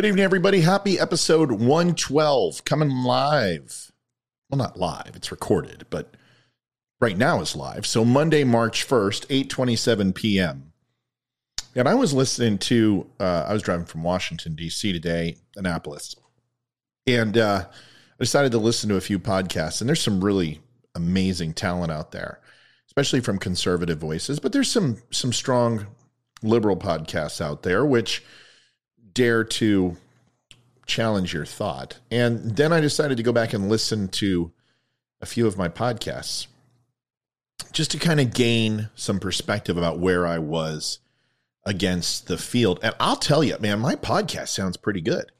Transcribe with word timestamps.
Good 0.00 0.08
evening, 0.08 0.24
everybody. 0.24 0.62
Happy 0.62 0.98
episode 0.98 1.52
112 1.52 2.64
coming 2.64 2.88
live. 2.88 3.92
Well, 4.48 4.56
not 4.56 4.78
live, 4.78 5.12
it's 5.14 5.30
recorded, 5.30 5.84
but 5.90 6.16
right 7.02 7.18
now 7.18 7.42
is 7.42 7.54
live. 7.54 7.84
So 7.84 8.02
Monday, 8.02 8.42
March 8.42 8.88
1st, 8.88 9.26
8 9.28 10.14
p.m. 10.14 10.72
And 11.74 11.86
I 11.86 11.94
was 11.96 12.14
listening 12.14 12.56
to, 12.60 13.10
uh, 13.20 13.44
I 13.46 13.52
was 13.52 13.60
driving 13.60 13.84
from 13.84 14.02
Washington, 14.02 14.54
D.C. 14.54 14.90
today, 14.90 15.36
Annapolis. 15.54 16.14
And 17.06 17.36
uh, 17.36 17.66
I 17.68 18.18
decided 18.18 18.52
to 18.52 18.58
listen 18.58 18.88
to 18.88 18.96
a 18.96 19.02
few 19.02 19.18
podcasts, 19.18 19.82
and 19.82 19.88
there's 19.88 20.00
some 20.00 20.24
really 20.24 20.60
amazing 20.94 21.52
talent 21.52 21.92
out 21.92 22.10
there, 22.10 22.40
especially 22.86 23.20
from 23.20 23.38
conservative 23.38 23.98
voices. 23.98 24.40
But 24.40 24.54
there's 24.54 24.70
some 24.70 25.02
some 25.10 25.34
strong 25.34 25.88
liberal 26.42 26.78
podcasts 26.78 27.42
out 27.42 27.64
there, 27.64 27.84
which 27.84 28.24
dare 29.14 29.44
to 29.44 29.96
challenge 30.86 31.32
your 31.32 31.46
thought. 31.46 31.98
And 32.10 32.56
then 32.56 32.72
I 32.72 32.80
decided 32.80 33.16
to 33.16 33.22
go 33.22 33.32
back 33.32 33.52
and 33.52 33.68
listen 33.68 34.08
to 34.08 34.52
a 35.20 35.26
few 35.26 35.46
of 35.46 35.56
my 35.56 35.68
podcasts 35.68 36.46
just 37.72 37.90
to 37.92 37.98
kind 37.98 38.20
of 38.20 38.34
gain 38.34 38.88
some 38.94 39.20
perspective 39.20 39.76
about 39.76 39.98
where 39.98 40.26
I 40.26 40.38
was 40.38 40.98
against 41.64 42.26
the 42.26 42.38
field. 42.38 42.80
And 42.82 42.94
I'll 42.98 43.16
tell 43.16 43.44
you, 43.44 43.56
man, 43.60 43.78
my 43.80 43.94
podcast 43.94 44.48
sounds 44.48 44.76
pretty 44.76 45.00
good. 45.00 45.30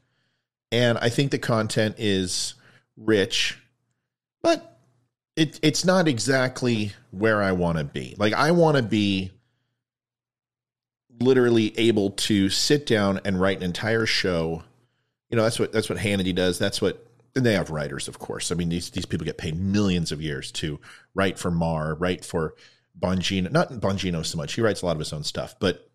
And 0.70 0.98
I 0.98 1.08
think 1.08 1.30
the 1.30 1.38
content 1.38 1.96
is 1.98 2.54
rich, 2.96 3.58
but 4.42 4.78
it, 5.34 5.58
it's 5.62 5.84
not 5.84 6.06
exactly 6.06 6.92
where 7.10 7.42
I 7.42 7.52
want 7.52 7.78
to 7.78 7.84
be. 7.84 8.14
Like, 8.18 8.34
I 8.34 8.52
want 8.52 8.76
to 8.76 8.82
be 8.82 9.32
literally 11.20 11.78
able 11.78 12.10
to 12.10 12.48
sit 12.48 12.86
down 12.86 13.20
and 13.24 13.40
write 13.40 13.58
an 13.58 13.62
entire 13.62 14.06
show. 14.06 14.62
You 15.28 15.36
know, 15.36 15.42
that's 15.42 15.58
what 15.58 15.72
that's 15.72 15.88
what 15.88 15.98
Hannity 15.98 16.34
does. 16.34 16.58
That's 16.58 16.82
what 16.82 17.06
and 17.36 17.46
they 17.46 17.54
have 17.54 17.70
writers, 17.70 18.08
of 18.08 18.18
course. 18.18 18.50
I 18.50 18.54
mean, 18.54 18.68
these 18.68 18.90
these 18.90 19.06
people 19.06 19.24
get 19.24 19.38
paid 19.38 19.58
millions 19.58 20.12
of 20.12 20.20
years 20.20 20.50
to 20.52 20.80
write 21.14 21.38
for 21.38 21.50
Maher, 21.50 21.94
write 21.94 22.24
for 22.24 22.54
Bongino. 22.98 23.50
Not 23.50 23.70
Bongino 23.72 24.24
so 24.24 24.36
much. 24.36 24.54
He 24.54 24.60
writes 24.60 24.82
a 24.82 24.86
lot 24.86 24.96
of 24.96 24.98
his 24.98 25.12
own 25.12 25.24
stuff, 25.24 25.54
but 25.60 25.88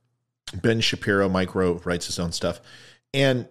Ben 0.53 0.79
Shapiro, 0.79 1.27
Mike 1.27 1.55
Rowe 1.55 1.81
writes 1.83 2.05
his 2.05 2.19
own 2.19 2.31
stuff. 2.31 2.61
And 3.13 3.47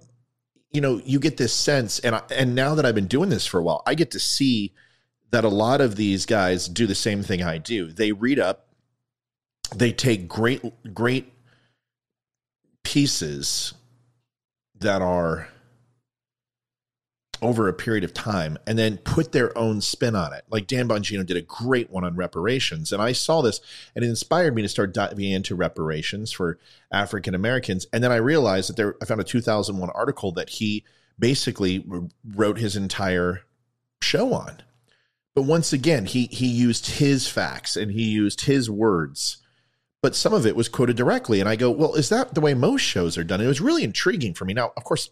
you 0.72 0.80
know, 0.80 1.00
you 1.04 1.20
get 1.20 1.36
this 1.36 1.52
sense, 1.52 2.00
and 2.00 2.16
I, 2.16 2.22
and 2.30 2.54
now 2.54 2.74
that 2.74 2.84
I've 2.84 2.96
been 2.96 3.06
doing 3.06 3.28
this 3.28 3.46
for 3.46 3.60
a 3.60 3.62
while, 3.62 3.82
I 3.86 3.94
get 3.94 4.10
to 4.12 4.18
see 4.18 4.72
that 5.30 5.44
a 5.44 5.48
lot 5.48 5.80
of 5.80 5.96
these 5.96 6.26
guys 6.26 6.68
do 6.68 6.86
the 6.86 6.94
same 6.94 7.22
thing 7.22 7.42
I 7.42 7.58
do. 7.58 7.92
They 7.92 8.12
read 8.12 8.40
up, 8.40 8.68
they 9.74 9.92
take 9.92 10.26
great 10.26 10.62
great 10.94 11.33
pieces 12.84 13.74
that 14.78 15.02
are 15.02 15.48
over 17.42 17.68
a 17.68 17.72
period 17.72 18.04
of 18.04 18.14
time 18.14 18.56
and 18.66 18.78
then 18.78 18.96
put 18.98 19.32
their 19.32 19.56
own 19.56 19.80
spin 19.80 20.16
on 20.16 20.32
it. 20.32 20.44
Like 20.48 20.66
Dan 20.66 20.88
Bongino 20.88 21.26
did 21.26 21.36
a 21.36 21.42
great 21.42 21.90
one 21.90 22.04
on 22.04 22.16
reparations. 22.16 22.92
And 22.92 23.02
I 23.02 23.12
saw 23.12 23.42
this 23.42 23.60
and 23.94 24.04
it 24.04 24.08
inspired 24.08 24.54
me 24.54 24.62
to 24.62 24.68
start 24.68 24.94
diving 24.94 25.30
into 25.30 25.54
reparations 25.54 26.32
for 26.32 26.58
African 26.90 27.34
Americans. 27.34 27.86
And 27.92 28.02
then 28.02 28.12
I 28.12 28.16
realized 28.16 28.70
that 28.70 28.76
there, 28.76 28.96
I 29.02 29.04
found 29.04 29.20
a 29.20 29.24
2001 29.24 29.90
article 29.90 30.32
that 30.32 30.48
he 30.48 30.84
basically 31.18 31.84
wrote 32.34 32.58
his 32.58 32.76
entire 32.76 33.42
show 34.00 34.32
on. 34.32 34.62
But 35.34 35.42
once 35.42 35.72
again, 35.72 36.06
he, 36.06 36.26
he 36.26 36.46
used 36.46 36.86
his 36.86 37.28
facts 37.28 37.76
and 37.76 37.90
he 37.90 38.04
used 38.04 38.42
his 38.42 38.70
words 38.70 39.38
but 40.04 40.14
some 40.14 40.34
of 40.34 40.44
it 40.44 40.54
was 40.54 40.68
quoted 40.68 40.98
directly. 40.98 41.40
And 41.40 41.48
I 41.48 41.56
go, 41.56 41.70
well, 41.70 41.94
is 41.94 42.10
that 42.10 42.34
the 42.34 42.42
way 42.42 42.52
most 42.52 42.82
shows 42.82 43.16
are 43.16 43.24
done? 43.24 43.40
it 43.40 43.46
was 43.46 43.62
really 43.62 43.82
intriguing 43.82 44.34
for 44.34 44.44
me. 44.44 44.52
Now, 44.52 44.70
of 44.76 44.84
course, 44.84 45.08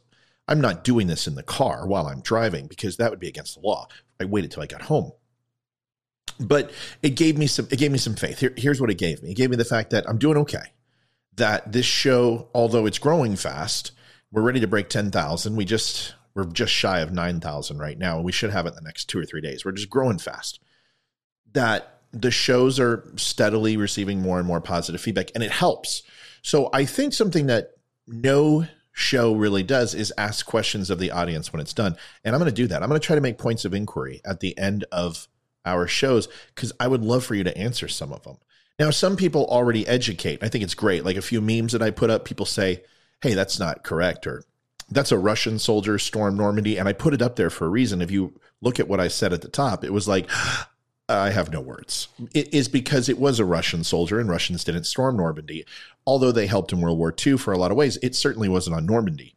I'm 0.47 0.61
not 0.61 0.85
doing 0.85 1.07
this 1.07 1.27
in 1.27 1.35
the 1.35 1.43
car 1.43 1.87
while 1.87 2.09
I'm 2.09 2.21
driving 2.21 2.67
because 2.67 2.99
that 2.99 3.09
would 3.09 3.19
be 3.19 3.27
against 3.27 3.55
the 3.55 3.67
law. 3.67 3.89
I 4.21 4.27
waited 4.27 4.51
till 4.51 4.63
I 4.63 4.67
got 4.67 4.83
home. 4.83 5.13
But 6.39 6.73
it 7.03 7.17
gave 7.17 7.39
me 7.39 7.47
some 7.47 7.69
it 7.71 7.79
gave 7.79 7.91
me 7.91 7.97
some 7.97 8.17
faith. 8.17 8.41
Here, 8.41 8.53
here's 8.55 8.83
what 8.83 8.91
it 8.91 8.99
gave 8.99 9.23
me. 9.23 9.31
It 9.31 9.37
gave 9.39 9.49
me 9.49 9.57
the 9.57 9.65
fact 9.65 9.89
that 9.93 10.07
I'm 10.07 10.19
doing 10.19 10.37
okay. 10.37 10.75
That 11.37 11.73
this 11.73 11.87
show, 11.87 12.51
although 12.55 12.85
it's 12.85 12.99
growing 12.99 13.35
fast, 13.37 13.93
we're 14.31 14.43
ready 14.43 14.61
to 14.61 14.67
break 14.67 14.91
10,000. 14.91 15.57
We 15.57 15.65
just 15.65 16.17
we're 16.35 16.45
just 16.45 16.75
shy 16.75 17.01
of 17.01 17.15
9,000 17.15 17.79
right 17.79 17.97
now. 17.97 18.21
We 18.21 18.31
should 18.31 18.51
have 18.51 18.67
it 18.67 18.71
in 18.71 18.75
the 18.75 18.83
next 18.83 19.07
2 19.07 19.21
or 19.21 19.25
3 19.25 19.41
days. 19.41 19.65
We're 19.65 19.73
just 19.73 19.89
growing 19.89 20.19
fast. 20.19 20.61
That 21.55 22.02
the 22.13 22.31
shows 22.31 22.79
are 22.79 23.05
steadily 23.17 23.77
receiving 23.77 24.21
more 24.21 24.39
and 24.39 24.47
more 24.47 24.61
positive 24.61 25.01
feedback 25.01 25.31
and 25.35 25.43
it 25.43 25.51
helps. 25.51 26.03
So 26.43 26.69
I 26.73 26.85
think 26.85 27.13
something 27.15 27.47
that 27.47 27.71
no 28.07 28.67
show 28.93 29.35
really 29.35 29.63
does 29.63 29.95
is 29.95 30.13
ask 30.19 30.45
questions 30.45 30.91
of 30.91 30.99
the 30.99 31.11
audience 31.11 31.53
when 31.53 31.61
it's 31.61 31.73
done. 31.73 31.97
And 32.25 32.35
I'm 32.35 32.41
going 32.41 32.51
to 32.51 32.55
do 32.55 32.67
that. 32.69 32.83
I'm 32.83 32.89
going 32.89 33.01
to 33.01 33.07
try 33.07 33.17
to 33.17 33.23
make 33.23 33.39
points 33.39 33.65
of 33.65 33.73
inquiry 33.73 34.21
at 34.25 34.41
the 34.41 34.57
end 34.59 34.85
of 34.93 35.29
our 35.65 35.87
shows 35.87 36.29
because 36.55 36.73
I 36.79 36.89
would 36.89 37.03
love 37.03 37.25
for 37.25 37.35
you 37.35 37.45
to 37.45 37.57
answer 37.57 37.89
some 37.89 38.13
of 38.13 38.23
them. 38.25 38.37
Now, 38.79 38.91
some 38.91 39.17
people 39.17 39.47
already 39.47 39.87
educate. 39.87 40.43
I 40.43 40.49
think 40.49 40.65
it's 40.65 40.75
great. 40.75 41.05
Like 41.05 41.17
a 41.17 41.23
few 41.23 41.41
memes 41.41 41.73
that 41.73 41.83
I 41.83 41.91
put 41.91 42.11
up, 42.11 42.25
people 42.25 42.47
say, 42.47 42.83
hey, 43.23 43.35
that's 43.35 43.59
not 43.59 43.85
correct, 43.85 44.27
or 44.27 44.43
that's 44.91 45.13
a 45.13 45.19
Russian 45.19 45.59
soldier 45.59 45.99
storm 45.99 46.37
Normandy. 46.37 46.79
And 46.79 46.89
I 46.89 46.93
put 46.93 47.15
it 47.15 47.23
up 47.23 47.37
there 47.37 47.51
for 47.51 47.67
a 47.67 47.71
reason. 47.71 48.03
If 48.03 48.11
you 48.11 48.39
look 48.61 48.81
at 48.81 48.89
what 48.89 49.01
I 49.01 49.09
said 49.09 49.33
at 49.33 49.41
the 49.43 49.49
top, 49.49 49.85
it 49.85 49.93
was 49.93 50.09
like, 50.09 50.29
I 51.19 51.31
have 51.31 51.53
no 51.53 51.61
words. 51.61 52.09
It 52.35 52.53
is 52.53 52.69
because 52.69 53.09
it 53.09 53.19
was 53.19 53.39
a 53.39 53.45
Russian 53.45 53.85
soldier 53.85 54.19
and 54.19 54.29
Russians 54.29 54.65
didn't 54.65 54.85
storm 54.85 55.17
Normandy. 55.17 55.65
Although 56.07 56.33
they 56.33 56.47
helped 56.47 56.73
in 56.73 56.81
World 56.81 56.99
War 56.99 57.15
II 57.27 57.39
for 57.39 57.53
a 57.53 57.59
lot 57.59 57.71
of 57.71 57.77
ways, 57.77 57.99
it 58.03 58.15
certainly 58.15 58.49
wasn't 58.49 58.77
on 58.77 58.87
Normandy. 58.87 59.37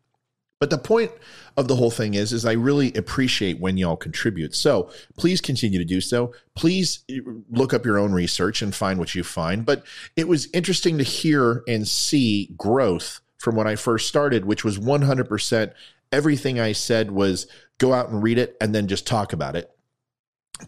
But 0.60 0.70
the 0.70 0.78
point 0.78 1.12
of 1.58 1.68
the 1.68 1.76
whole 1.76 1.92
thing 1.92 2.14
is, 2.14 2.32
is 2.32 2.46
I 2.46 2.54
really 2.54 2.94
appreciate 2.94 3.60
when 3.60 3.78
y'all 3.78 3.98
contribute. 3.98 4.56
So 4.56 4.90
please 5.18 5.42
continue 5.42 5.80
to 5.80 5.86
do 5.86 6.02
so. 6.02 6.34
Please 6.56 7.04
eh, 7.10 7.20
look 7.50 7.74
up 7.74 7.86
your 7.86 8.00
own 8.00 8.14
research 8.14 8.62
and 8.62 8.74
find 8.74 8.98
what 8.98 9.14
you 9.14 9.24
find. 9.24 9.66
But 9.66 9.84
it 10.16 10.28
was 10.28 10.48
interesting 10.54 10.98
to 10.98 11.04
hear 11.04 11.64
and 11.68 11.88
see 11.88 12.54
growth 12.58 13.22
from 13.38 13.56
when 13.56 13.68
I 13.68 13.76
first 13.76 14.08
started, 14.08 14.46
which 14.46 14.64
was 14.64 14.80
100% 14.80 15.74
everything 16.12 16.60
I 16.60 16.72
said 16.72 17.12
was 17.12 17.48
go 17.78 17.94
out 17.94 18.10
and 18.10 18.24
read 18.24 18.38
it 18.38 18.56
and 18.62 18.74
then 18.74 18.88
just 18.88 19.06
talk 19.06 19.34
about 19.34 19.56
it 19.56 19.75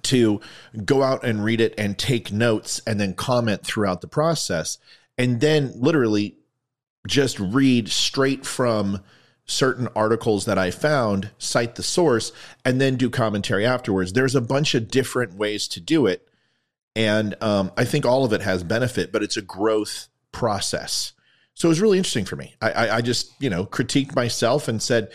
to 0.03 0.42
go 0.86 1.03
out 1.03 1.24
and 1.24 1.44
read 1.44 1.62
it 1.62 1.74
and 1.78 1.98
take 1.98 2.31
notes 2.31 2.81
and 2.86 3.00
then 3.00 3.14
comment 3.14 3.64
throughout 3.64 4.02
the 4.02 4.08
process 4.08 4.78
and 5.18 5.40
then 5.42 5.72
literally 5.75 6.36
just 7.08 7.40
read 7.40 7.90
straight 7.90 8.46
from 8.46 9.02
certain 9.46 9.88
articles 9.96 10.46
that 10.46 10.58
I 10.58 10.72
found, 10.72 11.31
cite 11.38 11.76
the 11.76 11.84
source, 11.84 12.34
and 12.66 12.81
then 12.81 12.97
do 12.97 13.09
commentary 13.09 13.66
afterwards. 13.66 14.14
There's 14.14 14.36
a 14.36 14.42
bunch 14.42 14.76
of 14.76 14.90
different 14.90 15.36
ways 15.36 15.68
to 15.70 15.80
do 15.80 16.06
it. 16.06 16.28
And 16.96 17.36
um, 17.42 17.72
I 17.78 17.86
think 17.86 18.06
all 18.06 18.26
of 18.26 18.34
it 18.34 18.42
has 18.42 18.64
benefit, 18.64 19.12
but 19.12 19.24
it's 19.24 19.38
a 19.38 19.42
growth 19.42 20.09
process. 20.31 21.14
So 21.53 21.68
it 21.68 21.70
was 21.70 21.81
really 21.81 21.97
interesting 21.97 22.26
for 22.26 22.36
me. 22.36 22.56
I, 22.62 22.72
I, 22.72 22.96
I 22.97 23.02
just, 23.02 23.31
you 23.40 23.50
know, 23.50 23.66
critiqued 23.66 24.16
myself 24.16 24.68
and 24.68 24.81
said, 24.81 25.12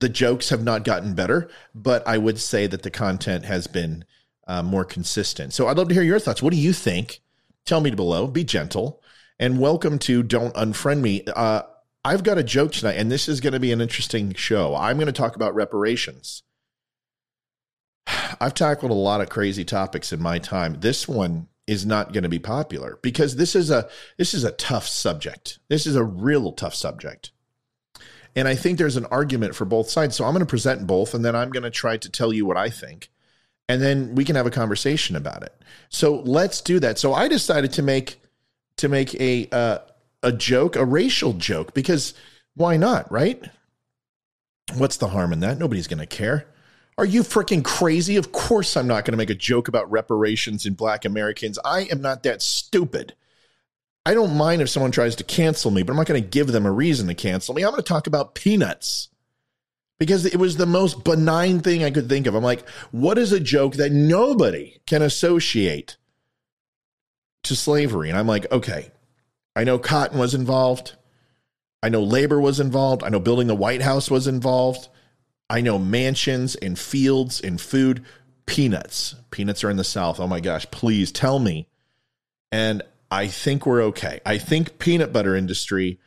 the 0.00 0.08
jokes 0.08 0.50
have 0.50 0.62
not 0.62 0.84
gotten 0.84 1.14
better, 1.14 1.50
but 1.74 2.06
I 2.06 2.18
would 2.18 2.38
say 2.38 2.66
that 2.66 2.82
the 2.82 2.90
content 2.90 3.44
has 3.44 3.66
been 3.66 4.04
uh, 4.46 4.62
more 4.62 4.84
consistent. 4.84 5.52
So 5.52 5.68
I'd 5.68 5.76
love 5.76 5.88
to 5.88 5.94
hear 5.94 6.02
your 6.02 6.18
thoughts. 6.18 6.42
What 6.42 6.52
do 6.52 6.58
you 6.58 6.72
think? 6.72 7.20
Tell 7.64 7.80
me 7.80 7.90
below. 7.90 8.26
Be 8.26 8.44
gentle. 8.44 9.02
And 9.38 9.60
welcome 9.60 9.98
to 10.00 10.22
Don't 10.22 10.54
Unfriend 10.54 11.00
Me. 11.00 11.22
Uh, 11.34 11.62
I've 12.04 12.24
got 12.24 12.38
a 12.38 12.42
joke 12.42 12.72
tonight, 12.72 12.94
and 12.94 13.10
this 13.10 13.28
is 13.28 13.40
going 13.40 13.52
to 13.52 13.60
be 13.60 13.72
an 13.72 13.80
interesting 13.80 14.34
show. 14.34 14.74
I'm 14.74 14.96
going 14.96 15.06
to 15.06 15.12
talk 15.12 15.36
about 15.36 15.54
reparations. 15.54 16.42
I've 18.40 18.54
tackled 18.54 18.90
a 18.90 18.94
lot 18.94 19.20
of 19.20 19.28
crazy 19.28 19.64
topics 19.64 20.12
in 20.12 20.22
my 20.22 20.38
time. 20.38 20.80
This 20.80 21.06
one 21.06 21.48
is 21.66 21.84
not 21.84 22.12
going 22.12 22.22
to 22.22 22.28
be 22.28 22.38
popular 22.38 22.98
because 23.02 23.36
this 23.36 23.54
is 23.54 23.70
a 23.70 23.88
this 24.16 24.32
is 24.32 24.42
a 24.42 24.52
tough 24.52 24.86
subject. 24.86 25.58
This 25.68 25.86
is 25.86 25.96
a 25.96 26.04
real 26.04 26.52
tough 26.52 26.74
subject. 26.74 27.32
And 28.38 28.46
I 28.46 28.54
think 28.54 28.78
there's 28.78 28.96
an 28.96 29.06
argument 29.06 29.56
for 29.56 29.64
both 29.64 29.90
sides. 29.90 30.14
So 30.14 30.24
I'm 30.24 30.30
going 30.30 30.46
to 30.46 30.46
present 30.46 30.86
both 30.86 31.12
and 31.12 31.24
then 31.24 31.34
I'm 31.34 31.50
going 31.50 31.64
to 31.64 31.70
try 31.70 31.96
to 31.96 32.08
tell 32.08 32.32
you 32.32 32.46
what 32.46 32.56
I 32.56 32.70
think. 32.70 33.10
And 33.68 33.82
then 33.82 34.14
we 34.14 34.24
can 34.24 34.36
have 34.36 34.46
a 34.46 34.50
conversation 34.50 35.16
about 35.16 35.42
it. 35.42 35.52
So 35.88 36.20
let's 36.20 36.60
do 36.60 36.78
that. 36.78 37.00
So 37.00 37.14
I 37.14 37.26
decided 37.26 37.72
to 37.72 37.82
make 37.82 38.20
to 38.76 38.88
make 38.88 39.12
a 39.16 39.48
uh, 39.50 39.78
a 40.22 40.30
joke, 40.30 40.76
a 40.76 40.84
racial 40.84 41.32
joke 41.32 41.74
because 41.74 42.14
why 42.54 42.76
not, 42.76 43.10
right? 43.10 43.42
What's 44.76 44.98
the 44.98 45.08
harm 45.08 45.32
in 45.32 45.40
that? 45.40 45.58
Nobody's 45.58 45.88
going 45.88 45.98
to 45.98 46.06
care. 46.06 46.46
Are 46.96 47.04
you 47.04 47.24
freaking 47.24 47.64
crazy? 47.64 48.14
Of 48.14 48.30
course 48.30 48.76
I'm 48.76 48.86
not 48.86 49.04
going 49.04 49.14
to 49.14 49.18
make 49.18 49.30
a 49.30 49.34
joke 49.34 49.66
about 49.66 49.90
reparations 49.90 50.64
in 50.64 50.74
black 50.74 51.04
Americans. 51.04 51.58
I 51.64 51.88
am 51.90 52.00
not 52.00 52.22
that 52.22 52.40
stupid. 52.40 53.14
I 54.08 54.14
don't 54.14 54.38
mind 54.38 54.62
if 54.62 54.70
someone 54.70 54.90
tries 54.90 55.16
to 55.16 55.24
cancel 55.24 55.70
me, 55.70 55.82
but 55.82 55.92
I'm 55.92 55.98
not 55.98 56.06
going 56.06 56.22
to 56.22 56.26
give 56.26 56.46
them 56.46 56.64
a 56.64 56.72
reason 56.72 57.08
to 57.08 57.14
cancel 57.14 57.54
me. 57.54 57.62
I'm 57.62 57.72
going 57.72 57.82
to 57.82 57.86
talk 57.86 58.06
about 58.06 58.34
peanuts 58.34 59.10
because 59.98 60.24
it 60.24 60.36
was 60.36 60.56
the 60.56 60.64
most 60.64 61.04
benign 61.04 61.60
thing 61.60 61.84
I 61.84 61.90
could 61.90 62.08
think 62.08 62.26
of. 62.26 62.34
I'm 62.34 62.42
like, 62.42 62.66
what 62.90 63.18
is 63.18 63.32
a 63.32 63.38
joke 63.38 63.74
that 63.74 63.92
nobody 63.92 64.78
can 64.86 65.02
associate 65.02 65.98
to 67.42 67.54
slavery? 67.54 68.08
And 68.08 68.16
I'm 68.16 68.26
like, 68.26 68.50
okay, 68.50 68.92
I 69.54 69.64
know 69.64 69.78
cotton 69.78 70.18
was 70.18 70.32
involved. 70.32 70.96
I 71.82 71.90
know 71.90 72.02
labor 72.02 72.40
was 72.40 72.60
involved. 72.60 73.02
I 73.02 73.10
know 73.10 73.20
building 73.20 73.46
the 73.46 73.54
White 73.54 73.82
House 73.82 74.10
was 74.10 74.26
involved. 74.26 74.88
I 75.50 75.60
know 75.60 75.78
mansions 75.78 76.54
and 76.54 76.78
fields 76.78 77.42
and 77.42 77.60
food. 77.60 78.06
Peanuts. 78.46 79.16
Peanuts 79.30 79.62
are 79.64 79.70
in 79.70 79.76
the 79.76 79.84
South. 79.84 80.18
Oh 80.18 80.26
my 80.26 80.40
gosh, 80.40 80.64
please 80.70 81.12
tell 81.12 81.38
me. 81.38 81.68
And 82.50 82.82
I 83.10 83.26
think 83.26 83.64
we're 83.64 83.82
okay. 83.84 84.20
I 84.26 84.38
think 84.38 84.78
peanut 84.78 85.12
butter 85.12 85.34
industry 85.34 85.98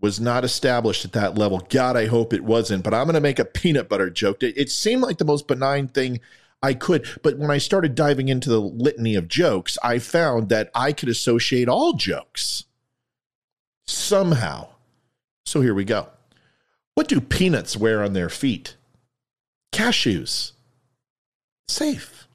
was 0.00 0.20
not 0.20 0.44
established 0.44 1.04
at 1.04 1.12
that 1.12 1.36
level. 1.36 1.66
God, 1.68 1.96
I 1.96 2.06
hope 2.06 2.32
it 2.32 2.44
wasn't. 2.44 2.84
But 2.84 2.94
I'm 2.94 3.04
going 3.04 3.14
to 3.14 3.20
make 3.20 3.38
a 3.38 3.44
peanut 3.44 3.88
butter 3.88 4.10
joke. 4.10 4.42
It, 4.42 4.56
it 4.56 4.70
seemed 4.70 5.02
like 5.02 5.18
the 5.18 5.24
most 5.24 5.46
benign 5.46 5.88
thing 5.88 6.20
I 6.62 6.74
could. 6.74 7.06
But 7.22 7.38
when 7.38 7.50
I 7.50 7.58
started 7.58 7.94
diving 7.94 8.28
into 8.28 8.50
the 8.50 8.60
litany 8.60 9.14
of 9.14 9.28
jokes, 9.28 9.78
I 9.82 9.98
found 9.98 10.48
that 10.48 10.70
I 10.74 10.92
could 10.92 11.08
associate 11.08 11.68
all 11.68 11.94
jokes 11.94 12.64
somehow. 13.86 14.68
So 15.44 15.60
here 15.60 15.74
we 15.74 15.84
go. 15.84 16.08
What 16.94 17.08
do 17.08 17.20
peanuts 17.20 17.76
wear 17.76 18.02
on 18.02 18.14
their 18.14 18.28
feet? 18.28 18.76
Cashews. 19.72 20.52
Safe. 21.68 22.25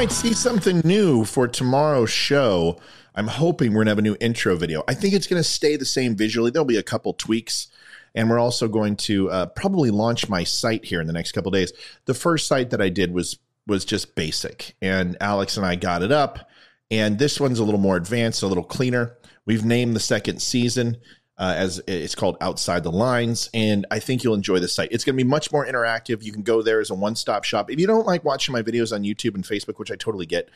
Might 0.00 0.10
see 0.10 0.32
something 0.32 0.80
new 0.82 1.26
for 1.26 1.46
tomorrow's 1.46 2.08
show. 2.08 2.80
I'm 3.14 3.26
hoping 3.26 3.72
we're 3.72 3.80
going 3.80 3.88
to 3.88 3.90
have 3.90 3.98
a 3.98 4.02
new 4.02 4.16
intro 4.18 4.56
video. 4.56 4.82
I 4.88 4.94
think 4.94 5.12
it's 5.12 5.26
going 5.26 5.42
to 5.42 5.46
stay 5.46 5.76
the 5.76 5.84
same 5.84 6.16
visually. 6.16 6.50
There'll 6.50 6.64
be 6.64 6.78
a 6.78 6.82
couple 6.82 7.12
tweaks. 7.12 7.68
And 8.14 8.30
we're 8.30 8.38
also 8.38 8.66
going 8.66 8.96
to 8.96 9.30
uh, 9.30 9.46
probably 9.48 9.90
launch 9.90 10.26
my 10.26 10.42
site 10.42 10.86
here 10.86 11.02
in 11.02 11.06
the 11.06 11.12
next 11.12 11.32
couple 11.32 11.50
days. 11.50 11.74
The 12.06 12.14
first 12.14 12.46
site 12.46 12.70
that 12.70 12.80
I 12.80 12.88
did 12.88 13.12
was 13.12 13.38
was 13.66 13.84
just 13.84 14.14
basic, 14.14 14.74
and 14.80 15.18
Alex 15.20 15.58
and 15.58 15.66
I 15.66 15.74
got 15.74 16.02
it 16.02 16.12
up. 16.12 16.48
And 16.90 17.18
this 17.18 17.38
one's 17.38 17.58
a 17.58 17.64
little 17.64 17.78
more 17.78 17.98
advanced, 17.98 18.42
a 18.42 18.46
little 18.46 18.64
cleaner. 18.64 19.18
We've 19.44 19.66
named 19.66 19.94
the 19.94 20.00
second 20.00 20.40
season 20.40 20.96
uh, 21.40 21.54
as 21.56 21.82
it's 21.86 22.14
called 22.14 22.36
Outside 22.42 22.84
the 22.84 22.92
Lines. 22.92 23.48
And 23.54 23.86
I 23.90 23.98
think 23.98 24.22
you'll 24.22 24.34
enjoy 24.34 24.58
the 24.58 24.68
site. 24.68 24.92
It's 24.92 25.04
going 25.04 25.16
to 25.16 25.24
be 25.24 25.28
much 25.28 25.50
more 25.50 25.66
interactive. 25.66 26.22
You 26.22 26.32
can 26.32 26.42
go 26.42 26.60
there 26.60 26.80
as 26.80 26.90
a 26.90 26.94
one 26.94 27.16
stop 27.16 27.44
shop. 27.44 27.70
If 27.70 27.80
you 27.80 27.86
don't 27.86 28.06
like 28.06 28.24
watching 28.24 28.52
my 28.52 28.62
videos 28.62 28.94
on 28.94 29.02
YouTube 29.02 29.34
and 29.34 29.42
Facebook, 29.42 29.78
which 29.78 29.90
I 29.90 29.96
totally 29.96 30.26
get, 30.26 30.50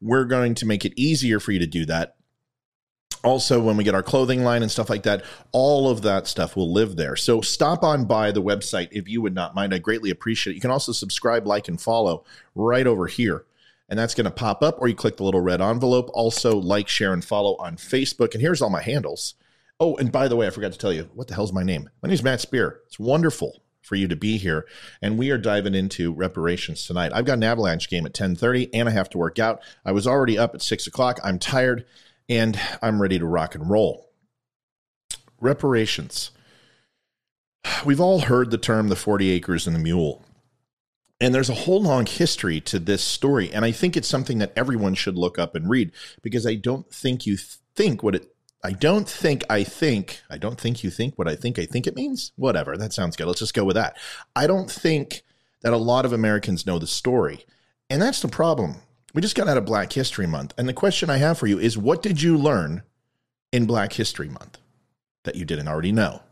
we're 0.00 0.24
going 0.24 0.54
to 0.54 0.66
make 0.66 0.84
it 0.84 0.92
easier 0.96 1.40
for 1.40 1.50
you 1.50 1.58
to 1.58 1.66
do 1.66 1.84
that. 1.86 2.14
Also, 3.24 3.60
when 3.60 3.76
we 3.76 3.82
get 3.82 3.96
our 3.96 4.02
clothing 4.02 4.44
line 4.44 4.62
and 4.62 4.70
stuff 4.70 4.88
like 4.88 5.02
that, 5.02 5.24
all 5.50 5.90
of 5.90 6.02
that 6.02 6.28
stuff 6.28 6.54
will 6.54 6.72
live 6.72 6.94
there. 6.94 7.16
So 7.16 7.40
stop 7.40 7.82
on 7.82 8.04
by 8.04 8.30
the 8.30 8.42
website 8.42 8.90
if 8.92 9.08
you 9.08 9.20
would 9.20 9.34
not 9.34 9.56
mind. 9.56 9.74
I 9.74 9.78
greatly 9.78 10.10
appreciate 10.10 10.52
it. 10.52 10.54
You 10.54 10.60
can 10.60 10.70
also 10.70 10.92
subscribe, 10.92 11.48
like, 11.48 11.66
and 11.66 11.80
follow 11.80 12.24
right 12.54 12.86
over 12.86 13.08
here 13.08 13.44
and 13.88 13.98
that's 13.98 14.14
going 14.14 14.26
to 14.26 14.30
pop 14.30 14.62
up 14.62 14.76
or 14.80 14.86
you 14.86 14.94
click 14.94 15.16
the 15.16 15.24
little 15.24 15.40
red 15.40 15.60
envelope 15.60 16.10
also 16.12 16.58
like 16.58 16.88
share 16.88 17.14
and 17.14 17.24
follow 17.24 17.56
on 17.56 17.76
facebook 17.76 18.34
and 18.34 18.42
here's 18.42 18.60
all 18.60 18.68
my 18.68 18.82
handles 18.82 19.34
Oh, 19.80 19.96
and 19.96 20.10
by 20.10 20.26
the 20.26 20.36
way, 20.36 20.46
I 20.46 20.50
forgot 20.50 20.72
to 20.72 20.78
tell 20.78 20.92
you, 20.92 21.08
what 21.14 21.28
the 21.28 21.34
hell's 21.34 21.52
my 21.52 21.62
name? 21.62 21.88
My 22.02 22.08
name 22.08 22.14
is 22.14 22.22
Matt 22.22 22.40
Spear. 22.40 22.80
It's 22.86 22.98
wonderful 22.98 23.62
for 23.80 23.94
you 23.94 24.08
to 24.08 24.16
be 24.16 24.36
here. 24.36 24.66
And 25.00 25.16
we 25.16 25.30
are 25.30 25.38
diving 25.38 25.74
into 25.74 26.12
reparations 26.12 26.84
tonight. 26.84 27.12
I've 27.14 27.24
got 27.24 27.38
an 27.38 27.44
avalanche 27.44 27.88
game 27.88 28.04
at 28.04 28.10
1030 28.10 28.74
and 28.74 28.88
I 28.88 28.92
have 28.92 29.08
to 29.10 29.18
work 29.18 29.38
out. 29.38 29.60
I 29.84 29.92
was 29.92 30.06
already 30.06 30.36
up 30.36 30.54
at 30.54 30.62
six 30.62 30.86
o'clock. 30.86 31.20
I'm 31.22 31.38
tired 31.38 31.86
and 32.28 32.58
I'm 32.82 33.00
ready 33.00 33.18
to 33.18 33.24
rock 33.24 33.54
and 33.54 33.70
roll. 33.70 34.10
Reparations. 35.40 36.32
We've 37.84 38.00
all 38.00 38.20
heard 38.20 38.50
the 38.50 38.58
term 38.58 38.88
the 38.88 38.96
40 38.96 39.30
acres 39.30 39.66
and 39.66 39.76
the 39.76 39.80
mule. 39.80 40.24
And 41.20 41.34
there's 41.34 41.50
a 41.50 41.54
whole 41.54 41.82
long 41.82 42.06
history 42.06 42.60
to 42.62 42.78
this 42.78 43.02
story. 43.02 43.52
And 43.52 43.64
I 43.64 43.72
think 43.72 43.96
it's 43.96 44.08
something 44.08 44.38
that 44.38 44.52
everyone 44.56 44.94
should 44.94 45.16
look 45.16 45.38
up 45.38 45.54
and 45.54 45.68
read 45.68 45.92
because 46.22 46.46
I 46.46 46.56
don't 46.56 46.92
think 46.92 47.26
you 47.26 47.36
think 47.36 48.02
what 48.02 48.14
it 48.16 48.34
I 48.62 48.72
don't 48.72 49.08
think 49.08 49.44
I 49.48 49.62
think, 49.62 50.20
I 50.28 50.38
don't 50.38 50.60
think 50.60 50.82
you 50.82 50.90
think 50.90 51.16
what 51.16 51.28
I 51.28 51.36
think 51.36 51.58
I 51.58 51.66
think 51.66 51.86
it 51.86 51.94
means. 51.94 52.32
Whatever, 52.36 52.76
that 52.76 52.92
sounds 52.92 53.16
good. 53.16 53.26
Let's 53.26 53.38
just 53.38 53.54
go 53.54 53.64
with 53.64 53.76
that. 53.76 53.96
I 54.34 54.46
don't 54.46 54.70
think 54.70 55.22
that 55.62 55.72
a 55.72 55.76
lot 55.76 56.04
of 56.04 56.12
Americans 56.12 56.66
know 56.66 56.78
the 56.78 56.86
story. 56.86 57.44
And 57.90 58.02
that's 58.02 58.20
the 58.20 58.28
problem. 58.28 58.76
We 59.14 59.22
just 59.22 59.36
got 59.36 59.48
out 59.48 59.56
of 59.56 59.64
Black 59.64 59.92
History 59.92 60.26
Month. 60.26 60.54
And 60.58 60.68
the 60.68 60.74
question 60.74 61.08
I 61.08 61.16
have 61.18 61.38
for 61.38 61.46
you 61.46 61.58
is 61.58 61.78
what 61.78 62.02
did 62.02 62.20
you 62.20 62.36
learn 62.36 62.82
in 63.52 63.66
Black 63.66 63.92
History 63.92 64.28
Month 64.28 64.58
that 65.24 65.36
you 65.36 65.44
didn't 65.44 65.68
already 65.68 65.92
know? 65.92 66.22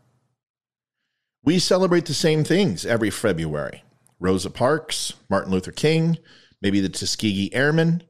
We 1.43 1.59
celebrate 1.59 2.05
the 2.05 2.13
same 2.13 2.43
things 2.43 2.85
every 2.85 3.09
February 3.09 3.83
Rosa 4.19 4.49
Parks, 4.49 5.13
Martin 5.29 5.51
Luther 5.51 5.71
King, 5.71 6.17
maybe 6.61 6.79
the 6.79 6.89
Tuskegee 6.89 7.53
Airmen, 7.53 8.03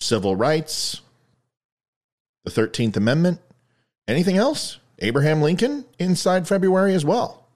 civil 0.00 0.36
rights, 0.36 1.00
the 2.44 2.50
13th 2.50 2.96
Amendment, 2.96 3.40
anything 4.08 4.36
else? 4.36 4.78
Abraham 4.98 5.42
Lincoln 5.42 5.84
inside 5.98 6.46
February 6.46 6.94
as 6.94 7.04
well. 7.04 7.48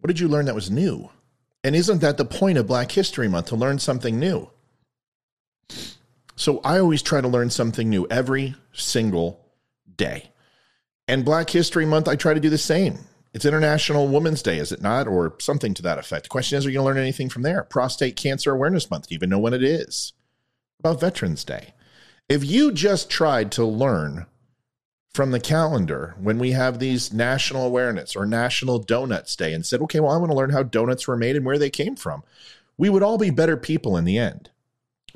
What 0.00 0.08
did 0.08 0.20
you 0.20 0.28
learn 0.28 0.44
that 0.46 0.54
was 0.54 0.70
new? 0.70 1.08
And 1.62 1.74
isn't 1.74 2.00
that 2.00 2.18
the 2.18 2.26
point 2.26 2.58
of 2.58 2.66
Black 2.66 2.92
History 2.92 3.28
Month 3.28 3.46
to 3.46 3.56
learn 3.56 3.78
something 3.78 4.18
new? 4.18 4.50
So 6.36 6.60
I 6.64 6.78
always 6.78 7.00
try 7.00 7.20
to 7.20 7.28
learn 7.28 7.48
something 7.48 7.88
new 7.88 8.06
every 8.10 8.54
single 8.72 9.40
day. 9.96 10.30
And 11.08 11.24
Black 11.24 11.48
History 11.48 11.86
Month, 11.86 12.08
I 12.08 12.16
try 12.16 12.34
to 12.34 12.40
do 12.40 12.50
the 12.50 12.58
same. 12.58 12.98
It's 13.32 13.44
International 13.44 14.06
Women's 14.08 14.42
Day, 14.42 14.58
is 14.58 14.72
it 14.72 14.82
not? 14.82 15.06
Or 15.08 15.34
something 15.40 15.74
to 15.74 15.82
that 15.82 15.98
effect. 15.98 16.24
The 16.24 16.28
question 16.28 16.58
is, 16.58 16.66
are 16.66 16.70
you 16.70 16.74
going 16.74 16.84
to 16.84 16.88
learn 16.88 17.02
anything 17.02 17.28
from 17.28 17.42
there? 17.42 17.64
Prostate 17.64 18.16
Cancer 18.16 18.52
Awareness 18.52 18.90
Month. 18.90 19.08
Do 19.08 19.14
you 19.14 19.18
even 19.18 19.30
know 19.30 19.38
when 19.38 19.54
it 19.54 19.62
is? 19.62 20.12
About 20.80 21.00
Veterans 21.00 21.44
Day. 21.44 21.74
If 22.28 22.44
you 22.44 22.72
just 22.72 23.10
tried 23.10 23.52
to 23.52 23.64
learn 23.64 24.26
from 25.12 25.30
the 25.30 25.40
calendar 25.40 26.14
when 26.18 26.38
we 26.38 26.52
have 26.52 26.78
these 26.78 27.12
national 27.12 27.66
awareness 27.66 28.16
or 28.16 28.26
national 28.26 28.78
donuts 28.80 29.36
day 29.36 29.52
and 29.52 29.64
said, 29.64 29.80
okay, 29.82 30.00
well, 30.00 30.10
I 30.10 30.16
want 30.16 30.30
to 30.30 30.36
learn 30.36 30.50
how 30.50 30.62
donuts 30.62 31.06
were 31.06 31.16
made 31.16 31.36
and 31.36 31.44
where 31.44 31.58
they 31.58 31.70
came 31.70 31.96
from, 31.96 32.24
we 32.76 32.88
would 32.90 33.02
all 33.02 33.18
be 33.18 33.30
better 33.30 33.56
people 33.56 33.96
in 33.96 34.04
the 34.04 34.18
end. 34.18 34.50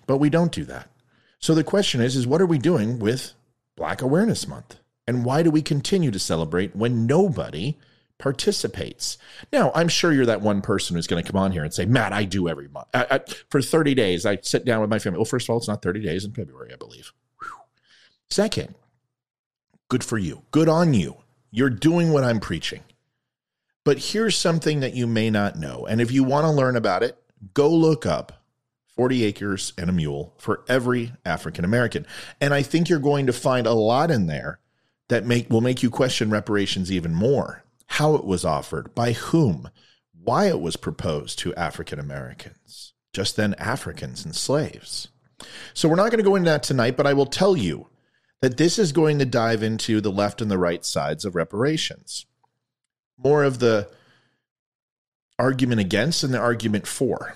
But 0.06 0.18
we 0.18 0.30
don't 0.30 0.52
do 0.52 0.64
that. 0.66 0.90
So 1.40 1.54
the 1.54 1.64
question 1.64 2.00
is, 2.00 2.14
is 2.14 2.26
what 2.26 2.40
are 2.40 2.46
we 2.46 2.58
doing 2.58 2.98
with 2.98 3.32
Black 3.74 4.02
Awareness 4.02 4.46
Month? 4.46 4.76
And 5.06 5.24
why 5.24 5.42
do 5.42 5.50
we 5.50 5.62
continue 5.62 6.10
to 6.10 6.18
celebrate 6.18 6.76
when 6.76 7.06
nobody 7.06 7.76
participates. 8.18 9.16
Now, 9.52 9.70
I'm 9.74 9.88
sure 9.88 10.12
you're 10.12 10.26
that 10.26 10.40
one 10.40 10.60
person 10.60 10.96
who's 10.96 11.06
going 11.06 11.22
to 11.22 11.30
come 11.30 11.40
on 11.40 11.52
here 11.52 11.64
and 11.64 11.72
say, 11.72 11.86
Matt, 11.86 12.12
I 12.12 12.24
do 12.24 12.48
every 12.48 12.68
month. 12.68 12.88
I, 12.92 13.06
I, 13.10 13.20
for 13.48 13.62
30 13.62 13.94
days, 13.94 14.26
I 14.26 14.38
sit 14.42 14.64
down 14.64 14.80
with 14.80 14.90
my 14.90 14.98
family. 14.98 15.18
Well, 15.18 15.24
first 15.24 15.46
of 15.46 15.50
all, 15.50 15.58
it's 15.58 15.68
not 15.68 15.82
30 15.82 16.02
days 16.02 16.24
in 16.24 16.32
February, 16.32 16.72
I 16.72 16.76
believe. 16.76 17.12
Whew. 17.40 17.50
Second, 18.28 18.74
good 19.88 20.02
for 20.02 20.18
you. 20.18 20.42
Good 20.50 20.68
on 20.68 20.94
you. 20.94 21.16
You're 21.50 21.70
doing 21.70 22.12
what 22.12 22.24
I'm 22.24 22.40
preaching. 22.40 22.82
But 23.84 23.98
here's 23.98 24.36
something 24.36 24.80
that 24.80 24.94
you 24.94 25.06
may 25.06 25.30
not 25.30 25.56
know. 25.56 25.86
And 25.86 26.00
if 26.00 26.10
you 26.10 26.24
want 26.24 26.44
to 26.44 26.50
learn 26.50 26.76
about 26.76 27.02
it, 27.02 27.16
go 27.54 27.70
look 27.70 28.04
up 28.04 28.32
40 28.96 29.24
acres 29.24 29.72
and 29.78 29.88
a 29.88 29.92
mule 29.92 30.34
for 30.38 30.64
every 30.68 31.12
African 31.24 31.64
American. 31.64 32.04
And 32.40 32.52
I 32.52 32.62
think 32.62 32.88
you're 32.88 32.98
going 32.98 33.26
to 33.26 33.32
find 33.32 33.66
a 33.66 33.72
lot 33.72 34.10
in 34.10 34.26
there 34.26 34.58
that 35.08 35.24
make 35.24 35.48
will 35.48 35.60
make 35.60 35.82
you 35.82 35.88
question 35.88 36.30
reparations 36.30 36.92
even 36.92 37.14
more 37.14 37.62
how 37.88 38.14
it 38.14 38.24
was 38.24 38.44
offered, 38.44 38.94
by 38.94 39.12
whom, 39.12 39.70
why 40.12 40.46
it 40.46 40.60
was 40.60 40.76
proposed 40.76 41.38
to 41.40 41.54
African 41.54 41.98
Americans, 41.98 42.94
just 43.12 43.36
then 43.36 43.54
Africans 43.54 44.24
and 44.24 44.34
slaves. 44.34 45.08
So 45.74 45.88
we're 45.88 45.96
not 45.96 46.10
going 46.10 46.22
to 46.22 46.28
go 46.28 46.36
into 46.36 46.50
that 46.50 46.62
tonight, 46.62 46.96
but 46.96 47.06
I 47.06 47.14
will 47.14 47.26
tell 47.26 47.56
you 47.56 47.88
that 48.40 48.56
this 48.56 48.78
is 48.78 48.92
going 48.92 49.18
to 49.18 49.24
dive 49.24 49.62
into 49.62 50.00
the 50.00 50.12
left 50.12 50.40
and 50.40 50.50
the 50.50 50.58
right 50.58 50.84
sides 50.84 51.24
of 51.24 51.34
reparations. 51.34 52.26
More 53.16 53.42
of 53.42 53.58
the 53.58 53.90
argument 55.38 55.80
against 55.80 56.22
and 56.22 56.34
the 56.34 56.38
argument 56.38 56.86
for. 56.86 57.34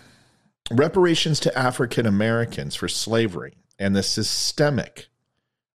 Reparations 0.70 1.40
to 1.40 1.58
African 1.58 2.06
Americans 2.06 2.74
for 2.74 2.88
slavery 2.88 3.54
and 3.78 3.96
the 3.96 4.02
systemic 4.02 5.08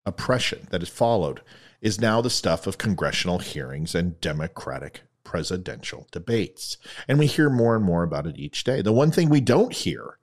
oppression 0.05 0.67
that 0.71 0.81
has 0.81 0.89
followed 0.89 1.41
is 1.81 2.01
now 2.01 2.21
the 2.21 2.29
stuff 2.29 2.67
of 2.67 2.77
congressional 2.77 3.39
hearings 3.39 3.93
and 3.93 4.19
Democratic 4.21 5.01
presidential 5.23 6.07
debates. 6.11 6.77
And 7.07 7.19
we 7.19 7.27
hear 7.27 7.49
more 7.49 7.75
and 7.75 7.83
more 7.83 8.03
about 8.03 8.27
it 8.27 8.37
each 8.37 8.63
day. 8.63 8.81
The 8.81 8.93
one 8.93 9.11
thing 9.11 9.29
we 9.29 9.41
don't 9.41 9.73
hear 9.73 10.17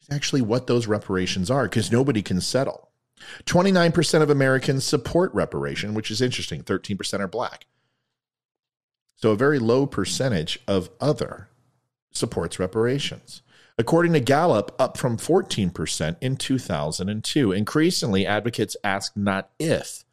is 0.00 0.08
actually 0.10 0.42
what 0.42 0.66
those 0.66 0.86
reparations 0.86 1.50
are 1.50 1.64
because 1.64 1.92
nobody 1.92 2.22
can 2.22 2.40
settle. 2.40 2.90
29% 3.44 4.22
of 4.22 4.30
Americans 4.30 4.84
support 4.84 5.32
reparation, 5.34 5.94
which 5.94 6.10
is 6.10 6.20
interesting. 6.20 6.62
13% 6.62 7.20
are 7.20 7.28
black. 7.28 7.66
So 9.16 9.30
a 9.30 9.36
very 9.36 9.60
low 9.60 9.86
percentage 9.86 10.58
of 10.66 10.90
other 11.00 11.48
supports 12.10 12.58
reparations. 12.58 13.42
According 13.78 14.12
to 14.14 14.20
Gallup, 14.20 14.74
up 14.78 14.96
from 14.96 15.16
14% 15.16 16.16
in 16.20 16.36
2002. 16.36 17.52
Increasingly, 17.52 18.26
advocates 18.26 18.76
ask 18.84 19.16
not 19.16 19.50
if, 19.58 20.04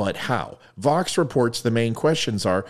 but 0.00 0.16
how. 0.16 0.56
Vox 0.78 1.18
reports 1.18 1.60
the 1.60 1.70
main 1.70 1.92
questions 1.92 2.46
are 2.46 2.64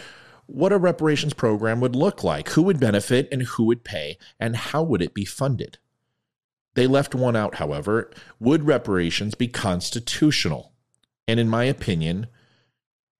what 0.46 0.72
a 0.72 0.78
reparations 0.78 1.32
program 1.32 1.78
would 1.78 1.94
look 1.94 2.24
like, 2.24 2.48
who 2.48 2.62
would 2.62 2.80
benefit 2.80 3.28
and 3.30 3.42
who 3.42 3.62
would 3.66 3.84
pay, 3.84 4.18
and 4.40 4.56
how 4.56 4.82
would 4.82 5.00
it 5.00 5.14
be 5.14 5.24
funded. 5.24 5.78
They 6.74 6.88
left 6.88 7.14
one 7.14 7.36
out, 7.36 7.54
however. 7.54 8.10
Would 8.40 8.64
reparations 8.64 9.36
be 9.36 9.46
constitutional? 9.46 10.72
And 11.28 11.38
in 11.38 11.48
my 11.48 11.62
opinion, 11.62 12.26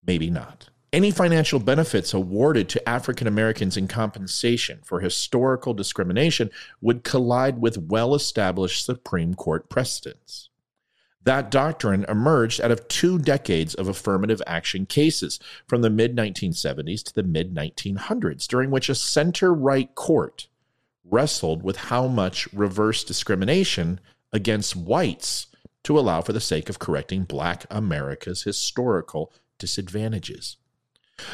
maybe 0.05 0.29
not. 0.29 0.71
Any 0.93 1.13
financial 1.13 1.61
benefits 1.61 2.13
awarded 2.13 2.69
to 2.71 2.89
African 2.89 3.29
Americans 3.29 3.77
in 3.77 3.87
compensation 3.87 4.81
for 4.83 4.99
historical 4.99 5.73
discrimination 5.73 6.51
would 6.81 7.05
collide 7.05 7.61
with 7.61 7.79
well 7.79 8.17
established 8.17 8.85
Supreme 8.85 9.35
Court 9.35 9.69
precedents. 9.69 10.50
That 11.23 11.51
doctrine 11.51 12.07
emerged 12.09 12.61
out 12.61 12.71
of 12.71 12.89
two 12.89 13.19
decades 13.19 13.75
of 13.75 13.89
affirmative 13.89 14.41
action 14.47 14.87
cases 14.87 15.39
from 15.67 15.83
the 15.83 15.91
mid 15.91 16.17
1970s 16.17 17.03
to 17.05 17.15
the 17.15 17.23
mid 17.23 17.55
1900s, 17.55 18.47
during 18.47 18.71
which 18.71 18.89
a 18.89 18.95
center 18.95 19.53
right 19.53 19.95
court 19.95 20.49
wrestled 21.05 21.63
with 21.63 21.77
how 21.77 22.07
much 22.07 22.51
reverse 22.53 23.05
discrimination 23.05 24.01
against 24.33 24.77
whites 24.77 25.49
to 25.83 25.99
allow 25.99 26.21
for 26.23 26.33
the 26.33 26.41
sake 26.41 26.69
of 26.69 26.79
correcting 26.79 27.25
black 27.25 27.67
America's 27.71 28.43
historical 28.43 29.33
disadvantages. 29.59 30.57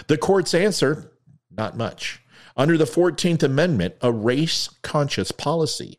The 0.09 0.19
court's 0.19 0.55
answer 0.55 1.13
not 1.51 1.77
much. 1.77 2.23
Under 2.57 2.77
the 2.77 2.85
14th 2.85 3.43
Amendment, 3.43 3.95
a 4.01 4.13
race 4.13 4.69
conscious 4.83 5.31
policy 5.31 5.99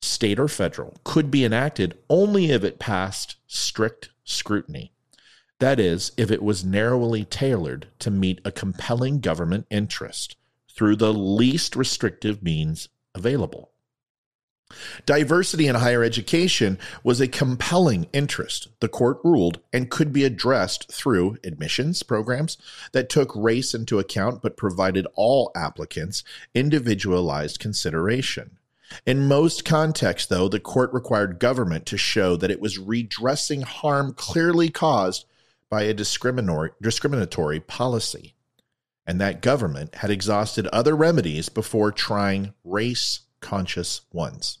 state 0.00 0.38
or 0.38 0.48
federal, 0.48 0.96
could 1.04 1.30
be 1.30 1.44
enacted 1.44 1.96
only 2.08 2.50
if 2.50 2.64
it 2.64 2.78
passed 2.78 3.36
strict 3.46 4.10
scrutiny. 4.24 4.92
That 5.58 5.78
is, 5.78 6.12
if 6.16 6.30
it 6.30 6.42
was 6.42 6.64
narrowly 6.64 7.24
tailored 7.24 7.88
to 7.98 8.10
meet 8.10 8.40
a 8.44 8.52
compelling 8.52 9.20
government 9.20 9.66
interest 9.70 10.36
through 10.74 10.96
the 10.96 11.12
least 11.12 11.76
restrictive 11.76 12.42
means 12.42 12.88
available. 13.14 13.70
Diversity 15.04 15.66
in 15.66 15.74
higher 15.74 16.04
education 16.04 16.78
was 17.02 17.20
a 17.20 17.26
compelling 17.26 18.06
interest, 18.12 18.68
the 18.78 18.88
court 18.88 19.18
ruled, 19.24 19.58
and 19.72 19.90
could 19.90 20.12
be 20.12 20.24
addressed 20.24 20.90
through 20.92 21.38
admissions 21.42 22.02
programs 22.04 22.56
that 22.92 23.08
took 23.08 23.34
race 23.34 23.74
into 23.74 23.98
account 23.98 24.42
but 24.42 24.56
provided 24.56 25.06
all 25.14 25.50
applicants 25.56 26.22
individualized 26.54 27.58
consideration. 27.58 28.58
In 29.06 29.26
most 29.26 29.64
contexts, 29.64 30.28
though, 30.28 30.48
the 30.48 30.60
court 30.60 30.92
required 30.92 31.38
government 31.38 31.86
to 31.86 31.96
show 31.96 32.36
that 32.36 32.50
it 32.50 32.60
was 32.60 32.78
redressing 32.78 33.62
harm 33.62 34.12
clearly 34.14 34.68
caused 34.68 35.26
by 35.68 35.82
a 35.82 35.94
discriminatory, 35.94 37.60
policy, 37.60 38.34
and 39.06 39.20
that 39.20 39.42
government 39.42 39.96
had 39.96 40.10
exhausted 40.10 40.66
other 40.68 40.96
remedies 40.96 41.48
before 41.48 41.92
trying 41.92 42.52
race 42.64 43.20
conscious 43.40 44.02
ones. 44.12 44.58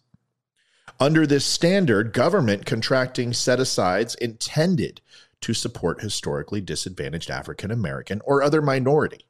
Under 0.98 1.26
this 1.26 1.44
standard, 1.44 2.12
government 2.12 2.66
contracting 2.66 3.32
set 3.32 3.58
asides 3.58 4.14
intended 4.16 5.00
to 5.40 5.54
support 5.54 6.02
historically 6.02 6.60
disadvantaged 6.60 7.30
African 7.30 7.70
American 7.70 8.20
or 8.24 8.42
other 8.42 8.62
minority 8.62 9.26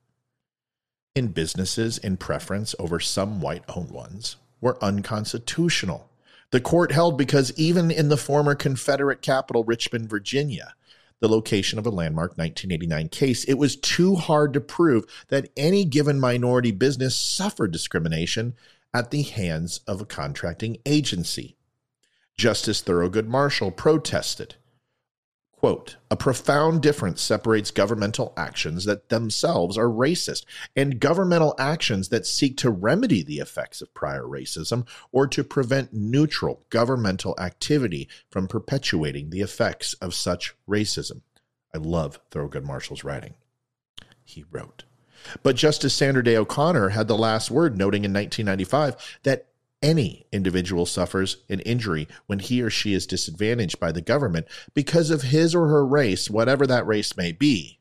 in 1.15 1.29
businesses 1.29 1.99
in 1.99 2.17
preference 2.17 2.75
over 2.79 3.01
some 3.01 3.41
white 3.41 3.65
owned 3.69 3.91
ones 3.91 4.37
were 4.61 4.83
unconstitutional. 4.83 6.11
The 6.51 6.61
court 6.61 6.93
held 6.93 7.17
because 7.17 7.53
even 7.57 7.91
in 7.91 8.09
the 8.09 8.17
former 8.17 8.55
Confederate 8.55 9.23
capital, 9.23 9.65
Richmond, 9.65 10.09
Virginia, 10.09 10.75
the 11.21 11.29
location 11.29 11.79
of 11.79 11.87
a 11.87 11.91
landmark 11.91 12.33
1989 12.33 13.09
case, 13.09 13.45
it 13.45 13.55
was 13.55 13.77
too 13.77 14.17
hard 14.17 14.53
to 14.55 14.61
prove 14.61 15.05
that 15.29 15.51
any 15.57 15.85
given 15.85 16.19
minority 16.19 16.73
business 16.73 17.15
suffered 17.17 17.71
discrimination 17.71 18.55
at 18.93 19.11
the 19.11 19.23
hands 19.23 19.81
of 19.87 20.01
a 20.01 20.07
contracting 20.07 20.79
agency. 20.85 21.57
Justice 22.37 22.83
Thurgood 22.83 23.27
Marshall 23.27 23.71
protested 23.71 24.57
Quote, 25.61 25.97
a 26.11 26.17
profound 26.17 26.81
difference 26.81 27.21
separates 27.21 27.71
governmental 27.71 28.33
actions 28.35 28.87
that 28.87 29.11
themselves 29.11 29.77
are 29.77 29.91
racist 29.91 30.47
and 30.75 30.99
governmental 30.99 31.55
actions 31.59 32.09
that 32.09 32.25
seek 32.25 32.57
to 32.57 32.71
remedy 32.71 33.23
the 33.23 33.41
effects 33.41 33.83
of 33.83 33.93
prior 33.93 34.23
racism 34.23 34.89
or 35.13 35.27
to 35.27 35.45
prevent 35.45 35.93
neutral 35.93 36.65
governmental 36.71 37.39
activity 37.39 38.09
from 38.31 38.49
perpetuating 38.49 39.29
the 39.29 39.43
effects 39.43 39.93
of 40.01 40.15
such 40.15 40.55
racism. 40.67 41.21
I 41.75 41.77
love 41.77 42.21
Thurgood 42.31 42.65
Marshall's 42.65 43.05
writing. 43.05 43.35
He 44.25 44.47
wrote. 44.51 44.85
But 45.43 45.57
Justice 45.57 45.93
Sandra 45.93 46.25
Day 46.25 46.39
O'Connor 46.39 46.89
had 46.89 47.07
the 47.07 47.19
last 47.19 47.51
word, 47.51 47.77
noting 47.77 48.07
in 48.07 48.15
1995 48.15 49.19
that 49.25 49.50
any 49.83 50.27
individual 50.33 50.87
suffers 50.87 51.39
an 51.49 51.61
injury 51.61 52.07
when 52.27 52.39
he 52.39 52.63
or 52.63 52.71
she 52.71 52.95
is 52.95 53.07
disadvantaged 53.07 53.81
by 53.81 53.93
the 53.93 54.03
government 54.03 54.47
because 54.75 55.11
of 55.11 55.23
his 55.23 55.55
or 55.55 55.69
her 55.69 55.87
race, 55.87 56.29
whatever 56.31 56.67
that 56.67 56.87
race 56.87 57.17
may 57.17 57.33
be. 57.33 57.79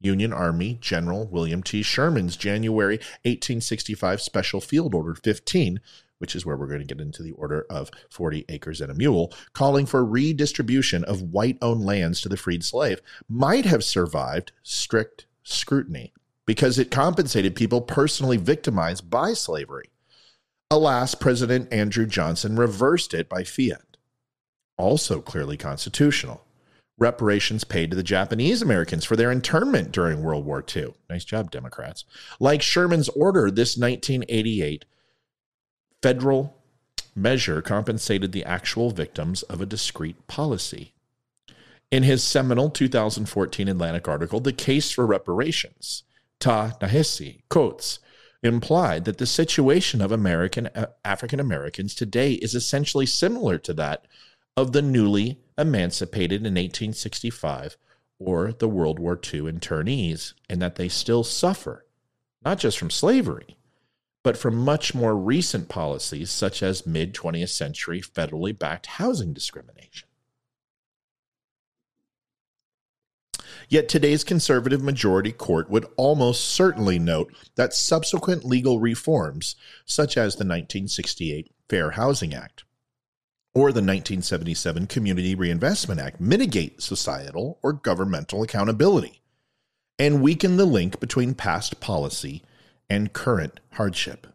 Union 0.00 0.32
Army 0.32 0.78
General 0.80 1.26
William 1.28 1.62
T. 1.62 1.82
Sherman's 1.82 2.36
January 2.36 2.96
1865 3.24 4.20
Special 4.20 4.60
Field 4.60 4.94
Order 4.94 5.14
15, 5.14 5.80
which 6.18 6.34
is 6.34 6.44
where 6.44 6.56
we're 6.56 6.66
going 6.66 6.80
to 6.80 6.94
get 6.94 7.00
into 7.00 7.22
the 7.22 7.32
order 7.32 7.66
of 7.70 7.90
40 8.10 8.44
acres 8.48 8.80
and 8.80 8.90
a 8.90 8.94
mule, 8.94 9.32
calling 9.52 9.86
for 9.86 10.04
redistribution 10.04 11.04
of 11.04 11.22
white 11.22 11.58
owned 11.62 11.84
lands 11.84 12.20
to 12.20 12.28
the 12.28 12.36
freed 12.36 12.64
slave, 12.64 13.00
might 13.28 13.64
have 13.64 13.84
survived 13.84 14.52
strict 14.62 15.26
scrutiny 15.44 16.12
because 16.46 16.78
it 16.78 16.90
compensated 16.90 17.54
people 17.54 17.80
personally 17.80 18.36
victimized 18.36 19.08
by 19.08 19.32
slavery. 19.32 19.91
Alas, 20.72 21.14
President 21.14 21.70
Andrew 21.70 22.06
Johnson 22.06 22.56
reversed 22.56 23.12
it 23.12 23.28
by 23.28 23.44
fiat. 23.44 23.98
Also 24.78 25.20
clearly 25.20 25.58
constitutional. 25.58 26.46
Reparations 26.96 27.62
paid 27.62 27.90
to 27.90 27.96
the 27.96 28.02
Japanese 28.02 28.62
Americans 28.62 29.04
for 29.04 29.14
their 29.14 29.30
internment 29.30 29.92
during 29.92 30.22
World 30.22 30.46
War 30.46 30.64
II. 30.74 30.94
Nice 31.10 31.26
job, 31.26 31.50
Democrats. 31.50 32.06
Like 32.40 32.62
Sherman's 32.62 33.10
order, 33.10 33.50
this 33.50 33.76
1988 33.76 34.86
federal 36.00 36.56
measure 37.14 37.60
compensated 37.60 38.32
the 38.32 38.46
actual 38.46 38.90
victims 38.90 39.42
of 39.42 39.60
a 39.60 39.66
discrete 39.66 40.26
policy. 40.26 40.94
In 41.90 42.02
his 42.02 42.24
seminal 42.24 42.70
2014 42.70 43.68
Atlantic 43.68 44.08
article, 44.08 44.40
The 44.40 44.54
Case 44.54 44.90
for 44.90 45.04
Reparations, 45.04 46.04
Ta 46.40 46.78
Nehisi 46.80 47.42
Coates 47.50 47.98
implied 48.42 49.04
that 49.04 49.18
the 49.18 49.26
situation 49.26 50.00
of 50.00 50.10
American 50.10 50.66
uh, 50.68 50.86
African 51.04 51.40
Americans 51.40 51.94
today 51.94 52.32
is 52.34 52.54
essentially 52.54 53.06
similar 53.06 53.58
to 53.58 53.72
that 53.74 54.06
of 54.56 54.72
the 54.72 54.82
newly 54.82 55.38
emancipated 55.56 56.40
in 56.42 56.54
1865 56.54 57.76
or 58.18 58.52
the 58.52 58.68
World 58.68 58.98
War 58.98 59.14
II 59.14 59.42
internees, 59.42 60.34
and 60.48 60.62
that 60.62 60.76
they 60.76 60.88
still 60.88 61.24
suffer, 61.24 61.86
not 62.44 62.58
just 62.58 62.78
from 62.78 62.90
slavery, 62.90 63.56
but 64.22 64.36
from 64.36 64.56
much 64.56 64.94
more 64.94 65.16
recent 65.16 65.68
policies 65.68 66.30
such 66.30 66.62
as 66.62 66.86
mid 66.86 67.14
20th 67.14 67.48
century 67.48 68.00
federally 68.00 68.56
backed 68.56 68.86
housing 68.86 69.32
discrimination. 69.32 70.08
Yet 73.72 73.88
today's 73.88 74.22
conservative 74.22 74.82
majority 74.82 75.32
court 75.32 75.70
would 75.70 75.86
almost 75.96 76.44
certainly 76.44 76.98
note 76.98 77.32
that 77.54 77.72
subsequent 77.72 78.44
legal 78.44 78.80
reforms, 78.80 79.56
such 79.86 80.18
as 80.18 80.34
the 80.34 80.44
1968 80.44 81.50
Fair 81.70 81.92
Housing 81.92 82.34
Act 82.34 82.64
or 83.54 83.72
the 83.72 83.80
1977 83.80 84.88
Community 84.88 85.34
Reinvestment 85.34 86.02
Act, 86.02 86.20
mitigate 86.20 86.82
societal 86.82 87.58
or 87.62 87.72
governmental 87.72 88.42
accountability 88.42 89.22
and 89.98 90.20
weaken 90.20 90.58
the 90.58 90.66
link 90.66 91.00
between 91.00 91.32
past 91.32 91.80
policy 91.80 92.42
and 92.90 93.14
current 93.14 93.58
hardship. 93.72 94.26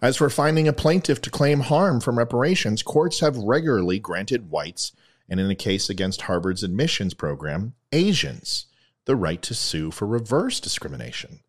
As 0.00 0.16
for 0.16 0.30
finding 0.30 0.66
a 0.66 0.72
plaintiff 0.72 1.20
to 1.20 1.30
claim 1.30 1.60
harm 1.60 2.00
from 2.00 2.16
reparations, 2.16 2.82
courts 2.82 3.20
have 3.20 3.36
regularly 3.36 3.98
granted 3.98 4.48
whites 4.48 4.92
and 5.30 5.40
in 5.40 5.50
a 5.50 5.54
case 5.54 5.88
against 5.88 6.22
Harvard's 6.22 6.64
admissions 6.64 7.14
program, 7.14 7.74
Asians, 7.92 8.66
the 9.06 9.16
right 9.16 9.40
to 9.42 9.54
sue 9.54 9.90
for 9.90 10.06
reverse 10.06 10.60
discrimination. 10.60 11.40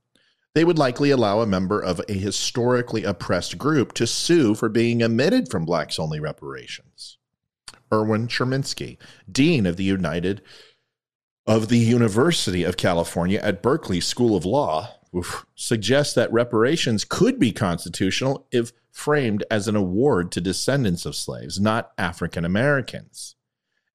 They 0.54 0.64
would 0.64 0.78
likely 0.78 1.12
allow 1.12 1.40
a 1.42 1.48
member 1.48 1.82
of 1.82 2.02
a 2.08 2.14
historically 2.14 3.04
oppressed 3.04 3.58
group 3.58 3.94
to 3.94 4.06
sue 4.06 4.54
for 4.54 4.70
being 4.70 5.02
omitted 5.02 5.50
from 5.50 5.66
blacks 5.66 5.98
only 5.98 6.20
reparations. 6.20 7.18
Erwin 7.92 8.28
Chemerinsky, 8.28 8.98
dean 9.30 9.66
of 9.66 9.78
the 9.78 9.84
United 9.84 10.42
of 11.48 11.70
the 11.70 11.80
University 11.80 12.64
of 12.64 12.78
California 12.78 13.40
at 13.42 13.64
Berkeley 13.64 14.00
School 14.00 14.36
of 14.36 14.46
Law, 14.46 14.90
oof, 15.16 15.46
suggests 15.56 16.14
that 16.14 16.32
reparations 16.32 17.04
could 17.04 17.40
be 17.40 17.52
constitutional 17.52 18.48
if 18.52 18.72
framed 18.92 19.44
as 19.50 19.68
an 19.68 19.76
award 19.76 20.32
to 20.32 20.42
descendants 20.42 21.06
of 21.06 21.16
slaves, 21.16 21.60
not 21.60 21.92
African 21.98 22.46
Americans. 22.46 23.36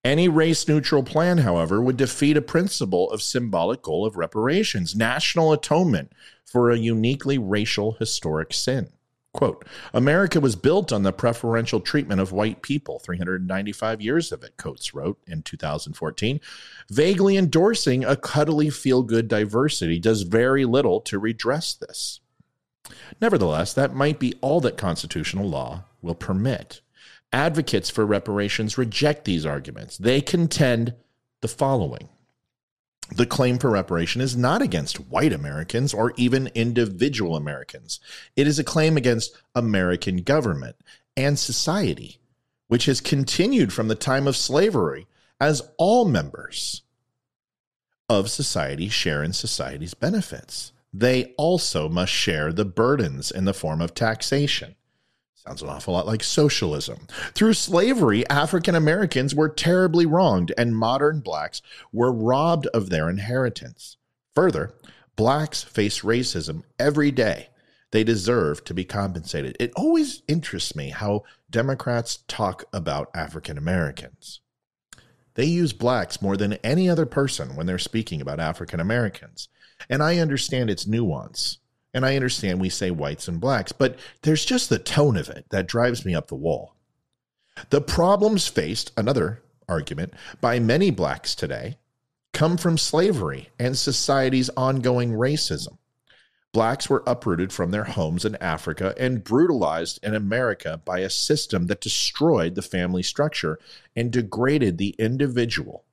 Any 0.07 0.29
race 0.29 0.69
neutral 0.69 1.03
plan, 1.03 1.39
however, 1.39 1.83
would 1.83 1.97
defeat 1.97 2.37
a 2.37 2.41
principle 2.41 3.11
of 3.11 3.21
symbolic 3.21 3.83
goal 3.83 4.07
of 4.07 4.17
reparations, 4.17 4.95
national 4.95 5.53
atonement 5.53 6.13
for 6.45 6.71
a 6.71 6.79
uniquely 6.79 7.39
racial 7.39 7.97
historic 7.99 8.55
sin. 8.55 8.91
Quote, 9.33 9.67
America 9.93 10.39
was 10.39 10.55
built 10.55 10.93
on 10.93 11.03
the 11.03 11.13
preferential 11.13 11.81
treatment 11.81 12.21
of 12.21 12.31
white 12.31 12.63
people, 12.63 13.01
395 13.01 14.01
years 14.01 14.31
of 14.31 14.45
it, 14.45 14.57
Coates 14.57 14.95
wrote 14.95 15.19
in 15.27 15.43
2014. 15.43 16.41
Vaguely 16.89 17.37
endorsing 17.37 18.05
a 18.05 18.15
cuddly 18.15 18.71
feel 18.71 19.03
good 19.03 19.27
diversity 19.27 19.99
does 19.99 20.23
very 20.23 20.65
little 20.65 21.01
to 21.01 21.19
redress 21.19 21.75
this. 21.75 22.21
Nevertheless, 23.21 23.73
that 23.73 23.93
might 23.93 24.21
be 24.21 24.35
all 24.41 24.61
that 24.61 24.77
constitutional 24.77 25.49
law 25.49 25.83
will 26.01 26.15
permit. 26.15 26.81
Advocates 27.37 27.91
for 27.91 28.07
reparations 28.07 28.79
reject 28.79 29.27
these 29.27 29.45
arguments. 29.45 29.99
They 29.99 30.21
contend 30.21 30.95
the 31.43 31.49
following 31.49 32.09
the 33.15 33.27
claim 33.27 33.59
for 33.59 33.71
reparation 33.71 34.21
is 34.21 34.37
not 34.37 34.63
against 34.63 35.09
white 35.09 35.33
Americans 35.33 35.95
or 35.95 36.13
even 36.17 36.51
individual 36.55 37.37
Americans. 37.37 38.01
It 38.35 38.47
is 38.47 38.59
a 38.59 38.65
claim 38.65 38.97
against 38.97 39.37
American 39.55 40.19
government 40.19 40.77
and 41.17 41.39
society, 41.39 42.19
which 42.67 42.87
has 42.87 43.01
continued 43.01 43.73
from 43.73 43.89
the 43.89 43.95
time 43.95 44.27
of 44.27 44.37
slavery 44.37 45.07
as 45.41 45.63
all 45.79 46.05
members 46.05 46.83
of 48.09 48.31
society 48.31 48.89
share 48.89 49.23
in 49.23 49.33
society's 49.33 49.95
benefits. 49.95 50.73
They 50.93 51.35
also 51.37 51.89
must 51.89 52.13
share 52.13 52.53
the 52.53 52.65
burdens 52.65 53.31
in 53.31 53.45
the 53.45 53.55
form 53.55 53.81
of 53.81 53.95
taxation. 53.95 54.75
Sounds 55.47 55.63
an 55.63 55.69
awful 55.69 55.95
lot 55.95 56.07
like 56.07 56.25
socialism. 56.25 57.07
Through 57.35 57.55
slavery, 57.55 58.29
African 58.29 58.75
Americans 58.75 59.33
were 59.33 59.49
terribly 59.49 60.05
wronged, 60.05 60.53
and 60.59 60.77
modern 60.77 61.21
blacks 61.21 61.63
were 61.93 62.13
robbed 62.13 62.67
of 62.69 62.91
their 62.91 63.09
inheritance. 63.09 63.97
Further, 64.35 64.75
blacks 65.15 65.63
face 65.63 66.01
racism 66.01 66.63
every 66.81 67.13
day. 67.13 67.51
They 67.93 68.03
deserve 68.03 68.65
to 68.65 68.75
be 68.75 68.85
compensated. 68.85 69.57
It 69.61 69.73
always 69.77 70.23
interests 70.27 70.75
me 70.75 70.91
how 70.91 71.23
Democrats 71.49 72.25
talk 72.27 72.65
about 72.73 73.11
African 73.15 73.57
Americans. 73.57 74.41
They 75.35 75.45
use 75.45 75.73
blacks 75.73 76.21
more 76.21 76.37
than 76.37 76.55
any 76.65 76.91
other 76.91 77.07
person 77.07 77.55
when 77.55 77.67
they're 77.67 77.79
speaking 77.79 78.21
about 78.21 78.41
African 78.41 78.81
Americans. 78.81 79.49
And 79.89 80.03
I 80.03 80.19
understand 80.19 80.71
its 80.71 80.89
nuance. 80.89 81.59
And 81.97 82.05
I 82.05 82.15
understand 82.15 82.61
we 82.61 82.69
say 82.69 82.91
whites 82.91 83.27
and 83.27 83.41
blacks, 83.41 83.73
but 83.73 83.99
there's 84.21 84.45
just 84.45 84.69
the 84.69 84.79
tone 84.79 85.17
of 85.17 85.31
it 85.31 85.47
that 85.49 85.67
drives 85.67 86.05
me 86.05 86.15
up 86.15 86.29
the 86.29 86.35
wall. 86.35 86.75
The 87.71 87.81
problems 87.81 88.47
faced, 88.47 88.93
another 88.99 89.43
argument, 89.67 90.13
by 90.43 90.59
many 90.59 90.91
blacks 90.91 91.35
today 91.35 91.79
come 92.35 92.59
from 92.59 92.77
slavery 92.77 93.49
and 93.59 93.79
society's 93.79 94.51
ongoing 94.59 95.13
racism. 95.13 95.79
Blacks 96.53 96.91
were 96.91 97.03
uprooted 97.07 97.51
from 97.51 97.71
their 97.71 97.85
homes 97.85 98.27
in 98.27 98.37
Africa 98.43 98.95
and 98.99 99.25
brutalized 99.25 99.99
in 100.03 100.15
America 100.15 100.83
by 100.85 100.99
a 100.99 101.09
system 101.09 101.67
that 101.69 101.81
destroyed 101.81 102.57
the 102.57 102.61
family 102.61 103.03
structure 103.03 103.59
and 103.97 104.11
degraded 104.11 104.77
the 104.77 104.95
individual. 104.99 105.87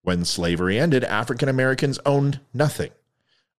When 0.00 0.24
slavery 0.24 0.78
ended, 0.78 1.04
African 1.04 1.50
Americans 1.50 1.98
owned 2.06 2.40
nothing 2.54 2.92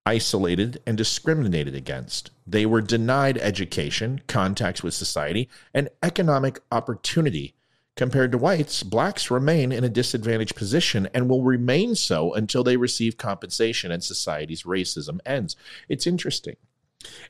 isolated, 0.05 0.81
and 0.85 0.97
discriminated 0.97 1.75
against. 1.75 2.31
They 2.45 2.65
were 2.65 2.81
denied 2.81 3.37
education, 3.37 4.21
contacts 4.27 4.83
with 4.83 4.93
society, 4.93 5.49
and 5.73 5.89
economic 6.01 6.59
opportunity. 6.71 7.55
Compared 7.95 8.31
to 8.31 8.37
whites, 8.37 8.81
blacks 8.81 9.29
remain 9.29 9.71
in 9.71 9.83
a 9.83 9.89
disadvantaged 9.89 10.55
position 10.55 11.07
and 11.13 11.29
will 11.29 11.43
remain 11.43 11.95
so 11.95 12.33
until 12.33 12.63
they 12.63 12.75
receive 12.75 13.17
compensation 13.17 13.91
and 13.91 14.03
society's 14.03 14.63
racism 14.63 15.19
ends. 15.25 15.55
It's 15.87 16.07
interesting. 16.07 16.55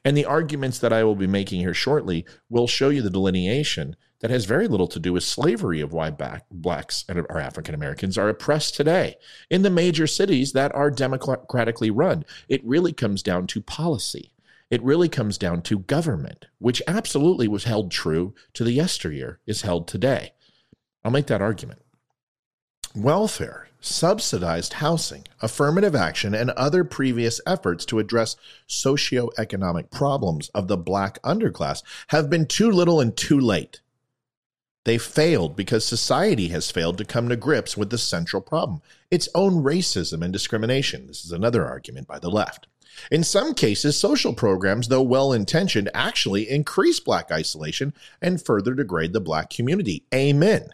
And 0.06 0.16
the 0.16 0.26
arguments 0.26 0.80
that 0.80 0.94
I 0.94 1.04
will 1.04 1.16
be 1.16 1.28
making 1.28 1.60
here 1.60 1.74
shortly 1.74 2.26
will 2.50 2.68
show 2.68 2.90
you 2.90 3.02
the 3.02 3.10
delineation 3.10 3.96
that 4.24 4.32
has 4.32 4.46
very 4.46 4.70
little 4.70 4.88
to 4.88 5.02
do 5.02 5.12
with 5.12 5.24
slavery 5.24 5.82
of 5.82 5.92
why 5.92 6.10
blacks 6.50 7.04
and 7.10 7.20
our 7.30 7.40
African 7.40 7.76
Americans 7.76 8.18
are 8.18 8.30
oppressed 8.30 8.74
today 8.74 9.18
in 9.50 9.64
the 9.64 9.70
major 9.70 10.08
cities 10.08 10.54
that 10.54 10.74
are 10.74 10.90
democratically 10.90 11.92
run. 11.92 12.24
It 12.48 12.64
really 12.64 12.94
comes 12.94 13.22
down 13.22 13.48
to 13.48 13.62
policy. 13.62 14.32
It 14.70 14.82
really 14.82 15.10
comes 15.10 15.38
down 15.38 15.62
to 15.64 15.80
government, 15.80 16.46
which 16.60 16.82
absolutely 16.88 17.50
was 17.50 17.66
held 17.66 17.92
true 17.92 18.34
to 18.54 18.64
the 18.64 18.72
yesteryear, 18.72 19.42
is 19.46 19.64
held 19.64 19.90
today. 19.90 20.32
I'll 21.04 21.12
make 21.12 21.28
that 21.28 21.42
argument. 21.42 21.82
Welfare, 22.96 23.68
subsidized 23.82 24.74
housing, 24.74 25.26
affirmative 25.42 25.96
action, 25.96 26.34
and 26.34 26.50
other 26.52 26.86
previous 26.86 27.42
efforts 27.46 27.84
to 27.88 28.00
address 28.00 28.38
socioeconomic 28.70 29.92
problems 29.92 30.48
of 30.56 30.70
the 30.70 30.78
black 30.78 31.22
underclass 31.24 31.84
have 32.08 32.30
been 32.30 32.46
too 32.46 32.72
little 32.72 33.02
and 33.02 33.18
too 33.18 33.38
late. 33.38 33.82
They 34.86 34.98
failed 34.98 35.56
because 35.56 35.86
society 35.86 36.50
has 36.50 36.70
failed 36.70 36.98
to 36.98 37.06
come 37.06 37.30
to 37.30 37.36
grips 37.36 37.78
with 37.78 37.90
the 37.90 37.98
central 37.98 38.42
problem 38.42 38.82
its 39.10 39.30
own 39.36 39.64
racism 39.64 40.24
and 40.24 40.34
discrimination. 40.34 41.08
This 41.08 41.24
is 41.24 41.32
another 41.32 41.66
argument 41.66 42.08
by 42.08 42.20
the 42.20 42.32
left. 42.32 42.68
In 43.10 43.24
some 43.24 43.54
cases, 43.54 43.98
social 43.98 44.34
programs, 44.34 44.88
though 44.88 45.02
well 45.02 45.34
intentioned, 45.34 45.90
actually 45.94 46.50
increase 46.50 47.00
black 47.00 47.32
isolation 47.32 47.94
and 48.22 48.44
further 48.44 48.74
degrade 48.74 49.14
the 49.14 49.22
black 49.22 49.50
community. 49.50 50.04
Amen. 50.14 50.70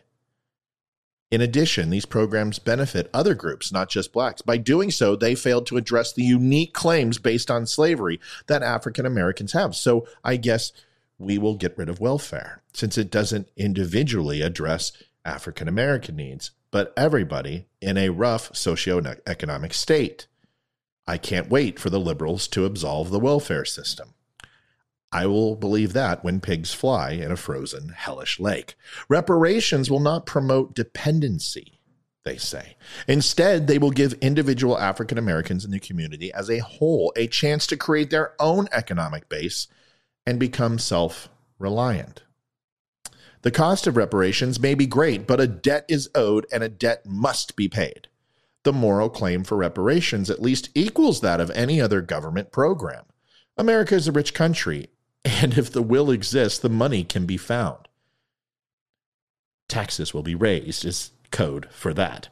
In 1.32 1.42
addition, 1.42 1.92
these 1.92 2.08
programs 2.08 2.58
benefit 2.58 3.10
other 3.14 3.36
groups, 3.36 3.72
not 3.72 3.90
just 3.90 4.12
blacks. 4.12 4.42
By 4.42 4.58
doing 4.58 4.90
so, 4.90 5.16
they 5.16 5.36
failed 5.36 5.68
to 5.68 5.78
address 5.78 6.12
the 6.12 6.24
unique 6.24 6.74
claims 6.74 7.20
based 7.20 7.52
on 7.52 7.68
slavery 7.68 8.20
that 8.48 8.64
African 8.64 9.06
Americans 9.06 9.54
have. 9.54 9.76
So 9.76 10.08
I 10.24 10.38
guess 10.38 10.72
we 11.20 11.38
will 11.38 11.56
get 11.56 11.78
rid 11.78 11.90
of 11.90 12.00
welfare 12.00 12.64
since 12.74 12.98
it 12.98 13.12
doesn't 13.12 13.50
individually 13.56 14.42
address 14.42 14.94
African 15.26 15.68
American 15.68 16.16
needs, 16.16 16.52
but 16.72 16.94
everybody 16.96 17.68
in 17.82 17.98
a 17.98 18.10
rough 18.10 18.52
socioeconomic 18.54 19.74
state. 19.74 20.28
I 21.06 21.18
can't 21.18 21.50
wait 21.50 21.80
for 21.80 21.90
the 21.90 22.00
liberals 22.00 22.48
to 22.50 22.66
absolve 22.66 23.10
the 23.10 23.20
welfare 23.20 23.66
system. 23.66 24.14
I 25.12 25.26
will 25.26 25.56
believe 25.56 25.94
that 25.94 26.24
when 26.24 26.40
pigs 26.40 26.74
fly 26.74 27.12
in 27.12 27.32
a 27.32 27.36
frozen, 27.36 27.90
hellish 27.90 28.40
lake. 28.40 28.76
Reparations 29.10 29.90
will 29.90 30.00
not 30.00 30.28
promote 30.28 30.76
dependency, 30.76 31.80
they 32.24 32.38
say. 32.38 32.78
Instead, 33.08 33.66
they 33.66 33.80
will 33.80 33.90
give 33.90 34.14
individual 34.22 34.78
African 34.78 35.18
Americans 35.18 35.66
in 35.66 35.72
the 35.72 35.80
community 35.80 36.32
as 36.32 36.50
a 36.50 36.60
whole 36.60 37.12
a 37.16 37.26
chance 37.26 37.66
to 37.68 37.78
create 37.78 38.12
their 38.12 38.34
own 38.40 38.68
economic 38.72 39.28
base 39.30 39.68
and 40.30 40.40
become 40.40 40.78
self 40.78 41.28
reliant. 41.58 42.22
The 43.42 43.50
cost 43.50 43.88
of 43.88 43.98
reparations 43.98 44.60
may 44.60 44.76
be 44.76 44.86
great, 44.86 45.26
but 45.26 45.42
a 45.42 45.48
debt 45.48 45.86
is 45.88 46.08
owed 46.14 46.46
and 46.52 46.62
a 46.62 46.70
debt 46.70 47.04
must 47.04 47.56
be 47.56 47.68
paid. 47.68 48.08
The 48.62 48.72
moral 48.72 49.10
claim 49.10 49.44
for 49.44 49.58
reparations 49.58 50.30
at 50.30 50.42
least 50.42 50.70
equals 50.76 51.22
that 51.22 51.42
of 51.42 51.50
any 51.52 51.82
other 51.82 52.02
government 52.02 52.52
program. 52.52 53.06
America 53.58 53.96
is 53.96 54.08
a 54.08 54.12
rich 54.12 54.36
country, 54.36 54.90
and 55.26 55.58
if 55.58 55.72
the 55.72 55.82
will 55.82 56.12
exists, 56.12 56.60
the 56.60 56.70
money 56.70 57.04
can 57.04 57.26
be 57.26 57.38
found. 57.38 57.88
Taxes 59.68 60.14
will 60.14 60.24
be 60.24 60.36
raised, 60.36 60.86
is 60.86 61.10
code 61.32 61.68
for 61.72 61.92
that. 61.96 62.30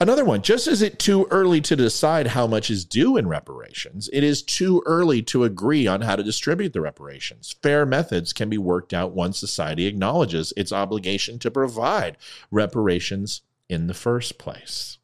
Another 0.00 0.24
one, 0.24 0.42
just 0.42 0.68
as 0.68 0.80
it's 0.80 1.04
too 1.04 1.26
early 1.28 1.60
to 1.62 1.74
decide 1.74 2.28
how 2.28 2.46
much 2.46 2.70
is 2.70 2.84
due 2.84 3.16
in 3.16 3.26
reparations, 3.26 4.08
it 4.12 4.22
is 4.22 4.42
too 4.42 4.80
early 4.86 5.22
to 5.22 5.42
agree 5.42 5.88
on 5.88 6.02
how 6.02 6.14
to 6.14 6.22
distribute 6.22 6.72
the 6.72 6.80
reparations. 6.80 7.56
Fair 7.64 7.84
methods 7.84 8.32
can 8.32 8.48
be 8.48 8.58
worked 8.58 8.94
out 8.94 9.10
once 9.10 9.38
society 9.38 9.86
acknowledges 9.86 10.52
its 10.56 10.72
obligation 10.72 11.40
to 11.40 11.50
provide 11.50 12.16
reparations 12.52 13.42
in 13.68 13.88
the 13.88 13.94
first 13.94 14.38
place. 14.38 14.98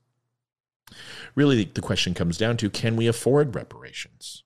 Really, 1.35 1.65
the 1.65 1.81
question 1.81 2.15
comes 2.15 2.39
down 2.39 2.57
to 2.59 2.71
can 2.71 2.95
we 2.95 3.09
afford 3.09 3.57
reparations? 3.57 4.45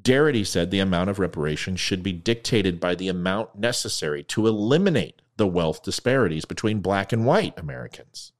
Darity 0.00 0.46
said 0.46 0.70
the 0.70 0.78
amount 0.78 1.10
of 1.10 1.18
reparations 1.18 1.80
should 1.80 2.04
be 2.04 2.12
dictated 2.12 2.78
by 2.78 2.94
the 2.94 3.08
amount 3.08 3.58
necessary 3.58 4.22
to 4.22 4.46
eliminate 4.46 5.20
the 5.36 5.48
wealth 5.48 5.82
disparities 5.82 6.44
between 6.44 6.78
black 6.78 7.12
and 7.12 7.26
white 7.26 7.58
Americans. 7.58 8.30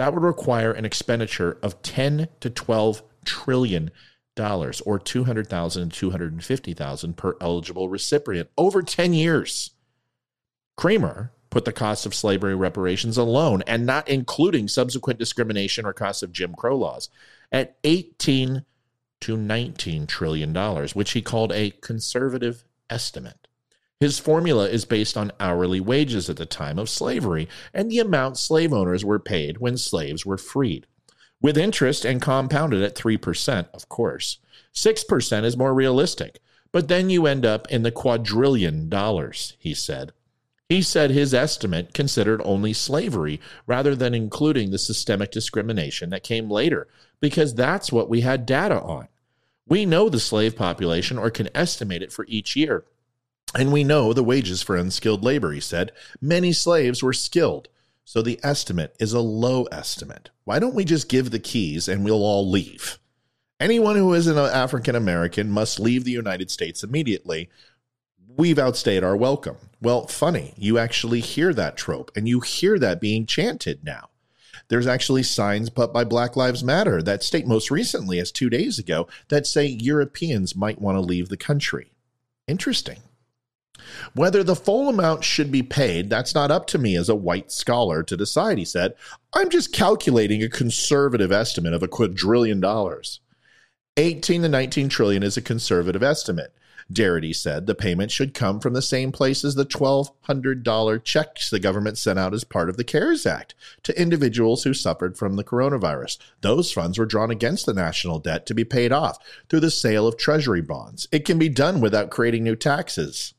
That 0.00 0.14
would 0.14 0.22
require 0.22 0.72
an 0.72 0.86
expenditure 0.86 1.58
of 1.62 1.82
10 1.82 2.28
to 2.40 2.48
12 2.48 3.02
trillion 3.26 3.90
dollars 4.34 4.80
or 4.80 4.98
200,000 4.98 5.90
to 5.90 5.94
250,000 5.94 7.16
per 7.18 7.36
eligible 7.38 7.90
recipient 7.90 8.48
over 8.56 8.80
10 8.80 9.12
years. 9.12 9.72
Craemer 10.74 11.32
put 11.50 11.66
the 11.66 11.72
cost 11.74 12.06
of 12.06 12.14
slavery 12.14 12.54
reparations 12.54 13.18
alone 13.18 13.62
and 13.66 13.84
not 13.84 14.08
including 14.08 14.68
subsequent 14.68 15.18
discrimination 15.18 15.84
or 15.84 15.92
costs 15.92 16.22
of 16.22 16.32
Jim 16.32 16.54
Crow 16.54 16.78
laws 16.78 17.10
at 17.52 17.76
18 17.84 18.64
to 19.20 19.36
$19 19.36 20.08
trillion, 20.08 20.54
which 20.94 21.10
he 21.10 21.20
called 21.20 21.52
a 21.52 21.72
conservative 21.82 22.64
estimate. 22.88 23.39
His 24.00 24.18
formula 24.18 24.66
is 24.66 24.86
based 24.86 25.18
on 25.18 25.30
hourly 25.38 25.78
wages 25.78 26.30
at 26.30 26.38
the 26.38 26.46
time 26.46 26.78
of 26.78 26.88
slavery 26.88 27.48
and 27.74 27.90
the 27.90 27.98
amount 27.98 28.38
slave 28.38 28.72
owners 28.72 29.04
were 29.04 29.18
paid 29.18 29.58
when 29.58 29.76
slaves 29.76 30.24
were 30.24 30.38
freed, 30.38 30.86
with 31.42 31.58
interest 31.58 32.06
and 32.06 32.22
compounded 32.22 32.82
at 32.82 32.94
3%, 32.94 33.68
of 33.74 33.90
course. 33.90 34.38
6% 34.74 35.44
is 35.44 35.56
more 35.56 35.74
realistic, 35.74 36.40
but 36.72 36.88
then 36.88 37.10
you 37.10 37.26
end 37.26 37.44
up 37.44 37.70
in 37.70 37.82
the 37.82 37.92
quadrillion 37.92 38.88
dollars, 38.88 39.54
he 39.58 39.74
said. 39.74 40.12
He 40.66 40.80
said 40.80 41.10
his 41.10 41.34
estimate 41.34 41.92
considered 41.92 42.40
only 42.42 42.72
slavery 42.72 43.38
rather 43.66 43.94
than 43.94 44.14
including 44.14 44.70
the 44.70 44.78
systemic 44.78 45.30
discrimination 45.30 46.08
that 46.08 46.22
came 46.22 46.48
later, 46.50 46.88
because 47.20 47.54
that's 47.54 47.92
what 47.92 48.08
we 48.08 48.22
had 48.22 48.46
data 48.46 48.80
on. 48.80 49.08
We 49.66 49.84
know 49.84 50.08
the 50.08 50.20
slave 50.20 50.56
population 50.56 51.18
or 51.18 51.30
can 51.30 51.54
estimate 51.54 52.02
it 52.02 52.12
for 52.12 52.24
each 52.28 52.56
year. 52.56 52.84
And 53.54 53.72
we 53.72 53.82
know 53.82 54.12
the 54.12 54.22
wages 54.22 54.62
for 54.62 54.76
unskilled 54.76 55.24
labor, 55.24 55.52
he 55.52 55.60
said. 55.60 55.92
Many 56.20 56.52
slaves 56.52 57.02
were 57.02 57.12
skilled, 57.12 57.68
so 58.04 58.22
the 58.22 58.38
estimate 58.42 58.94
is 59.00 59.12
a 59.12 59.20
low 59.20 59.64
estimate. 59.64 60.30
Why 60.44 60.58
don't 60.58 60.74
we 60.74 60.84
just 60.84 61.08
give 61.08 61.30
the 61.30 61.40
keys 61.40 61.88
and 61.88 62.04
we'll 62.04 62.22
all 62.22 62.48
leave? 62.48 62.98
Anyone 63.58 63.96
who 63.96 64.14
is 64.14 64.26
an 64.26 64.38
African 64.38 64.94
American 64.94 65.50
must 65.50 65.80
leave 65.80 66.04
the 66.04 66.10
United 66.12 66.50
States 66.50 66.82
immediately. 66.82 67.50
We've 68.36 68.58
outstayed 68.58 69.04
our 69.04 69.16
welcome. 69.16 69.56
Well, 69.82 70.06
funny, 70.06 70.54
you 70.56 70.78
actually 70.78 71.20
hear 71.20 71.52
that 71.54 71.76
trope 71.76 72.10
and 72.16 72.28
you 72.28 72.40
hear 72.40 72.78
that 72.78 73.00
being 73.00 73.26
chanted 73.26 73.84
now. 73.84 74.10
There's 74.68 74.86
actually 74.86 75.24
signs 75.24 75.68
put 75.68 75.92
by 75.92 76.04
Black 76.04 76.36
Lives 76.36 76.62
Matter 76.62 77.02
that 77.02 77.24
state 77.24 77.46
most 77.46 77.70
recently, 77.70 78.20
as 78.20 78.30
two 78.30 78.48
days 78.48 78.78
ago, 78.78 79.08
that 79.28 79.46
say 79.46 79.66
Europeans 79.66 80.54
might 80.54 80.80
want 80.80 80.96
to 80.96 81.00
leave 81.00 81.28
the 81.28 81.36
country. 81.36 81.92
Interesting. 82.46 83.00
Whether 84.14 84.42
the 84.42 84.56
full 84.56 84.88
amount 84.88 85.24
should 85.24 85.50
be 85.50 85.62
paid, 85.62 86.10
that's 86.10 86.34
not 86.34 86.50
up 86.50 86.66
to 86.68 86.78
me 86.78 86.96
as 86.96 87.08
a 87.08 87.14
white 87.14 87.52
scholar 87.52 88.02
to 88.02 88.16
decide, 88.16 88.58
he 88.58 88.64
said. 88.64 88.94
I'm 89.32 89.50
just 89.50 89.72
calculating 89.72 90.42
a 90.42 90.48
conservative 90.48 91.32
estimate 91.32 91.74
of 91.74 91.82
a 91.82 91.88
quadrillion 91.88 92.60
dollars. 92.60 93.20
18 93.96 94.42
to 94.42 94.48
19 94.48 94.88
trillion 94.88 95.22
is 95.22 95.36
a 95.36 95.42
conservative 95.42 96.02
estimate. 96.02 96.54
Darity 96.92 97.34
said 97.34 97.66
the 97.66 97.74
payment 97.74 98.10
should 98.10 98.34
come 98.34 98.58
from 98.58 98.72
the 98.72 98.82
same 98.82 99.12
place 99.12 99.44
as 99.44 99.54
the 99.54 99.64
$1,200 99.64 101.04
checks 101.04 101.48
the 101.48 101.60
government 101.60 101.98
sent 101.98 102.18
out 102.18 102.34
as 102.34 102.44
part 102.44 102.68
of 102.68 102.76
the 102.76 102.84
CARES 102.84 103.26
Act 103.26 103.54
to 103.84 104.00
individuals 104.00 104.64
who 104.64 104.74
suffered 104.74 105.16
from 105.16 105.36
the 105.36 105.44
coronavirus. 105.44 106.18
Those 106.40 106.72
funds 106.72 106.98
were 106.98 107.06
drawn 107.06 107.30
against 107.30 107.66
the 107.66 107.74
national 107.74 108.18
debt 108.18 108.44
to 108.46 108.54
be 108.54 108.64
paid 108.64 108.92
off 108.92 109.18
through 109.48 109.60
the 109.60 109.70
sale 109.70 110.06
of 110.06 110.16
treasury 110.16 110.62
bonds. 110.62 111.06
It 111.12 111.24
can 111.24 111.38
be 111.38 111.48
done 111.48 111.80
without 111.80 112.10
creating 112.10 112.42
new 112.42 112.56
taxes. 112.56 113.34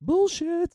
Bullshit. 0.00 0.74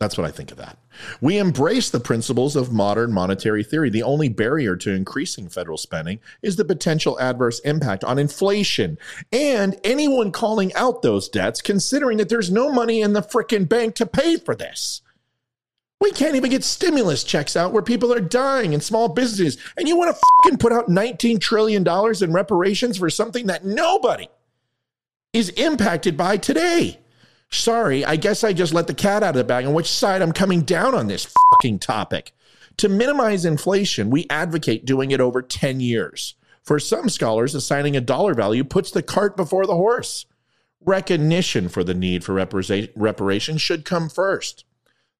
That's 0.00 0.16
what 0.16 0.26
I 0.28 0.30
think 0.30 0.52
of 0.52 0.58
that. 0.58 0.78
We 1.20 1.38
embrace 1.38 1.90
the 1.90 1.98
principles 1.98 2.54
of 2.54 2.72
modern 2.72 3.12
monetary 3.12 3.64
theory. 3.64 3.90
The 3.90 4.04
only 4.04 4.28
barrier 4.28 4.76
to 4.76 4.92
increasing 4.92 5.48
federal 5.48 5.76
spending 5.76 6.20
is 6.40 6.54
the 6.54 6.64
potential 6.64 7.18
adverse 7.18 7.58
impact 7.60 8.04
on 8.04 8.18
inflation 8.18 8.96
and 9.32 9.76
anyone 9.82 10.30
calling 10.30 10.72
out 10.74 11.02
those 11.02 11.28
debts, 11.28 11.60
considering 11.60 12.18
that 12.18 12.28
there's 12.28 12.50
no 12.50 12.70
money 12.70 13.00
in 13.00 13.12
the 13.12 13.22
frickin' 13.22 13.68
bank 13.68 13.96
to 13.96 14.06
pay 14.06 14.36
for 14.36 14.54
this. 14.54 15.02
We 16.00 16.12
can't 16.12 16.36
even 16.36 16.50
get 16.50 16.62
stimulus 16.62 17.24
checks 17.24 17.56
out 17.56 17.72
where 17.72 17.82
people 17.82 18.14
are 18.14 18.20
dying 18.20 18.74
in 18.74 18.80
small 18.80 19.08
businesses. 19.08 19.58
And 19.76 19.88
you 19.88 19.96
want 19.96 20.14
to 20.14 20.22
fucking 20.44 20.58
put 20.58 20.72
out 20.72 20.88
$19 20.88 21.40
trillion 21.40 21.84
in 22.22 22.32
reparations 22.32 22.98
for 22.98 23.10
something 23.10 23.46
that 23.46 23.64
nobody 23.64 24.28
is 25.32 25.48
impacted 25.50 26.16
by 26.16 26.36
today. 26.36 27.00
Sorry, 27.50 28.04
I 28.04 28.16
guess 28.16 28.44
I 28.44 28.52
just 28.52 28.74
let 28.74 28.86
the 28.86 28.94
cat 28.94 29.22
out 29.22 29.30
of 29.30 29.36
the 29.36 29.44
bag 29.44 29.64
on 29.64 29.72
which 29.72 29.90
side 29.90 30.20
I'm 30.20 30.32
coming 30.32 30.62
down 30.62 30.94
on 30.94 31.06
this 31.06 31.32
fucking 31.52 31.78
topic. 31.78 32.32
To 32.78 32.88
minimize 32.88 33.44
inflation, 33.44 34.10
we 34.10 34.26
advocate 34.28 34.84
doing 34.84 35.10
it 35.10 35.20
over 35.20 35.42
10 35.42 35.80
years. 35.80 36.34
For 36.62 36.78
some 36.78 37.08
scholars, 37.08 37.54
assigning 37.54 37.96
a 37.96 38.00
dollar 38.00 38.34
value 38.34 38.64
puts 38.64 38.90
the 38.90 39.02
cart 39.02 39.36
before 39.36 39.66
the 39.66 39.74
horse. 39.74 40.26
Recognition 40.84 41.68
for 41.68 41.82
the 41.82 41.94
need 41.94 42.22
for 42.22 42.34
reparations 42.34 43.62
should 43.62 43.84
come 43.84 44.08
first. 44.08 44.64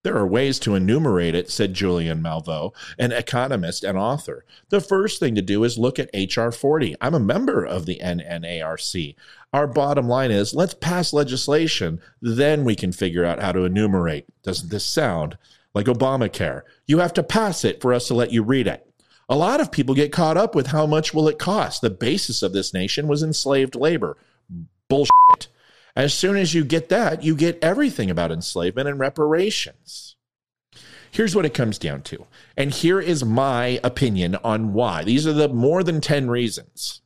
There 0.04 0.16
are 0.16 0.26
ways 0.26 0.60
to 0.60 0.76
enumerate 0.76 1.34
it, 1.34 1.50
said 1.50 1.74
Julianne 1.74 2.22
Malveaux, 2.22 2.72
an 2.98 3.10
economist 3.10 3.82
and 3.82 3.98
author. 3.98 4.44
The 4.68 4.80
first 4.80 5.18
thing 5.18 5.34
to 5.34 5.42
do 5.42 5.64
is 5.64 5.76
look 5.76 5.98
at 5.98 6.10
H.R. 6.14 6.52
40. 6.52 6.94
I'm 7.00 7.14
a 7.14 7.20
member 7.20 7.64
of 7.64 7.84
the 7.84 8.00
NAARC. 8.02 9.16
Our 9.52 9.66
bottom 9.66 10.06
line 10.08 10.30
is 10.30 10.54
let's 10.54 10.74
pass 10.74 11.12
legislation, 11.12 12.00
then 12.22 12.64
we 12.64 12.76
can 12.76 12.92
figure 12.92 13.24
out 13.24 13.40
how 13.40 13.50
to 13.52 13.64
enumerate. 13.64 14.26
Doesn't 14.44 14.70
this 14.70 14.86
sound 14.86 15.36
like 15.74 15.86
Obamacare? 15.86 16.62
You 16.86 16.98
have 16.98 17.14
to 17.14 17.22
pass 17.24 17.64
it 17.64 17.80
for 17.80 17.92
us 17.92 18.06
to 18.08 18.14
let 18.14 18.32
you 18.32 18.44
read 18.44 18.68
it. 18.68 18.88
A 19.28 19.36
lot 19.36 19.60
of 19.60 19.72
people 19.72 19.94
get 19.94 20.12
caught 20.12 20.36
up 20.36 20.54
with 20.54 20.68
how 20.68 20.86
much 20.86 21.12
will 21.12 21.28
it 21.28 21.38
cost. 21.38 21.80
The 21.80 21.90
basis 21.90 22.42
of 22.42 22.52
this 22.52 22.72
nation 22.72 23.08
was 23.08 23.22
enslaved 23.22 23.74
labor. 23.74 24.16
Bullshit. 24.88 25.48
As 25.98 26.14
soon 26.14 26.36
as 26.36 26.54
you 26.54 26.64
get 26.64 26.90
that, 26.90 27.24
you 27.24 27.34
get 27.34 27.58
everything 27.60 28.08
about 28.08 28.30
enslavement 28.30 28.88
and 28.88 29.00
reparations. 29.00 30.14
Here's 31.10 31.34
what 31.34 31.44
it 31.44 31.54
comes 31.54 31.76
down 31.76 32.02
to. 32.02 32.24
And 32.56 32.70
here 32.70 33.00
is 33.00 33.24
my 33.24 33.80
opinion 33.82 34.36
on 34.44 34.74
why. 34.74 35.02
These 35.02 35.26
are 35.26 35.32
the 35.32 35.48
more 35.48 35.82
than 35.82 36.00
10 36.00 36.30
reasons. 36.30 37.00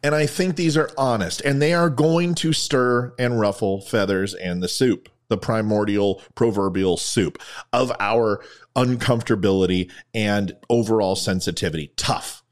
And 0.00 0.14
I 0.14 0.26
think 0.26 0.54
these 0.54 0.76
are 0.76 0.92
honest 0.96 1.40
and 1.40 1.60
they 1.60 1.74
are 1.74 1.90
going 1.90 2.36
to 2.36 2.52
stir 2.52 3.12
and 3.18 3.40
ruffle 3.40 3.80
feathers 3.80 4.32
and 4.32 4.62
the 4.62 4.68
soup, 4.68 5.08
the 5.26 5.36
primordial 5.36 6.22
proverbial 6.36 6.96
soup 6.96 7.42
of 7.72 7.90
our 7.98 8.44
uncomfortability 8.76 9.90
and 10.14 10.56
overall 10.70 11.16
sensitivity. 11.16 11.92
Tough 11.96 12.44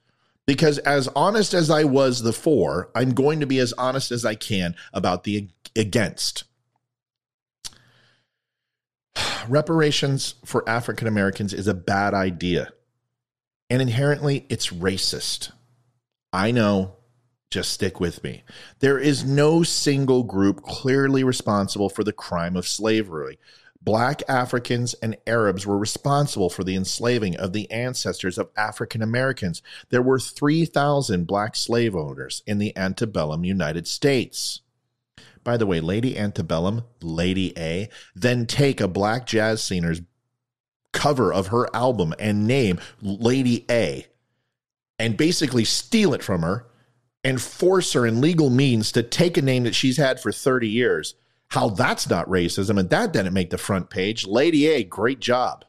because 0.47 0.79
as 0.79 1.09
honest 1.09 1.55
as 1.55 1.71
I 1.71 1.85
was 1.85 2.23
the 2.23 2.33
for, 2.33 2.91
I'm 2.95 3.15
going 3.15 3.41
to 3.41 3.47
be 3.47 3.59
as 3.59 3.73
honest 3.75 4.11
as 4.11 4.25
I 4.25 4.35
can 4.35 4.75
about 4.93 5.25
the 5.25 5.49
against. 5.77 6.45
Reparations 9.49 10.35
for 10.45 10.69
African 10.69 11.09
Americans 11.09 11.53
is 11.55 11.67
a 11.67 11.75
bad 11.75 12.15
idea. 12.15 12.73
And 13.71 13.81
inherently, 13.81 14.47
it's 14.49 14.69
racist. 14.69 15.53
I 16.33 16.51
know. 16.51 16.97
Just 17.51 17.73
stick 17.73 18.01
with 18.01 18.23
me. 18.25 18.43
There 18.81 18.99
is 18.99 19.25
no 19.25 19.63
single 19.63 20.25
group 20.25 20.63
clearly 20.63 21.23
responsible 21.23 21.89
for 21.89 22.03
the 22.03 22.13
crime 22.13 22.57
of 22.57 22.67
slavery. 22.67 23.39
Black 23.85 24.23
Africans 24.29 24.95
and 24.95 25.17
Arabs 25.27 25.67
were 25.67 25.77
responsible 25.77 26.49
for 26.49 26.65
the 26.65 26.75
enslaving 26.75 27.37
of 27.37 27.53
the 27.53 27.71
ancestors 27.71 28.39
of 28.39 28.49
African 28.57 29.03
Americans. 29.03 29.61
There 29.91 30.01
were 30.01 30.19
3,000 30.19 31.27
black 31.27 31.55
slave 31.55 31.95
owners 31.95 32.43
in 32.47 32.59
the 32.59 32.75
antebellum 32.77 33.45
United 33.45 33.87
States. 33.87 34.63
By 35.45 35.59
the 35.59 35.67
way, 35.67 35.81
Lady 35.81 36.17
Antebellum, 36.17 36.85
Lady 37.03 37.53
A, 37.59 37.91
then 38.15 38.47
take 38.47 38.81
a 38.81 38.89
black 38.89 39.27
jazz 39.27 39.63
singer's 39.63 40.01
cover 40.93 41.31
of 41.31 41.49
her 41.49 41.69
album 41.77 42.15
and 42.19 42.47
name 42.47 42.81
Lady 43.03 43.67
A 43.71 44.07
and 44.99 45.19
basically 45.19 45.65
steal 45.65 46.15
it 46.15 46.23
from 46.23 46.41
her 46.41 46.67
and 47.23 47.43
force 47.43 47.93
her 47.93 48.07
in 48.07 48.23
legal 48.23 48.49
means 48.49 48.93
to 48.93 49.03
take 49.03 49.37
a 49.37 49.43
name 49.43 49.65
that 49.65 49.75
she's 49.75 49.99
had 49.99 50.21
for 50.21 50.33
30 50.33 50.69
years 50.69 51.15
how 51.49 51.69
that's 51.69 52.09
not 52.09 52.29
racism 52.29 52.79
and 52.79 52.91
that 52.91 53.13
didn't 53.13 53.35
make 53.35 53.51
the 53.51 53.59
front 53.59 53.91
page. 53.91 54.27
Lady 54.27 54.67
A, 54.69 54.85
great 54.85 55.21
job. 55.21 55.65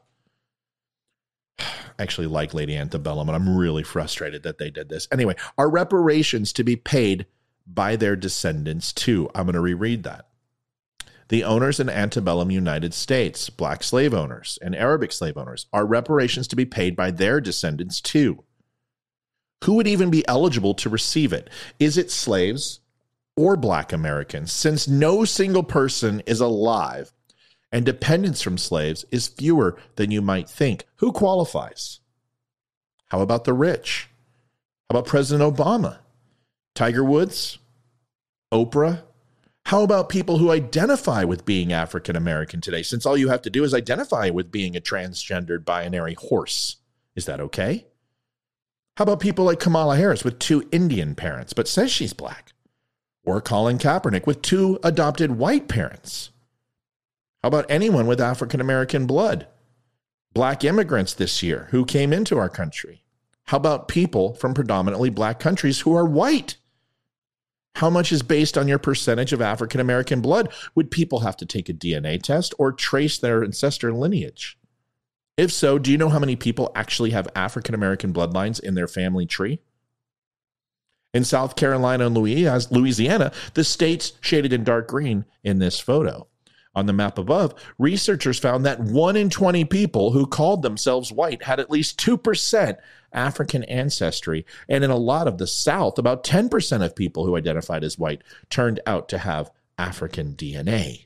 actually 1.98 2.26
like 2.26 2.54
Lady 2.54 2.76
Antebellum, 2.76 3.28
and 3.28 3.36
I'm 3.36 3.56
really 3.56 3.82
frustrated 3.82 4.42
that 4.42 4.58
they 4.58 4.70
did 4.70 4.88
this. 4.88 5.08
Anyway, 5.12 5.34
are 5.56 5.70
reparations 5.70 6.52
to 6.54 6.64
be 6.64 6.76
paid 6.76 7.26
by 7.66 7.96
their 7.96 8.16
descendants 8.16 8.92
too? 8.92 9.30
I'm 9.34 9.46
going 9.46 9.54
to 9.54 9.60
reread 9.60 10.02
that. 10.04 10.26
The 11.28 11.42
owners 11.42 11.80
in 11.80 11.88
antebellum 11.88 12.52
United 12.52 12.94
States, 12.94 13.50
black 13.50 13.82
slave 13.82 14.14
owners 14.14 14.60
and 14.62 14.76
Arabic 14.76 15.10
slave 15.10 15.36
owners, 15.36 15.66
are 15.72 15.84
reparations 15.84 16.46
to 16.48 16.56
be 16.56 16.64
paid 16.64 16.94
by 16.94 17.10
their 17.10 17.40
descendants 17.40 18.00
too. 18.00 18.44
Who 19.64 19.74
would 19.74 19.88
even 19.88 20.10
be 20.10 20.26
eligible 20.28 20.74
to 20.74 20.88
receive 20.88 21.32
it? 21.32 21.50
Is 21.80 21.98
it 21.98 22.12
slaves, 22.12 22.80
or 23.36 23.56
black 23.56 23.92
Americans, 23.92 24.50
since 24.50 24.88
no 24.88 25.24
single 25.24 25.62
person 25.62 26.22
is 26.26 26.40
alive 26.40 27.12
and 27.70 27.84
dependence 27.84 28.42
from 28.42 28.56
slaves 28.56 29.04
is 29.10 29.28
fewer 29.28 29.78
than 29.96 30.10
you 30.10 30.22
might 30.22 30.48
think. 30.48 30.86
Who 30.96 31.12
qualifies? 31.12 32.00
How 33.08 33.20
about 33.20 33.44
the 33.44 33.52
rich? 33.52 34.08
How 34.88 34.98
about 34.98 35.06
President 35.06 35.56
Obama? 35.56 35.98
Tiger 36.74 37.04
Woods? 37.04 37.58
Oprah? 38.52 39.02
How 39.66 39.82
about 39.82 40.08
people 40.08 40.38
who 40.38 40.52
identify 40.52 41.24
with 41.24 41.44
being 41.44 41.72
African 41.72 42.14
American 42.14 42.60
today, 42.60 42.82
since 42.82 43.04
all 43.04 43.16
you 43.16 43.28
have 43.28 43.42
to 43.42 43.50
do 43.50 43.64
is 43.64 43.74
identify 43.74 44.30
with 44.30 44.52
being 44.52 44.76
a 44.76 44.80
transgendered 44.80 45.64
binary 45.64 46.14
horse? 46.14 46.76
Is 47.16 47.26
that 47.26 47.40
okay? 47.40 47.86
How 48.96 49.02
about 49.02 49.20
people 49.20 49.44
like 49.44 49.58
Kamala 49.58 49.96
Harris 49.96 50.24
with 50.24 50.38
two 50.38 50.68
Indian 50.70 51.14
parents, 51.14 51.52
but 51.52 51.66
says 51.66 51.90
she's 51.90 52.12
black? 52.12 52.52
Or 53.26 53.40
Colin 53.40 53.76
Kaepernick 53.76 54.24
with 54.24 54.40
two 54.40 54.78
adopted 54.84 55.32
white 55.32 55.68
parents? 55.68 56.30
How 57.42 57.48
about 57.48 57.66
anyone 57.68 58.06
with 58.06 58.20
African 58.20 58.60
American 58.60 59.06
blood? 59.06 59.48
Black 60.32 60.64
immigrants 60.64 61.12
this 61.12 61.42
year 61.42 61.68
who 61.70 61.84
came 61.84 62.12
into 62.12 62.38
our 62.38 62.48
country? 62.48 63.02
How 63.46 63.56
about 63.56 63.88
people 63.88 64.34
from 64.34 64.54
predominantly 64.54 65.10
black 65.10 65.40
countries 65.40 65.80
who 65.80 65.94
are 65.94 66.04
white? 66.04 66.56
How 67.76 67.90
much 67.90 68.10
is 68.10 68.22
based 68.22 68.56
on 68.56 68.68
your 68.68 68.78
percentage 68.78 69.32
of 69.32 69.42
African 69.42 69.80
American 69.80 70.20
blood? 70.20 70.52
Would 70.74 70.90
people 70.90 71.20
have 71.20 71.36
to 71.36 71.46
take 71.46 71.68
a 71.68 71.74
DNA 71.74 72.22
test 72.22 72.54
or 72.58 72.72
trace 72.72 73.18
their 73.18 73.44
ancestor 73.44 73.92
lineage? 73.92 74.58
If 75.36 75.52
so, 75.52 75.78
do 75.78 75.90
you 75.90 75.98
know 75.98 76.08
how 76.08 76.18
many 76.18 76.36
people 76.36 76.72
actually 76.74 77.10
have 77.10 77.28
African 77.34 77.74
American 77.74 78.12
bloodlines 78.12 78.60
in 78.60 78.74
their 78.74 78.88
family 78.88 79.26
tree? 79.26 79.60
In 81.14 81.24
South 81.24 81.56
Carolina 81.56 82.06
and 82.06 82.16
Louisiana, 82.16 83.32
the 83.54 83.64
states 83.64 84.12
shaded 84.20 84.52
in 84.52 84.64
dark 84.64 84.88
green 84.88 85.24
in 85.42 85.58
this 85.58 85.80
photo. 85.80 86.28
On 86.74 86.84
the 86.84 86.92
map 86.92 87.16
above, 87.16 87.54
researchers 87.78 88.38
found 88.38 88.66
that 88.66 88.80
1 88.80 89.16
in 89.16 89.30
20 89.30 89.64
people 89.64 90.10
who 90.10 90.26
called 90.26 90.60
themselves 90.60 91.10
white 91.10 91.44
had 91.44 91.58
at 91.58 91.70
least 91.70 91.98
2% 91.98 92.76
African 93.14 93.64
ancestry. 93.64 94.44
And 94.68 94.84
in 94.84 94.90
a 94.90 94.96
lot 94.96 95.26
of 95.26 95.38
the 95.38 95.46
South, 95.46 95.98
about 95.98 96.22
10% 96.22 96.84
of 96.84 96.94
people 96.94 97.24
who 97.24 97.34
identified 97.34 97.82
as 97.82 97.98
white 97.98 98.22
turned 98.50 98.80
out 98.86 99.08
to 99.08 99.18
have 99.18 99.50
African 99.78 100.34
DNA. 100.34 101.05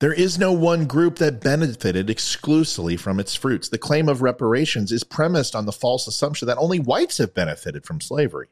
There 0.00 0.12
is 0.12 0.38
no 0.38 0.52
one 0.52 0.86
group 0.86 1.16
that 1.16 1.40
benefited 1.40 2.10
exclusively 2.10 2.96
from 2.96 3.20
its 3.20 3.34
fruits. 3.34 3.68
The 3.68 3.78
claim 3.78 4.08
of 4.08 4.22
reparations 4.22 4.92
is 4.92 5.04
premised 5.04 5.54
on 5.54 5.66
the 5.66 5.72
false 5.72 6.06
assumption 6.06 6.46
that 6.48 6.58
only 6.58 6.78
whites 6.78 7.18
have 7.18 7.34
benefited 7.34 7.84
from 7.84 8.00
slavery. 8.00 8.48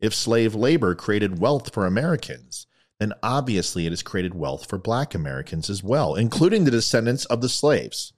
If 0.00 0.14
slave 0.14 0.54
labor 0.54 0.94
created 0.94 1.38
wealth 1.38 1.72
for 1.72 1.86
Americans, 1.86 2.66
then 2.98 3.12
obviously 3.22 3.86
it 3.86 3.90
has 3.90 4.02
created 4.02 4.34
wealth 4.34 4.68
for 4.68 4.78
black 4.78 5.14
Americans 5.14 5.70
as 5.70 5.82
well, 5.82 6.14
including 6.14 6.64
the 6.64 6.70
descendants 6.70 7.24
of 7.26 7.40
the 7.40 7.48
slaves 7.48 8.12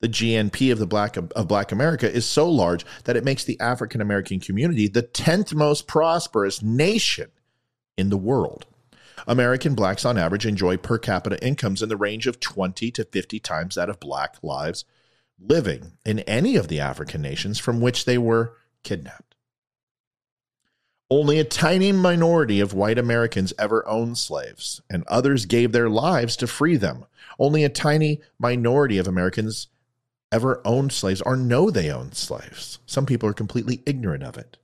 the 0.00 0.08
GNP 0.08 0.72
of 0.72 0.78
the 0.78 0.86
black 0.86 1.16
of 1.16 1.48
black 1.48 1.72
America 1.72 2.10
is 2.10 2.26
so 2.26 2.48
large 2.48 2.84
that 3.04 3.16
it 3.16 3.24
makes 3.24 3.44
the 3.44 3.60
African 3.60 4.00
American 4.00 4.40
community 4.40 4.88
the 4.88 5.02
10th 5.02 5.54
most 5.54 5.86
prosperous 5.86 6.62
nation 6.62 7.30
in 7.96 8.08
the 8.08 8.16
world. 8.16 8.66
American 9.26 9.74
blacks 9.74 10.04
on 10.04 10.18
average 10.18 10.46
enjoy 10.46 10.76
per 10.76 10.98
capita 10.98 11.42
incomes 11.44 11.82
in 11.82 11.88
the 11.88 11.96
range 11.96 12.26
of 12.26 12.40
20 12.40 12.90
to 12.92 13.04
50 13.04 13.40
times 13.40 13.74
that 13.74 13.90
of 13.90 14.00
black 14.00 14.36
lives 14.42 14.84
living 15.38 15.92
in 16.04 16.20
any 16.20 16.56
of 16.56 16.68
the 16.68 16.80
African 16.80 17.22
nations 17.22 17.58
from 17.58 17.80
which 17.80 18.04
they 18.04 18.18
were 18.18 18.54
kidnapped. 18.82 19.34
Only 21.10 21.40
a 21.40 21.44
tiny 21.44 21.90
minority 21.90 22.60
of 22.60 22.72
white 22.72 22.98
Americans 22.98 23.52
ever 23.58 23.86
owned 23.88 24.16
slaves, 24.16 24.80
and 24.88 25.02
others 25.08 25.44
gave 25.44 25.72
their 25.72 25.88
lives 25.88 26.36
to 26.36 26.46
free 26.46 26.76
them. 26.76 27.04
Only 27.36 27.64
a 27.64 27.68
tiny 27.68 28.20
minority 28.38 28.96
of 28.98 29.08
Americans 29.08 29.66
ever 30.30 30.60
owned 30.64 30.92
slaves 30.92 31.20
or 31.22 31.36
know 31.36 31.68
they 31.68 31.90
owned 31.90 32.14
slaves. 32.14 32.78
Some 32.86 33.06
people 33.06 33.28
are 33.28 33.34
completely 33.34 33.82
ignorant 33.86 34.22
of 34.22 34.38
it. 34.38 34.56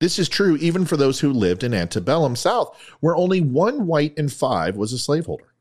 This 0.00 0.18
is 0.18 0.28
true 0.28 0.56
even 0.56 0.84
for 0.84 0.96
those 0.96 1.20
who 1.20 1.32
lived 1.32 1.62
in 1.62 1.72
antebellum 1.72 2.36
South, 2.36 2.76
where 3.00 3.16
only 3.16 3.40
one 3.40 3.86
white 3.86 4.14
in 4.16 4.28
five 4.28 4.76
was 4.76 4.92
a 4.92 4.98
slaveholder. 4.98 5.54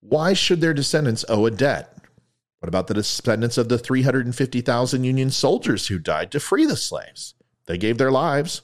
Why 0.00 0.32
should 0.32 0.60
their 0.60 0.74
descendants 0.74 1.24
owe 1.28 1.46
a 1.46 1.50
debt? 1.50 1.94
What 2.60 2.68
about 2.68 2.86
the 2.86 2.94
descendants 2.94 3.58
of 3.58 3.68
the 3.68 3.78
350,000 3.78 5.04
Union 5.04 5.30
soldiers 5.30 5.86
who 5.86 5.98
died 5.98 6.32
to 6.32 6.40
free 6.40 6.66
the 6.66 6.76
slaves? 6.76 7.34
They 7.66 7.78
gave 7.78 7.98
their 7.98 8.10
lives. 8.10 8.62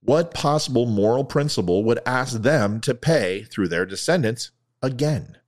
What 0.00 0.32
possible 0.32 0.86
moral 0.86 1.24
principle 1.24 1.84
would 1.84 1.98
ask 2.06 2.40
them 2.40 2.80
to 2.82 2.94
pay 2.94 3.44
through 3.44 3.68
their 3.68 3.84
descendants 3.84 4.50
again? 4.82 5.38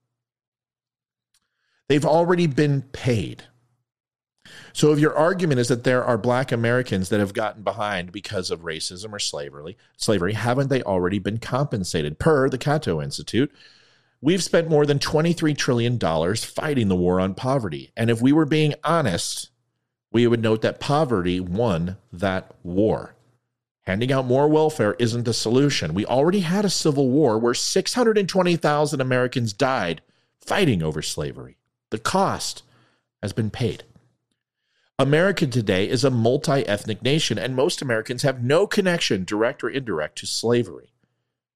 They've 1.88 2.04
already 2.04 2.46
been 2.46 2.82
paid. 2.82 3.44
So 4.72 4.92
if 4.92 4.98
your 4.98 5.16
argument 5.16 5.60
is 5.60 5.68
that 5.68 5.84
there 5.84 6.04
are 6.04 6.18
black 6.18 6.52
Americans 6.52 7.08
that 7.08 7.20
have 7.20 7.32
gotten 7.32 7.62
behind 7.62 8.12
because 8.12 8.50
of 8.50 8.60
racism 8.60 9.12
or 9.12 9.18
slavery, 9.18 9.76
slavery, 9.96 10.34
haven't 10.34 10.68
they 10.68 10.82
already 10.82 11.18
been 11.18 11.38
compensated? 11.38 12.18
Per 12.18 12.48
the 12.48 12.58
Cato 12.58 13.00
Institute, 13.00 13.52
we've 14.20 14.42
spent 14.42 14.68
more 14.68 14.86
than 14.86 14.98
$23 14.98 15.56
trillion 15.56 15.98
fighting 16.36 16.88
the 16.88 16.96
war 16.96 17.20
on 17.20 17.34
poverty. 17.34 17.92
And 17.96 18.10
if 18.10 18.20
we 18.20 18.32
were 18.32 18.46
being 18.46 18.74
honest, 18.84 19.50
we 20.12 20.26
would 20.26 20.42
note 20.42 20.62
that 20.62 20.80
poverty 20.80 21.40
won 21.40 21.96
that 22.12 22.54
war. 22.62 23.14
Handing 23.82 24.10
out 24.12 24.26
more 24.26 24.48
welfare 24.48 24.96
isn't 24.98 25.24
the 25.24 25.32
solution. 25.32 25.94
We 25.94 26.04
already 26.04 26.40
had 26.40 26.64
a 26.64 26.70
civil 26.70 27.08
war 27.08 27.38
where 27.38 27.54
620,000 27.54 29.00
Americans 29.00 29.52
died 29.52 30.02
fighting 30.40 30.82
over 30.82 31.02
slavery. 31.02 31.56
The 31.90 31.98
cost 31.98 32.64
has 33.22 33.32
been 33.32 33.50
paid. 33.50 33.84
America 34.98 35.46
today 35.46 35.86
is 35.86 36.04
a 36.04 36.10
multi 36.10 36.66
ethnic 36.66 37.02
nation, 37.02 37.38
and 37.38 37.54
most 37.54 37.82
Americans 37.82 38.22
have 38.22 38.42
no 38.42 38.66
connection, 38.66 39.24
direct 39.24 39.62
or 39.62 39.68
indirect, 39.68 40.16
to 40.16 40.26
slavery. 40.26 40.94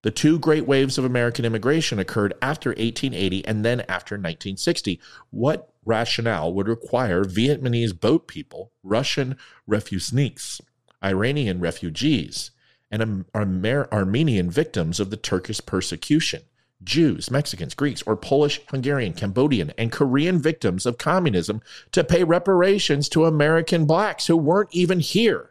The 0.02 0.10
two 0.10 0.38
great 0.38 0.66
waves 0.66 0.98
of 0.98 1.06
American 1.06 1.46
immigration 1.46 1.98
occurred 1.98 2.34
after 2.42 2.70
1880 2.70 3.46
and 3.46 3.64
then 3.64 3.80
after 3.80 4.16
1960. 4.16 5.00
What 5.30 5.72
rationale 5.86 6.52
would 6.52 6.68
require 6.68 7.24
Vietnamese 7.24 7.98
boat 7.98 8.28
people, 8.28 8.72
Russian 8.82 9.38
refugees, 9.66 10.60
Iranian 11.02 11.60
refugees, 11.60 12.50
and 12.90 13.24
Armenian 13.34 14.50
victims 14.50 15.00
of 15.00 15.08
the 15.08 15.16
Turkish 15.16 15.64
persecution 15.64 16.42
Jews, 16.82 17.30
Mexicans, 17.30 17.74
Greeks, 17.74 18.02
or 18.02 18.16
Polish, 18.16 18.60
Hungarian, 18.68 19.12
Cambodian, 19.12 19.72
and 19.76 19.92
Korean 19.92 20.38
victims 20.38 20.86
of 20.86 20.98
communism 20.98 21.60
to 21.92 22.04
pay 22.04 22.24
reparations 22.24 23.08
to 23.10 23.26
American 23.26 23.84
blacks 23.84 24.26
who 24.26 24.36
weren't 24.36 24.70
even 24.72 25.00
here 25.00 25.50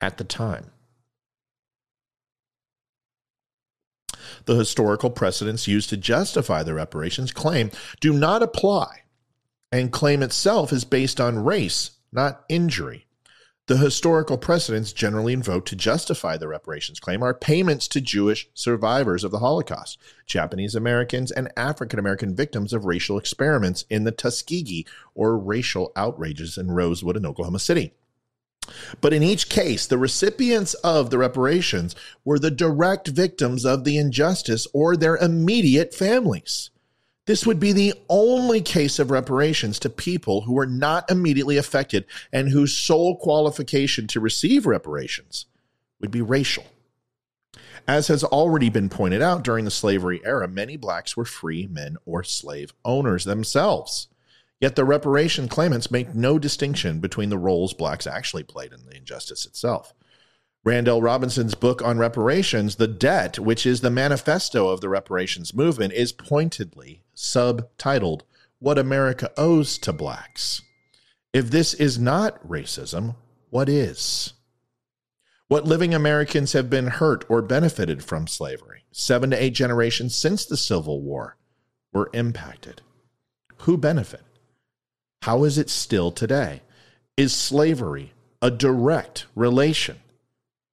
at 0.00 0.18
the 0.18 0.24
time. 0.24 0.70
The 4.46 4.56
historical 4.56 5.10
precedents 5.10 5.68
used 5.68 5.90
to 5.90 5.96
justify 5.96 6.62
the 6.62 6.74
reparations 6.74 7.32
claim 7.32 7.70
do 8.00 8.12
not 8.12 8.42
apply, 8.42 9.02
and 9.72 9.92
claim 9.92 10.22
itself 10.22 10.72
is 10.72 10.84
based 10.84 11.20
on 11.20 11.44
race, 11.44 11.92
not 12.12 12.44
injury. 12.48 13.06
The 13.70 13.76
historical 13.76 14.36
precedents 14.36 14.92
generally 14.92 15.32
invoked 15.32 15.68
to 15.68 15.76
justify 15.76 16.36
the 16.36 16.48
reparations 16.48 16.98
claim 16.98 17.22
are 17.22 17.32
payments 17.32 17.86
to 17.86 18.00
Jewish 18.00 18.50
survivors 18.52 19.22
of 19.22 19.30
the 19.30 19.38
Holocaust, 19.38 19.96
Japanese 20.26 20.74
Americans, 20.74 21.30
and 21.30 21.52
African 21.56 22.00
American 22.00 22.34
victims 22.34 22.72
of 22.72 22.84
racial 22.84 23.16
experiments 23.16 23.84
in 23.88 24.02
the 24.02 24.10
Tuskegee 24.10 24.88
or 25.14 25.38
racial 25.38 25.92
outrages 25.94 26.58
in 26.58 26.72
Rosewood 26.72 27.16
and 27.16 27.24
Oklahoma 27.24 27.60
City. 27.60 27.92
But 29.00 29.12
in 29.12 29.22
each 29.22 29.48
case, 29.48 29.86
the 29.86 29.98
recipients 29.98 30.74
of 30.74 31.10
the 31.10 31.18
reparations 31.18 31.94
were 32.24 32.40
the 32.40 32.50
direct 32.50 33.06
victims 33.06 33.64
of 33.64 33.84
the 33.84 33.98
injustice 33.98 34.66
or 34.72 34.96
their 34.96 35.16
immediate 35.16 35.94
families. 35.94 36.70
This 37.26 37.46
would 37.46 37.60
be 37.60 37.72
the 37.72 37.94
only 38.08 38.60
case 38.60 38.98
of 38.98 39.10
reparations 39.10 39.78
to 39.80 39.90
people 39.90 40.42
who 40.42 40.54
were 40.54 40.66
not 40.66 41.10
immediately 41.10 41.56
affected 41.56 42.06
and 42.32 42.48
whose 42.48 42.76
sole 42.76 43.16
qualification 43.16 44.06
to 44.08 44.20
receive 44.20 44.66
reparations 44.66 45.46
would 46.00 46.10
be 46.10 46.22
racial. 46.22 46.64
As 47.86 48.08
has 48.08 48.24
already 48.24 48.70
been 48.70 48.88
pointed 48.88 49.22
out 49.22 49.42
during 49.42 49.64
the 49.64 49.70
slavery 49.70 50.20
era, 50.24 50.48
many 50.48 50.76
blacks 50.76 51.16
were 51.16 51.24
free 51.24 51.66
men 51.66 51.96
or 52.04 52.24
slave 52.24 52.72
owners 52.84 53.24
themselves. 53.24 54.08
Yet 54.60 54.76
the 54.76 54.84
reparation 54.84 55.48
claimants 55.48 55.90
make 55.90 56.14
no 56.14 56.38
distinction 56.38 57.00
between 57.00 57.30
the 57.30 57.38
roles 57.38 57.72
blacks 57.72 58.06
actually 58.06 58.42
played 58.42 58.72
in 58.72 58.84
the 58.84 58.96
injustice 58.96 59.46
itself. 59.46 59.94
Randall 60.62 61.00
Robinson's 61.00 61.54
book 61.54 61.80
on 61.80 61.96
reparations, 61.96 62.76
The 62.76 62.86
Debt, 62.86 63.38
which 63.38 63.64
is 63.64 63.80
the 63.80 63.90
manifesto 63.90 64.68
of 64.68 64.82
the 64.82 64.90
reparations 64.90 65.54
movement, 65.54 65.94
is 65.94 66.12
pointedly 66.12 67.02
subtitled 67.20 68.22
What 68.60 68.78
America 68.78 69.30
Owes 69.36 69.76
to 69.78 69.92
Blacks. 69.92 70.62
If 71.34 71.50
this 71.50 71.74
is 71.74 71.98
not 71.98 72.42
racism, 72.46 73.14
what 73.50 73.68
is? 73.68 74.32
What 75.46 75.66
living 75.66 75.92
Americans 75.92 76.54
have 76.54 76.70
been 76.70 76.86
hurt 76.86 77.24
or 77.28 77.42
benefited 77.42 78.02
from 78.02 78.26
slavery? 78.26 78.84
Seven 78.90 79.30
to 79.30 79.42
eight 79.42 79.54
generations 79.54 80.14
since 80.14 80.46
the 80.46 80.56
Civil 80.56 81.02
War 81.02 81.36
were 81.92 82.10
impacted. 82.14 82.80
Who 83.58 83.76
benefited? 83.76 84.24
How 85.22 85.44
is 85.44 85.58
it 85.58 85.68
still 85.68 86.10
today? 86.10 86.62
Is 87.18 87.34
slavery 87.34 88.14
a 88.40 88.50
direct 88.50 89.26
relation 89.34 89.98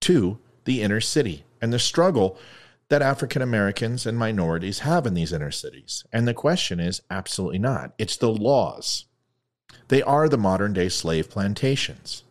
to 0.01 0.39
the 0.63 0.81
inner 0.81 1.01
city 1.01 1.43
and 1.61 1.73
the 1.73 1.79
struggle 1.79 2.39
that 2.89 3.01
African 3.01 3.41
Americans 3.41 4.05
and 4.05 4.17
minorities 4.17 4.79
have 4.79 5.05
in 5.05 5.13
these 5.13 5.33
inner 5.33 5.51
cities? 5.51 6.05
And 6.11 6.27
the 6.27 6.33
question 6.33 6.79
is 6.79 7.01
absolutely 7.09 7.59
not. 7.59 7.93
It's 7.97 8.17
the 8.17 8.31
laws. 8.31 9.05
They 9.89 10.01
are 10.01 10.29
the 10.29 10.37
modern 10.37 10.73
day 10.73 10.89
slave 10.89 11.29
plantations. 11.29 12.23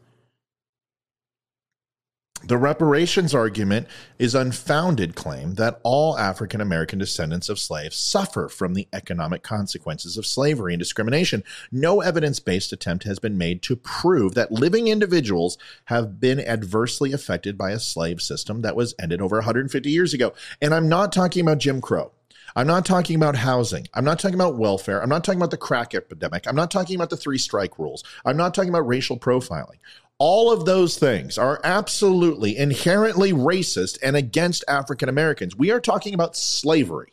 The 2.45 2.59
reparations 2.59 3.35
argument 3.35 3.89
is 4.19 4.35
unfounded 4.35 5.17
claim 5.17 5.55
that 5.55 5.81
all 5.83 6.19
African 6.19 6.61
American 6.61 6.99
descendants 6.99 7.49
of 7.49 7.59
slaves 7.59 7.97
suffer 7.97 8.49
from 8.49 8.75
the 8.75 8.87
economic 8.93 9.43
consequences 9.43 10.17
of 10.17 10.27
slavery 10.27 10.75
and 10.75 10.79
discrimination. 10.79 11.43
No 11.73 12.03
evidence-based 12.03 12.73
attempt 12.73 13.05
has 13.05 13.19
been 13.19 13.39
made 13.39 13.63
to 13.63 13.75
prove 13.75 14.35
that 14.35 14.53
living 14.53 14.87
individuals 14.87 15.59
have 15.87 16.21
been 16.21 16.39
adversely 16.39 17.13
affected 17.13 17.57
by 17.57 17.71
a 17.71 17.81
slave 17.81 18.21
system 18.21 18.63
that 18.63 18.77
was 18.77 18.95
ended 19.01 19.21
over 19.21 19.37
150 19.39 19.91
years 19.91 20.15
ago. 20.15 20.33
And 20.61 20.75
I'm 20.75 20.89
not 20.89 21.13
talking 21.13 21.43
about 21.43 21.59
Jim 21.59 21.81
Crow. 21.81 22.13
I'm 22.55 22.67
not 22.67 22.87
talking 22.87 23.17
about 23.17 23.37
housing. 23.37 23.87
I'm 23.93 24.05
not 24.05 24.19
talking 24.19 24.35
about 24.35 24.57
welfare. 24.57 25.03
I'm 25.03 25.11
not 25.11 25.25
talking 25.25 25.39
about 25.39 25.51
the 25.51 25.59
crack 25.59 25.95
epidemic. 25.95 26.47
I'm 26.47 26.57
not 26.57 26.71
talking 26.71 26.97
about 26.97 27.11
the 27.11 27.17
three 27.17 27.37
strike 27.37 27.79
rules. 27.79 28.03
I'm 28.25 28.37
not 28.37 28.55
talking 28.55 28.71
about 28.71 28.87
racial 28.87 29.19
profiling. 29.19 29.77
All 30.19 30.51
of 30.51 30.65
those 30.65 30.99
things 30.99 31.37
are 31.37 31.61
absolutely 31.63 32.57
inherently 32.57 33.33
racist 33.33 33.99
and 34.03 34.17
against 34.17 34.65
African 34.67 35.09
Americans. 35.09 35.57
We 35.57 35.71
are 35.71 35.81
talking 35.81 36.15
about 36.15 36.37
slavery. 36.37 37.13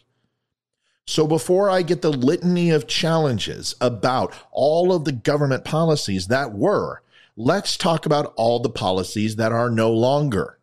So 1.06 1.28
before 1.28 1.70
I 1.70 1.82
get 1.82 2.02
the 2.02 2.14
litany 2.14 2.70
of 2.70 2.88
challenges 2.88 3.76
about 3.82 4.34
all 4.52 4.94
of 4.94 5.04
the 5.04 5.12
government 5.12 5.66
policies 5.66 6.28
that 6.28 6.54
were, 6.54 7.02
let's 7.36 7.76
talk 7.76 8.06
about 8.06 8.34
all 8.38 8.60
the 8.60 8.70
policies 8.70 9.36
that 9.36 9.52
are 9.52 9.70
no 9.70 9.92
longer. 9.92 10.60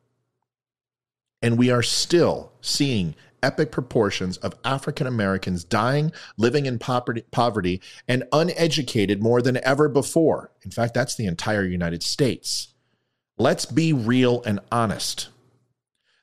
And 1.43 1.59
we 1.59 1.71
are 1.71 1.83
still 1.83 2.53
seeing 2.63 3.15
epic 3.43 3.73
proportions 3.73 4.37
of 4.39 4.55
African 4.65 5.07
Americans 5.07 5.65
dying, 5.65 6.13
living 6.37 6.67
in 6.67 6.79
poverty, 6.79 7.81
and 8.09 8.25
uneducated 8.33 9.23
more 9.23 9.43
than 9.43 9.59
ever 9.65 9.89
before. 9.89 10.51
In 10.63 10.71
fact, 10.71 10.95
that's 10.95 11.15
the 11.15 11.27
entire 11.27 11.65
United 11.65 12.03
States. 12.03 12.75
Let's 13.39 13.65
be 13.65 13.93
real 13.93 14.43
and 14.43 14.61
honest. 14.71 15.29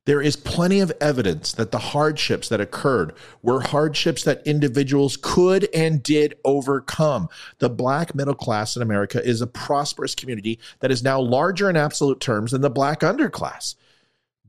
There 0.06 0.21
is 0.21 0.38
plenty 0.38 0.80
of 0.80 0.93
evidence 1.01 1.51
that 1.51 1.71
the 1.71 1.80
hardships 1.80 2.47
that 2.47 2.62
occurred 2.62 3.12
were 3.41 3.60
hardships 3.60 4.23
that 4.23 4.47
individuals 4.47 5.17
could 5.21 5.67
and 5.73 6.01
did 6.01 6.36
overcome. 6.45 7.27
The 7.60 7.69
black 7.69 8.15
middle 8.15 8.34
class 8.34 8.77
in 8.77 8.82
America 8.82 9.21
is 9.21 9.41
a 9.41 9.47
prosperous 9.47 10.15
community 10.15 10.60
that 10.80 10.91
is 10.91 11.03
now 11.03 11.19
larger 11.19 11.69
in 11.69 11.75
absolute 11.75 12.21
terms 12.21 12.51
than 12.51 12.62
the 12.62 12.69
black 12.69 13.01
underclass. 13.01 13.75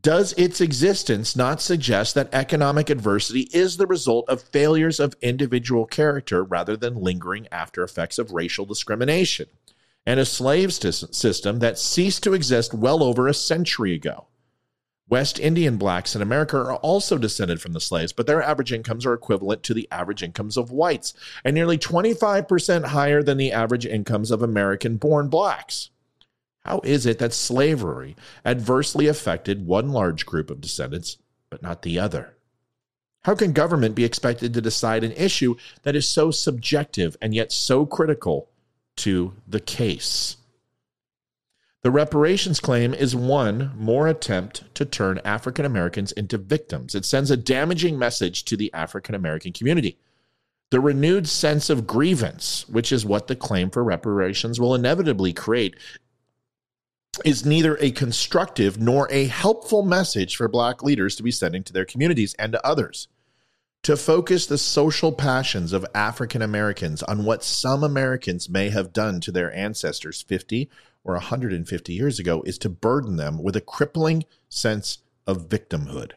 Does 0.01 0.33
its 0.35 0.61
existence 0.61 1.35
not 1.35 1.61
suggest 1.61 2.15
that 2.15 2.33
economic 2.33 2.89
adversity 2.89 3.49
is 3.53 3.77
the 3.77 3.87
result 3.87 4.29
of 4.29 4.43
failures 4.43 5.01
of 5.01 5.17
individual 5.21 5.87
character 5.87 6.45
rather 6.45 6.77
than 6.77 7.03
lingering 7.03 7.49
after 7.51 7.83
effects 7.83 8.19
of 8.19 8.33
racial 8.33 8.65
discrimination 8.65 9.47
and 10.07 10.21
a 10.21 10.25
slave 10.25 10.73
system 10.73 11.59
that 11.59 11.79
ceased 11.79 12.23
to 12.23 12.33
exist 12.33 12.73
well 12.73 13.03
over 13.03 13.27
a 13.27 13.35
century 13.35 13.93
ago? 13.93 14.29
West 15.09 15.41
Indian 15.41 15.79
blacks 15.79 16.15
in 16.15 16.23
America 16.23 16.59
are 16.59 16.77
also 16.77 17.19
descended 17.19 17.61
from 17.61 17.73
the 17.73 17.81
slaves, 17.81 18.13
but 18.13 18.27
their 18.27 18.43
average 18.43 18.73
incomes 18.73 19.05
are 19.05 19.15
equivalent 19.15 19.63
to 19.65 19.75
the 19.75 19.89
average 19.91 20.23
incomes 20.23 20.57
of 20.57 20.71
whites 20.71 21.15
and 21.45 21.55
nearly 21.55 21.79
25% 21.79 22.85
higher 22.87 23.23
than 23.23 23.39
the 23.39 23.51
average 23.51 23.87
incomes 23.87 24.31
of 24.31 24.43
American 24.43 24.97
born 24.97 25.29
blacks. 25.29 25.91
How 26.69 26.83
is 26.85 27.07
it 27.07 27.19
that 27.19 27.33
slavery 27.33 28.15
adversely 28.45 29.07
affected 29.07 29.67
one 29.67 29.91
large 29.91 30.27
group 30.27 30.51
of 30.51 30.61
descendants, 30.61 31.17
but 31.49 31.63
not 31.63 31.81
the 31.81 31.99
other? 31.99 32.37
How 33.23 33.35
can 33.35 33.53
government 33.55 33.95
be 33.95 34.05
expected 34.05 34.53
to 34.53 34.61
decide 34.61 35.03
an 35.03 35.13
issue 35.13 35.57
that 35.85 35.97
is 35.97 36.07
so 36.07 36.31
subjective 36.31 37.17
and 37.23 37.35
yet 37.35 37.53
so 37.53 37.87
critical 37.87 38.51
to 38.99 39.33
the 39.47 39.61
case? 39.61 40.37
The 41.81 41.91
reparations 41.91 42.61
claim 42.61 42.93
is 42.93 43.17
one 43.17 43.73
more 43.75 44.07
attempt 44.07 44.75
to 44.75 44.85
turn 44.85 45.23
African 45.25 45.65
Americans 45.65 46.13
into 46.13 46.37
victims. 46.37 46.95
It 46.95 47.07
sends 47.07 47.31
a 47.31 47.37
damaging 47.39 47.99
message 47.99 48.45
to 48.45 48.59
the 48.59 48.71
African 48.75 49.15
American 49.15 49.55
community. 49.55 49.97
The 50.71 50.81
renewed 50.81 51.29
sense 51.29 51.71
of 51.71 51.87
grievance, 51.87 52.69
which 52.69 52.93
is 52.93 53.07
what 53.07 53.27
the 53.27 53.37
claim 53.37 53.71
for 53.71 53.83
reparations 53.83 54.61
will 54.61 54.75
inevitably 54.75 55.33
create, 55.33 55.75
is 57.25 57.47
neither 57.47 57.77
a 57.77 57.91
constructive 57.91 58.79
nor 58.79 59.11
a 59.11 59.27
helpful 59.27 59.83
message 59.83 60.37
for 60.37 60.49
Black 60.49 60.83
leaders 60.83 61.17
to 61.17 61.23
be 61.23 61.31
sending 61.31 61.63
to 61.65 61.73
their 61.73 61.85
communities 61.85 62.35
and 62.39 62.53
to 62.53 62.67
others. 62.67 63.09
To 63.85 63.97
focus 63.97 64.47
the 64.47 64.59
social 64.59 65.13
passions 65.13 65.73
of 65.73 65.87
African 65.95 66.43
Americans 66.43 67.03
on 67.03 67.25
what 67.25 67.45
some 67.45 67.85
Americans 67.85 68.49
may 68.49 68.71
have 68.71 68.93
done 68.93 69.21
to 69.21 69.33
their 69.33 69.55
ancestors 69.55 70.23
50 70.23 70.69
or 71.05 71.15
150 71.15 71.93
years 71.93 72.19
ago 72.19 72.43
is 72.45 72.59
to 72.59 72.69
burden 72.69 73.17
them 73.17 73.43
with 73.43 73.57
a 73.57 73.61
crippling 73.61 74.25
sense 74.49 74.99
of 75.27 75.49
victimhood. 75.49 76.13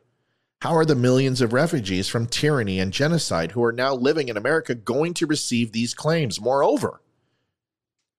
How 0.62 0.76
are 0.76 0.86
the 0.86 0.96
millions 0.96 1.42
of 1.42 1.54
refugees 1.54 2.08
from 2.08 2.28
tyranny 2.28 2.80
and 2.80 2.92
genocide 2.92 3.54
who 3.54 3.64
are 3.64 3.72
now 3.72 3.96
living 3.96 4.28
in 4.28 4.38
America 4.38 4.76
going 4.76 5.14
to 5.16 5.26
receive 5.26 5.72
these 5.72 5.94
claims? 5.94 6.42
Moreover, 6.42 7.02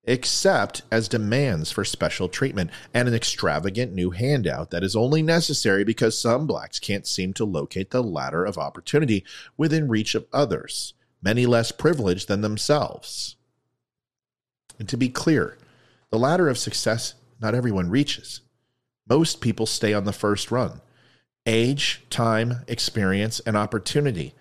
except 0.04 0.82
as 0.90 1.08
demands 1.08 1.70
for 1.70 1.84
special 1.84 2.28
treatment 2.28 2.70
and 2.92 3.08
an 3.08 3.14
extravagant 3.14 3.92
new 3.92 4.10
handout 4.10 4.70
that 4.70 4.82
is 4.82 4.96
only 4.96 5.22
necessary 5.22 5.84
because 5.84 6.18
some 6.18 6.46
blacks 6.46 6.78
can't 6.78 7.06
seem 7.06 7.32
to 7.32 7.44
locate 7.44 7.90
the 7.90 8.02
ladder 8.02 8.44
of 8.44 8.58
opportunity 8.58 9.24
within 9.56 9.88
reach 9.88 10.14
of 10.14 10.26
others, 10.32 10.94
many 11.22 11.46
less 11.46 11.70
privileged 11.70 12.26
than 12.26 12.40
themselves. 12.40 13.36
And 14.78 14.88
to 14.88 14.96
be 14.96 15.08
clear, 15.08 15.56
the 16.10 16.18
ladder 16.18 16.48
of 16.48 16.58
success 16.58 17.14
not 17.40 17.54
everyone 17.54 17.90
reaches. 17.90 18.40
Most 19.08 19.40
people 19.40 19.66
stay 19.66 19.92
on 19.92 20.04
the 20.04 20.12
first 20.12 20.50
run. 20.50 20.80
Age, 21.44 22.02
time, 22.08 22.60
experience, 22.68 23.40
and 23.40 23.56
opportunity. 23.56 24.34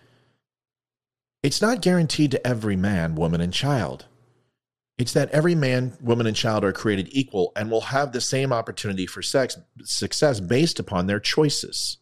It's 1.42 1.62
not 1.62 1.82
guaranteed 1.82 2.30
to 2.32 2.48
every 2.48 2.76
man, 2.76 3.16
woman, 3.16 3.42
and 3.42 3.52
child. 3.52 4.06
It's 5.02 5.14
that 5.14 5.32
every 5.32 5.56
man, 5.56 5.98
woman, 6.00 6.28
and 6.28 6.36
child 6.36 6.64
are 6.64 6.72
created 6.72 7.10
equal 7.12 7.52
and 7.56 7.72
will 7.72 7.82
have 7.82 8.12
the 8.12 8.22
same 8.22 8.54
opportunity 8.54 9.08
for 9.08 9.24
sex, 9.24 9.58
success 9.84 10.40
based 10.40 10.80
upon 10.80 11.08
their 11.08 11.20
choices. 11.20 11.98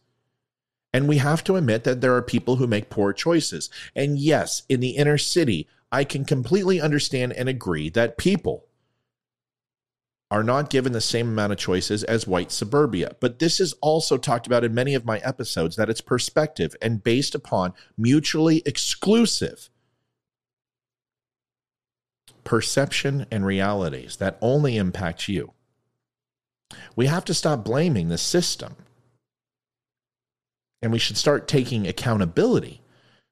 And 0.92 1.08
we 1.08 1.16
have 1.16 1.42
to 1.44 1.56
admit 1.56 1.84
that 1.84 2.02
there 2.02 2.14
are 2.14 2.20
people 2.20 2.56
who 2.56 2.66
make 2.66 2.90
poor 2.90 3.14
choices. 3.14 3.70
And 3.96 4.18
yes, 4.18 4.64
in 4.68 4.80
the 4.80 4.90
inner 4.90 5.16
city, 5.16 5.66
I 5.90 6.04
can 6.04 6.26
completely 6.26 6.78
understand 6.78 7.32
and 7.32 7.48
agree 7.48 7.88
that 7.88 8.18
people 8.18 8.66
are 10.30 10.44
not 10.44 10.68
given 10.68 10.92
the 10.92 11.00
same 11.00 11.28
amount 11.28 11.52
of 11.52 11.58
choices 11.58 12.04
as 12.04 12.26
white 12.26 12.52
suburbia. 12.52 13.16
But 13.18 13.38
this 13.38 13.60
is 13.60 13.72
also 13.80 14.18
talked 14.18 14.46
about 14.46 14.62
in 14.62 14.74
many 14.74 14.94
of 14.94 15.06
my 15.06 15.20
episodes 15.20 15.76
that 15.76 15.88
it's 15.88 16.02
perspective 16.02 16.76
and 16.82 17.02
based 17.02 17.34
upon 17.34 17.72
mutually 17.96 18.62
exclusive 18.66 19.69
perception 22.50 23.24
and 23.30 23.46
realities 23.46 24.16
that 24.16 24.36
only 24.40 24.76
impact 24.76 25.28
you. 25.28 25.52
We 26.96 27.06
have 27.06 27.24
to 27.26 27.32
stop 27.32 27.64
blaming 27.64 28.08
the 28.08 28.18
system. 28.18 28.74
And 30.82 30.90
we 30.90 30.98
should 30.98 31.16
start 31.16 31.46
taking 31.46 31.86
accountability 31.86 32.82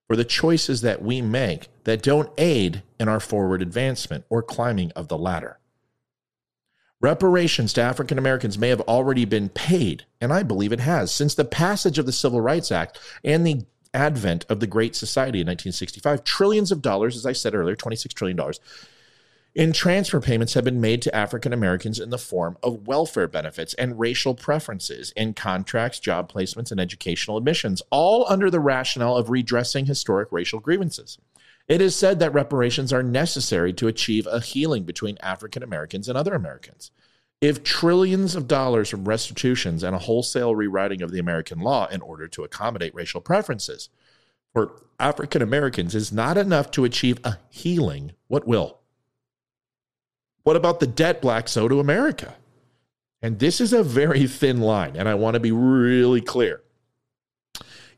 for 0.06 0.14
the 0.14 0.24
choices 0.24 0.82
that 0.82 1.02
we 1.02 1.20
make 1.20 1.66
that 1.82 2.00
don't 2.00 2.30
aid 2.38 2.84
in 3.00 3.08
our 3.08 3.18
forward 3.18 3.60
advancement 3.60 4.24
or 4.28 4.40
climbing 4.40 4.92
of 4.92 5.08
the 5.08 5.18
ladder. 5.18 5.58
Reparations 7.00 7.72
to 7.72 7.82
African 7.82 8.18
Americans 8.18 8.56
may 8.56 8.68
have 8.68 8.82
already 8.82 9.24
been 9.24 9.48
paid, 9.48 10.04
and 10.20 10.32
I 10.32 10.44
believe 10.44 10.72
it 10.72 10.78
has, 10.78 11.10
since 11.10 11.34
the 11.34 11.44
passage 11.44 11.98
of 11.98 12.06
the 12.06 12.12
Civil 12.12 12.40
Rights 12.40 12.70
Act 12.70 13.00
and 13.24 13.44
the 13.44 13.66
advent 13.92 14.46
of 14.48 14.60
the 14.60 14.68
Great 14.68 14.94
Society 14.94 15.40
in 15.40 15.48
1965. 15.48 16.22
Trillions 16.22 16.70
of 16.70 16.82
dollars, 16.82 17.16
as 17.16 17.26
I 17.26 17.32
said 17.32 17.56
earlier, 17.56 17.74
$26 17.74 18.14
trillion, 18.14 18.38
in 19.58 19.72
transfer 19.72 20.20
payments 20.20 20.54
have 20.54 20.62
been 20.62 20.80
made 20.80 21.02
to 21.02 21.12
African 21.12 21.52
Americans 21.52 21.98
in 21.98 22.10
the 22.10 22.16
form 22.16 22.56
of 22.62 22.86
welfare 22.86 23.26
benefits 23.26 23.74
and 23.74 23.98
racial 23.98 24.32
preferences 24.32 25.12
in 25.16 25.34
contracts, 25.34 25.98
job 25.98 26.32
placements, 26.32 26.70
and 26.70 26.78
educational 26.78 27.36
admissions, 27.36 27.82
all 27.90 28.24
under 28.28 28.50
the 28.50 28.60
rationale 28.60 29.16
of 29.16 29.30
redressing 29.30 29.86
historic 29.86 30.28
racial 30.30 30.60
grievances. 30.60 31.18
It 31.66 31.80
is 31.80 31.96
said 31.96 32.20
that 32.20 32.32
reparations 32.32 32.92
are 32.92 33.02
necessary 33.02 33.72
to 33.72 33.88
achieve 33.88 34.28
a 34.28 34.38
healing 34.38 34.84
between 34.84 35.18
African 35.20 35.64
Americans 35.64 36.08
and 36.08 36.16
other 36.16 36.34
Americans. 36.34 36.92
If 37.40 37.64
trillions 37.64 38.36
of 38.36 38.46
dollars 38.46 38.88
from 38.88 39.08
restitutions 39.08 39.82
and 39.82 39.96
a 39.96 39.98
wholesale 39.98 40.54
rewriting 40.54 41.02
of 41.02 41.10
the 41.10 41.18
American 41.18 41.58
law 41.58 41.88
in 41.88 42.00
order 42.00 42.28
to 42.28 42.44
accommodate 42.44 42.94
racial 42.94 43.20
preferences 43.20 43.88
for 44.52 44.80
African 45.00 45.42
Americans 45.42 45.96
is 45.96 46.12
not 46.12 46.38
enough 46.38 46.70
to 46.70 46.84
achieve 46.84 47.18
a 47.24 47.38
healing, 47.50 48.12
what 48.28 48.46
will? 48.46 48.77
What 50.48 50.56
about 50.56 50.80
the 50.80 50.86
debt 50.86 51.20
blacks 51.20 51.58
owe 51.58 51.68
to 51.68 51.78
America? 51.78 52.34
And 53.20 53.38
this 53.38 53.60
is 53.60 53.74
a 53.74 53.82
very 53.82 54.26
thin 54.26 54.62
line, 54.62 54.96
and 54.96 55.06
I 55.06 55.14
want 55.14 55.34
to 55.34 55.40
be 55.40 55.52
really 55.52 56.22
clear. 56.22 56.62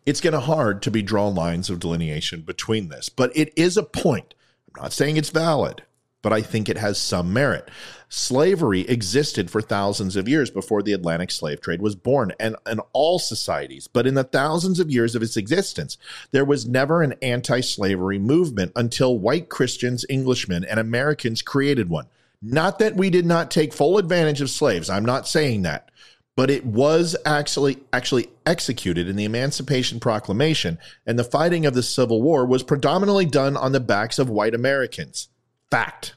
it's 0.04 0.20
going 0.20 0.32
to 0.32 0.40
hard 0.40 0.82
to 0.82 0.90
be 0.90 1.00
drawn 1.00 1.36
lines 1.36 1.70
of 1.70 1.78
delineation 1.78 2.40
between 2.40 2.88
this, 2.88 3.08
but 3.08 3.30
it 3.36 3.52
is 3.54 3.76
a 3.76 3.84
point. 3.84 4.34
I'm 4.66 4.82
not 4.82 4.92
saying 4.92 5.16
it's 5.16 5.30
valid, 5.30 5.84
but 6.22 6.32
I 6.32 6.42
think 6.42 6.68
it 6.68 6.76
has 6.76 6.98
some 6.98 7.32
merit. 7.32 7.68
Slavery 8.08 8.80
existed 8.80 9.48
for 9.48 9.62
thousands 9.62 10.16
of 10.16 10.26
years 10.26 10.50
before 10.50 10.82
the 10.82 10.92
Atlantic 10.92 11.30
slave 11.30 11.60
trade 11.60 11.80
was 11.80 11.94
born 11.94 12.32
and 12.40 12.56
in 12.68 12.80
all 12.92 13.20
societies. 13.20 13.86
But 13.86 14.08
in 14.08 14.14
the 14.14 14.24
thousands 14.24 14.80
of 14.80 14.90
years 14.90 15.14
of 15.14 15.22
its 15.22 15.36
existence, 15.36 15.98
there 16.32 16.44
was 16.44 16.66
never 16.66 17.00
an 17.00 17.14
anti 17.22 17.60
slavery 17.60 18.18
movement 18.18 18.72
until 18.74 19.20
white 19.20 19.48
Christians, 19.48 20.04
Englishmen, 20.10 20.64
and 20.64 20.80
Americans 20.80 21.42
created 21.42 21.88
one. 21.88 22.08
Not 22.42 22.78
that 22.78 22.96
we 22.96 23.10
did 23.10 23.26
not 23.26 23.50
take 23.50 23.72
full 23.72 23.98
advantage 23.98 24.40
of 24.40 24.50
slaves. 24.50 24.88
I'm 24.88 25.04
not 25.04 25.28
saying 25.28 25.62
that. 25.62 25.90
But 26.36 26.50
it 26.50 26.64
was 26.64 27.16
actually 27.26 27.78
actually 27.92 28.30
executed 28.46 29.08
in 29.08 29.16
the 29.16 29.24
Emancipation 29.24 30.00
Proclamation, 30.00 30.78
and 31.04 31.18
the 31.18 31.24
fighting 31.24 31.66
of 31.66 31.74
the 31.74 31.82
Civil 31.82 32.22
War 32.22 32.46
was 32.46 32.62
predominantly 32.62 33.26
done 33.26 33.56
on 33.56 33.72
the 33.72 33.80
backs 33.80 34.18
of 34.18 34.30
white 34.30 34.54
Americans. 34.54 35.28
Fact. 35.70 36.14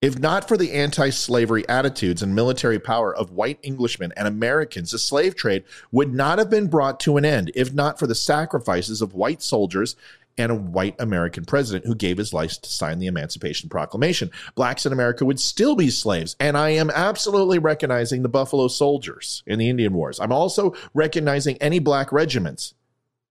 If 0.00 0.16
not 0.16 0.46
for 0.46 0.56
the 0.56 0.74
anti 0.74 1.10
slavery 1.10 1.68
attitudes 1.68 2.22
and 2.22 2.32
military 2.32 2.78
power 2.78 3.12
of 3.12 3.32
white 3.32 3.58
Englishmen 3.64 4.12
and 4.16 4.28
Americans, 4.28 4.92
the 4.92 4.98
slave 4.98 5.34
trade 5.34 5.64
would 5.90 6.14
not 6.14 6.38
have 6.38 6.50
been 6.50 6.68
brought 6.68 7.00
to 7.00 7.16
an 7.16 7.24
end 7.24 7.50
if 7.56 7.72
not 7.72 7.98
for 7.98 8.06
the 8.06 8.14
sacrifices 8.14 9.02
of 9.02 9.14
white 9.14 9.42
soldiers 9.42 9.96
and 10.38 10.52
a 10.52 10.54
white 10.54 10.94
American 10.98 11.44
president 11.44 11.84
who 11.84 11.94
gave 11.94 12.16
his 12.16 12.32
life 12.32 12.60
to 12.62 12.70
sign 12.70 12.98
the 12.98 13.06
Emancipation 13.06 13.68
Proclamation. 13.68 14.30
Blacks 14.54 14.86
in 14.86 14.92
America 14.92 15.24
would 15.24 15.40
still 15.40 15.74
be 15.74 15.90
slaves. 15.90 16.36
And 16.40 16.56
I 16.56 16.70
am 16.70 16.90
absolutely 16.90 17.58
recognizing 17.58 18.22
the 18.22 18.28
Buffalo 18.28 18.68
Soldiers 18.68 19.42
in 19.46 19.58
the 19.58 19.68
Indian 19.68 19.92
Wars. 19.92 20.20
I'm 20.20 20.32
also 20.32 20.74
recognizing 20.94 21.56
any 21.58 21.80
black 21.80 22.12
regiments. 22.12 22.74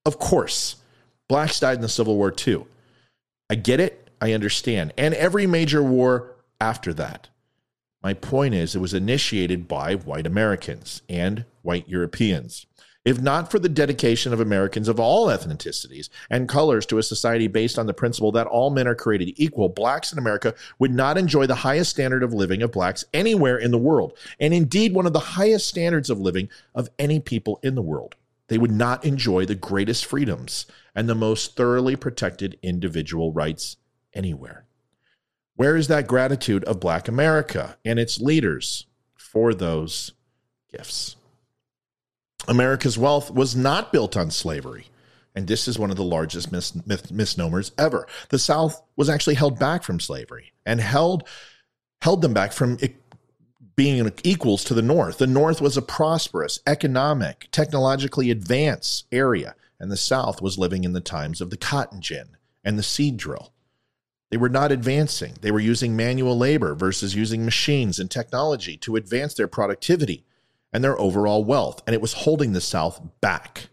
Of 0.05 0.19
course, 0.19 0.75
blacks 1.27 1.59
died 1.59 1.75
in 1.75 1.81
the 1.81 1.89
Civil 1.89 2.17
War 2.17 2.31
too. 2.31 2.67
I 3.49 3.55
get 3.55 3.79
it. 3.79 4.09
I 4.21 4.33
understand. 4.33 4.93
And 4.97 5.13
every 5.13 5.47
major 5.47 5.81
war 5.81 6.35
after 6.59 6.93
that. 6.95 7.29
My 8.03 8.13
point 8.13 8.53
is, 8.53 8.75
it 8.75 8.79
was 8.79 8.93
initiated 8.93 9.67
by 9.67 9.95
white 9.95 10.27
Americans 10.27 11.01
and 11.09 11.45
white 11.61 11.89
Europeans. 11.89 12.65
If 13.07 13.21
not 13.21 13.49
for 13.49 13.57
the 13.57 13.69
dedication 13.69 14.33
of 14.33 14.41
Americans 14.41 14.89
of 14.89 14.99
all 14.99 15.27
ethnicities 15.27 16.09
and 16.29 16.49
colors 16.49 16.85
to 16.87 16.97
a 16.97 17.03
society 17.03 17.47
based 17.47 17.79
on 17.79 17.85
the 17.85 17.93
principle 17.93 18.33
that 18.33 18.47
all 18.47 18.69
men 18.69 18.85
are 18.85 18.95
created 18.95 19.31
equal, 19.37 19.69
blacks 19.69 20.11
in 20.11 20.19
America 20.19 20.53
would 20.77 20.91
not 20.91 21.17
enjoy 21.17 21.47
the 21.47 21.55
highest 21.55 21.89
standard 21.89 22.21
of 22.21 22.33
living 22.33 22.61
of 22.61 22.73
blacks 22.73 23.05
anywhere 23.13 23.57
in 23.57 23.71
the 23.71 23.77
world, 23.77 24.17
and 24.41 24.53
indeed 24.53 24.93
one 24.93 25.05
of 25.05 25.13
the 25.13 25.19
highest 25.19 25.67
standards 25.67 26.09
of 26.09 26.19
living 26.19 26.49
of 26.75 26.89
any 26.99 27.21
people 27.21 27.61
in 27.63 27.75
the 27.75 27.81
world. 27.81 28.15
They 28.49 28.57
would 28.57 28.71
not 28.71 29.05
enjoy 29.05 29.45
the 29.45 29.55
greatest 29.55 30.05
freedoms 30.05 30.65
and 30.93 31.07
the 31.07 31.15
most 31.15 31.55
thoroughly 31.55 31.95
protected 31.95 32.59
individual 32.61 33.31
rights 33.31 33.77
anywhere. 34.13 34.65
Where 35.55 35.77
is 35.77 35.87
that 35.87 36.07
gratitude 36.07 36.65
of 36.65 36.81
Black 36.81 37.07
America 37.07 37.77
and 37.85 37.99
its 37.99 38.19
leaders 38.19 38.85
for 39.15 39.53
those 39.53 40.11
gifts? 40.69 41.16
America's 42.47 42.97
wealth 42.97 43.31
was 43.31 43.55
not 43.55 43.91
built 43.91 44.15
on 44.15 44.31
slavery. 44.31 44.87
And 45.35 45.47
this 45.47 45.67
is 45.67 45.77
one 45.77 45.91
of 45.91 45.97
the 45.97 46.03
largest 46.03 46.51
mis- 46.51 46.73
mis- 46.87 47.11
misnomers 47.11 47.71
ever. 47.77 48.07
The 48.29 48.39
South 48.39 48.81
was 48.95 49.09
actually 49.09 49.35
held 49.35 49.59
back 49.59 49.83
from 49.83 49.99
slavery 49.99 50.53
and 50.65 50.81
held 50.81 51.27
held 52.01 52.21
them 52.21 52.33
back 52.33 52.53
from 52.53 52.77
being 53.75 54.11
equals 54.23 54.63
to 54.63 54.73
the 54.73 54.81
North. 54.81 55.19
The 55.19 55.27
North 55.27 55.61
was 55.61 55.77
a 55.77 55.81
prosperous, 55.81 56.59
economic, 56.65 57.47
technologically 57.51 58.31
advanced 58.31 59.05
area, 59.11 59.55
and 59.79 59.91
the 59.91 59.97
South 59.97 60.41
was 60.41 60.57
living 60.57 60.83
in 60.83 60.93
the 60.93 61.01
times 61.01 61.41
of 61.41 61.49
the 61.49 61.57
cotton 61.57 62.01
gin 62.01 62.37
and 62.63 62.77
the 62.77 62.83
seed 62.83 63.17
drill. 63.17 63.53
They 64.29 64.37
were 64.37 64.49
not 64.49 64.71
advancing. 64.71 65.35
They 65.41 65.51
were 65.51 65.59
using 65.59 65.95
manual 65.95 66.37
labor 66.37 66.75
versus 66.75 67.15
using 67.15 67.45
machines 67.45 67.99
and 67.99 68.11
technology 68.11 68.75
to 68.77 68.95
advance 68.95 69.33
their 69.35 69.47
productivity 69.47 70.25
and 70.73 70.83
their 70.83 70.99
overall 70.99 71.43
wealth, 71.43 71.81
and 71.85 71.93
it 71.93 72.01
was 72.01 72.13
holding 72.13 72.53
the 72.53 72.61
South 72.61 73.01
back. 73.21 73.69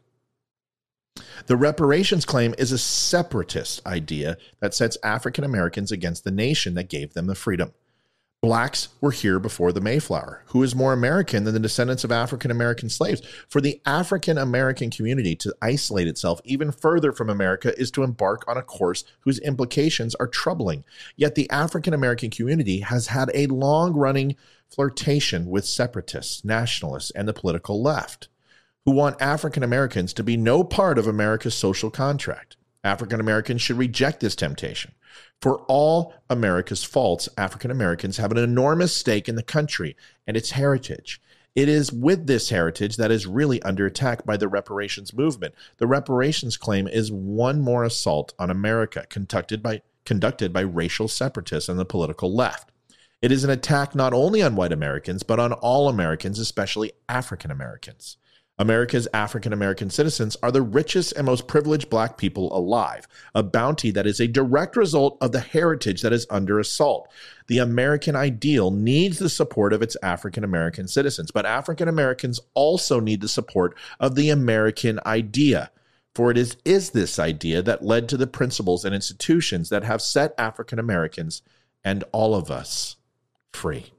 The 1.47 1.57
reparations 1.57 2.25
claim 2.25 2.55
is 2.59 2.73
a 2.73 2.79
separatist 2.79 3.87
idea 3.87 4.37
that 4.61 4.75
sets 4.75 4.97
African 5.03 5.45
Americans 5.45 5.93
against 5.93 6.25
the 6.25 6.31
nation 6.31 6.75
that 6.75 6.89
gave 6.89 7.15
them 7.15 7.27
the 7.27 7.35
freedom. 7.35 7.73
Blacks 8.45 8.89
were 9.01 9.11
here 9.11 9.39
before 9.39 9.73
the 9.73 9.81
Mayflower. 9.81 10.43
Who 10.49 10.63
is 10.63 10.75
more 10.75 10.93
American 10.93 11.45
than 11.45 11.55
the 11.55 11.61
descendants 11.61 12.05
of 12.05 12.13
African 12.13 12.51
American 12.51 12.91
slaves? 12.91 13.23
For 13.49 13.63
the 13.63 13.81
African 13.87 14.37
American 14.37 14.91
community 14.91 15.35
to 15.37 15.55
isolate 15.63 16.09
itself 16.09 16.43
even 16.45 16.71
further 16.71 17.11
from 17.11 17.31
America 17.31 17.73
is 17.81 17.91
to 17.93 18.03
embark 18.03 18.45
on 18.47 18.59
a 18.59 18.63
course 18.63 19.05
whose 19.21 19.39
implications 19.39 20.15
are 20.17 20.27
troubling. 20.27 20.85
Yet 21.17 21.37
the 21.37 21.49
African 21.49 21.95
American 21.95 22.29
community 22.29 22.81
has 22.81 23.07
had 23.07 23.31
a 23.33 23.47
long 23.47 23.95
running 23.95 24.37
flirtation 24.75 25.47
with 25.47 25.65
separatists, 25.65 26.45
nationalists, 26.45 27.11
and 27.13 27.29
the 27.29 27.33
political 27.33 27.83
left, 27.83 28.29
who 28.85 28.93
want 28.93 29.21
African 29.21 29.63
Americans 29.63 30.13
to 30.15 30.25
be 30.25 30.37
no 30.37 30.65
part 30.65 30.99
of 30.99 31.07
America's 31.07 31.55
social 31.55 31.91
contract. 31.91 32.57
African 32.83 33.21
Americans 33.21 33.63
should 33.63 33.79
reject 33.79 34.21
this 34.21 34.37
temptation. 34.37 34.93
For 35.41 35.61
all 35.69 36.15
America's 36.29 36.85
faults, 36.85 37.29
African 37.39 37.71
Americans 37.71 38.17
have 38.19 38.31
an 38.31 38.39
enormous 38.39 38.95
stake 38.95 39.29
in 39.29 39.37
the 39.37 39.43
country 39.43 39.97
and 40.27 40.37
its 40.37 40.51
heritage. 40.51 41.21
It 41.55 41.69
is 41.69 41.93
with 41.93 42.27
this 42.27 42.51
heritage 42.51 42.97
that 42.97 43.13
is 43.13 43.27
really 43.27 43.63
under 43.63 43.87
attack 43.87 44.25
by 44.27 44.37
the 44.37 44.49
reparations 44.49 45.15
movement. 45.15 45.55
The 45.79 45.87
reparations 45.87 46.57
claim 46.57 46.89
is 46.89 47.13
one 47.13 47.61
more 47.61 47.85
assault 47.85 48.35
on 48.39 48.51
America 48.51 49.07
conducted 49.09 49.63
by 49.63 49.83
conducted 50.05 50.53
by 50.53 50.61
racial 50.61 51.09
separatists 51.09 51.69
and 51.69 51.79
the 51.79 51.85
political 51.85 52.35
left. 52.35 52.71
It 53.25 53.33
is 53.33 53.43
an 53.43 53.49
attack 53.49 53.95
not 53.95 54.13
only 54.13 54.43
on 54.43 54.55
white 54.55 54.71
Americans, 54.71 55.23
but 55.23 55.41
on 55.41 55.55
all 55.55 55.89
Americans, 55.89 56.39
especially 56.39 56.93
African 57.09 57.51
Americans. 57.51 58.19
America's 58.59 59.09
African 59.15 59.51
American 59.51 59.89
citizens 59.89 60.37
are 60.43 60.53
the 60.53 60.61
richest 60.61 61.15
and 61.17 61.25
most 61.25 61.49
privileged 61.49 61.89
black 61.89 62.19
people 62.19 62.55
alive, 62.55 63.09
a 63.35 63.43
bounty 63.43 63.91
that 63.93 64.07
is 64.07 64.21
a 64.21 64.29
direct 64.29 64.77
result 64.77 65.17
of 65.23 65.33
the 65.33 65.41
heritage 65.41 66.03
that 66.03 66.13
is 66.13 66.27
under 66.29 66.59
assault. 66.59 67.11
The 67.47 67.57
American 67.57 68.15
ideal 68.15 68.71
needs 68.71 69.19
the 69.19 69.31
support 69.31 69.73
of 69.73 69.81
its 69.81 69.97
African 70.03 70.45
American 70.45 70.87
citizens, 70.87 71.31
but 71.31 71.47
African 71.47 71.89
Americans 71.89 72.41
also 72.53 73.01
need 73.01 73.23
the 73.23 73.29
support 73.29 73.75
of 74.01 74.17
the 74.17 74.29
American 74.29 75.01
idea. 75.07 75.71
For 76.15 76.31
it 76.31 76.37
is, 76.37 76.59
is 76.67 76.91
this 76.91 77.19
idea 77.19 77.63
that 77.63 77.83
led 77.83 78.07
to 78.11 78.19
the 78.19 78.27
principles 78.27 78.85
and 78.85 78.95
institutions 78.95 79.71
that 79.71 79.83
have 79.83 80.03
set 80.03 80.35
African 80.37 80.79
Americans 80.79 81.41
and 81.83 82.05
all 82.13 82.35
of 82.35 82.51
us 82.51 82.97
free. 83.55 83.93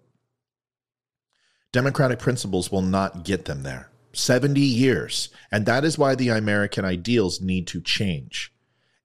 Democratic 1.71 2.19
principles 2.19 2.71
will 2.71 2.81
not 2.81 3.23
get 3.23 3.45
them 3.45 3.63
there. 3.63 3.89
70 4.13 4.61
years. 4.61 5.29
And 5.51 5.65
that 5.65 5.83
is 5.83 5.97
why 5.97 6.15
the 6.15 6.29
American 6.29 6.85
ideals 6.85 7.41
need 7.41 7.67
to 7.67 7.81
change. 7.81 8.53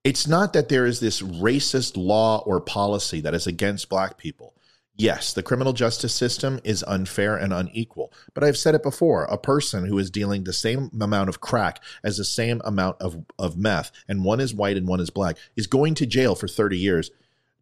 It's 0.04 0.26
not 0.26 0.52
that 0.52 0.68
there 0.68 0.86
is 0.86 1.00
this 1.00 1.20
racist 1.20 1.96
law 1.96 2.42
or 2.46 2.60
policy 2.60 3.20
that 3.20 3.34
is 3.34 3.46
against 3.46 3.88
black 3.88 4.16
people. 4.16 4.54
Yes, 4.96 5.32
the 5.32 5.42
criminal 5.42 5.72
justice 5.72 6.14
system 6.14 6.60
is 6.62 6.84
unfair 6.86 7.36
and 7.36 7.52
unequal. 7.52 8.12
But 8.34 8.44
I've 8.44 8.56
said 8.56 8.74
it 8.74 8.82
before 8.82 9.24
a 9.24 9.38
person 9.38 9.86
who 9.86 9.98
is 9.98 10.10
dealing 10.10 10.44
the 10.44 10.52
same 10.52 10.90
amount 11.00 11.28
of 11.28 11.40
crack 11.40 11.82
as 12.04 12.18
the 12.18 12.24
same 12.24 12.60
amount 12.64 13.00
of, 13.00 13.24
of 13.38 13.56
meth, 13.56 13.92
and 14.08 14.24
one 14.24 14.40
is 14.40 14.54
white 14.54 14.76
and 14.76 14.86
one 14.86 15.00
is 15.00 15.10
black, 15.10 15.36
is 15.56 15.66
going 15.66 15.94
to 15.94 16.06
jail 16.06 16.34
for 16.34 16.48
30 16.48 16.78
years. 16.78 17.10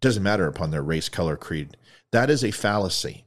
Doesn't 0.01 0.23
matter 0.23 0.47
upon 0.47 0.71
their 0.71 0.83
race, 0.83 1.09
color, 1.09 1.37
creed. 1.37 1.77
That 2.13 2.31
is 2.31 2.45
a 2.45 2.51
fallacy. 2.51 3.25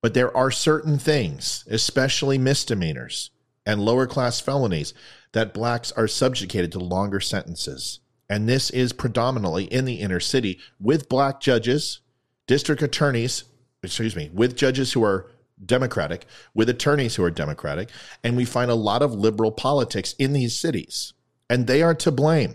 But 0.00 0.14
there 0.14 0.36
are 0.36 0.50
certain 0.50 0.98
things, 0.98 1.64
especially 1.70 2.36
misdemeanors, 2.36 3.30
and 3.64 3.80
lower 3.80 4.06
class 4.06 4.40
felonies 4.40 4.94
that 5.32 5.54
blacks 5.54 5.92
are 5.92 6.08
subjugated 6.08 6.72
to 6.72 6.80
longer 6.80 7.20
sentences. 7.20 8.00
And 8.28 8.48
this 8.48 8.70
is 8.70 8.92
predominantly 8.92 9.64
in 9.64 9.84
the 9.84 10.00
inner 10.00 10.20
city 10.20 10.58
with 10.80 11.08
black 11.08 11.40
judges, 11.40 12.00
district 12.46 12.82
attorneys, 12.82 13.44
excuse 13.82 14.16
me, 14.16 14.30
with 14.32 14.56
judges 14.56 14.92
who 14.92 15.04
are 15.04 15.30
Democratic, 15.64 16.26
with 16.54 16.68
attorneys 16.68 17.14
who 17.14 17.24
are 17.24 17.30
Democratic. 17.30 17.90
And 18.24 18.36
we 18.36 18.44
find 18.44 18.70
a 18.70 18.74
lot 18.74 19.02
of 19.02 19.14
liberal 19.14 19.52
politics 19.52 20.14
in 20.18 20.32
these 20.32 20.56
cities. 20.56 21.12
And 21.48 21.66
they 21.66 21.82
are 21.82 21.94
to 21.96 22.10
blame. 22.10 22.54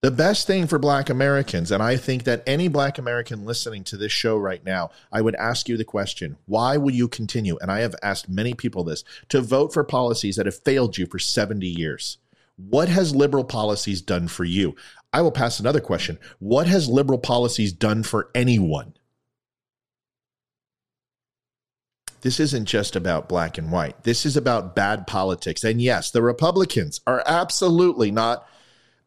The 0.00 0.10
best 0.12 0.46
thing 0.46 0.68
for 0.68 0.78
Black 0.78 1.10
Americans, 1.10 1.72
and 1.72 1.82
I 1.82 1.96
think 1.96 2.22
that 2.22 2.44
any 2.46 2.68
Black 2.68 2.98
American 2.98 3.44
listening 3.44 3.82
to 3.84 3.96
this 3.96 4.12
show 4.12 4.36
right 4.36 4.64
now, 4.64 4.90
I 5.10 5.20
would 5.20 5.34
ask 5.34 5.68
you 5.68 5.76
the 5.76 5.84
question 5.84 6.36
why 6.46 6.76
will 6.76 6.92
you 6.92 7.08
continue? 7.08 7.58
And 7.60 7.68
I 7.68 7.80
have 7.80 7.96
asked 8.00 8.28
many 8.28 8.54
people 8.54 8.84
this 8.84 9.02
to 9.28 9.40
vote 9.40 9.72
for 9.72 9.82
policies 9.82 10.36
that 10.36 10.46
have 10.46 10.62
failed 10.62 10.98
you 10.98 11.06
for 11.06 11.18
70 11.18 11.66
years. 11.66 12.18
What 12.56 12.88
has 12.88 13.14
liberal 13.14 13.42
policies 13.42 14.00
done 14.00 14.28
for 14.28 14.44
you? 14.44 14.76
I 15.12 15.20
will 15.20 15.32
pass 15.32 15.58
another 15.58 15.80
question. 15.80 16.20
What 16.38 16.68
has 16.68 16.88
liberal 16.88 17.18
policies 17.18 17.72
done 17.72 18.04
for 18.04 18.30
anyone? 18.36 18.94
this 22.20 22.40
isn't 22.40 22.64
just 22.64 22.96
about 22.96 23.28
black 23.28 23.58
and 23.58 23.70
white. 23.70 24.02
This 24.02 24.26
is 24.26 24.36
about 24.36 24.74
bad 24.74 25.06
politics. 25.06 25.62
And 25.62 25.80
yes, 25.80 26.10
the 26.10 26.22
Republicans 26.22 27.00
are 27.06 27.22
absolutely 27.26 28.10
not 28.10 28.44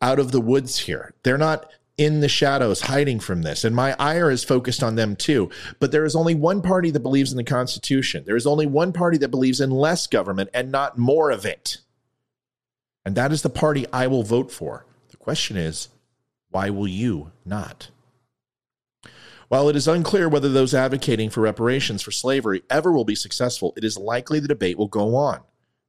out 0.02 0.20
of 0.20 0.32
the 0.32 0.42
woods 0.42 0.80
here. 0.80 1.14
They're 1.24 1.38
not 1.38 1.70
in 1.98 2.20
the 2.20 2.30
shadows 2.30 2.82
hiding 2.82 3.20
from 3.20 3.44
this. 3.44 3.64
And 3.64 3.76
my 3.76 3.96
ire 4.00 4.32
is 4.32 4.44
focused 4.44 4.82
on 4.82 4.96
them 4.96 5.16
too. 5.16 5.52
But 5.80 5.92
there 5.92 6.06
is 6.06 6.16
only 6.16 6.34
one 6.34 6.62
party 6.62 6.90
that 6.92 7.02
believes 7.02 7.32
in 7.32 7.38
the 7.38 7.44
Constitution. 7.44 8.24
There 8.26 8.36
is 8.36 8.48
only 8.48 8.66
one 8.66 8.92
party 8.92 9.18
that 9.20 9.30
believes 9.30 9.62
in 9.62 9.70
less 9.70 10.08
government 10.08 10.50
and 10.54 10.72
not 10.72 10.98
more 10.98 11.30
of 11.30 11.46
it. 11.46 11.78
And 13.06 13.16
that 13.16 13.32
is 13.32 13.42
the 13.42 13.50
party 13.50 13.86
I 13.94 14.08
will 14.08 14.24
vote 14.24 14.52
for. 14.52 14.86
The 15.10 15.18
question 15.18 15.58
is, 15.58 15.90
why 16.50 16.70
will 16.70 16.88
you 16.88 17.32
not? 17.46 17.90
While 19.48 19.70
it 19.70 19.76
is 19.76 19.88
unclear 19.88 20.30
whether 20.30 20.50
those 20.50 20.74
advocating 20.74 21.30
for 21.30 21.42
reparations 21.42 22.02
for 22.02 22.12
slavery 22.12 22.64
ever 22.70 22.92
will 22.92 23.06
be 23.06 23.16
successful, 23.16 23.74
it 23.76 23.84
is 23.84 23.98
likely 23.98 24.40
the 24.40 24.48
debate 24.48 24.78
will 24.78 24.88
go 24.88 25.16
on. 25.16 25.42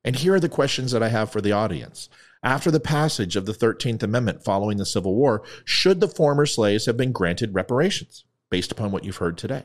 And 0.05 0.17
here 0.17 0.35
are 0.35 0.41
the 0.41 0.49
questions 0.49 0.91
that 0.91 1.03
I 1.03 1.09
have 1.09 1.31
for 1.31 1.41
the 1.41 1.53
audience. 1.53 2.09
After 2.45 2.73
the 2.73 2.81
passage 2.81 3.37
of 3.37 3.47
the 3.47 3.53
13th 3.53 4.03
Amendment 4.03 4.43
following 4.43 4.77
the 4.77 4.85
Civil 4.85 5.15
War, 5.15 5.45
should 5.65 6.01
the 6.01 6.09
former 6.09 6.45
slaves 6.45 6.87
have 6.87 6.97
been 6.97 7.13
granted 7.13 7.55
reparations 7.55 8.25
based 8.51 8.73
upon 8.73 8.91
what 8.91 9.05
you've 9.05 9.19
heard 9.19 9.39
today? 9.39 9.63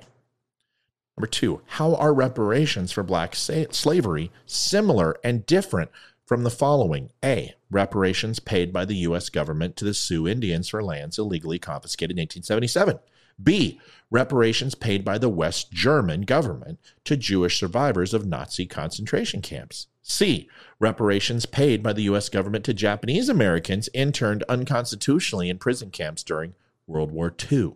Number 1.17 1.28
two, 1.28 1.61
how 1.65 1.95
are 1.95 2.13
reparations 2.13 2.91
for 2.91 3.01
black 3.01 3.36
slavery 3.36 4.32
similar 4.45 5.17
and 5.23 5.43
different 5.47 5.89
from 6.28 6.43
the 6.43 6.51
following? 6.51 7.09
A. 7.25 7.55
Reparations 7.71 8.39
paid 8.39 8.71
by 8.71 8.86
the 8.86 8.97
U.S. 8.97 9.30
government 9.30 9.75
to 9.78 9.86
the 9.86 9.95
Sioux 9.95 10.28
Indians 10.28 10.69
for 10.69 10.84
lands 10.84 11.17
illegally 11.17 11.57
confiscated 11.57 12.17
in 12.17 12.21
1877. 12.21 12.99
B. 13.41 13.82
Reparations 14.11 14.75
paid 14.75 15.03
by 15.03 15.17
the 15.17 15.30
West 15.30 15.71
German 15.71 16.21
government 16.21 16.78
to 17.05 17.17
Jewish 17.17 17.59
survivors 17.59 18.13
of 18.13 18.28
Nazi 18.28 18.67
concentration 18.67 19.41
camps. 19.41 19.88
C. 20.10 20.49
Reparations 20.80 21.45
paid 21.45 21.84
by 21.84 21.91
the 21.91 22.03
U.S. 22.03 22.30
government 22.30 22.64
to 22.66 22.74
Japanese 22.74 23.28
Americans 23.28 23.89
interned 23.93 24.43
unconstitutionally 24.47 25.49
in 25.49 25.58
prison 25.58 25.91
camps 25.91 26.24
during 26.24 26.55
World 26.88 27.12
War 27.12 27.34
II. 27.51 27.76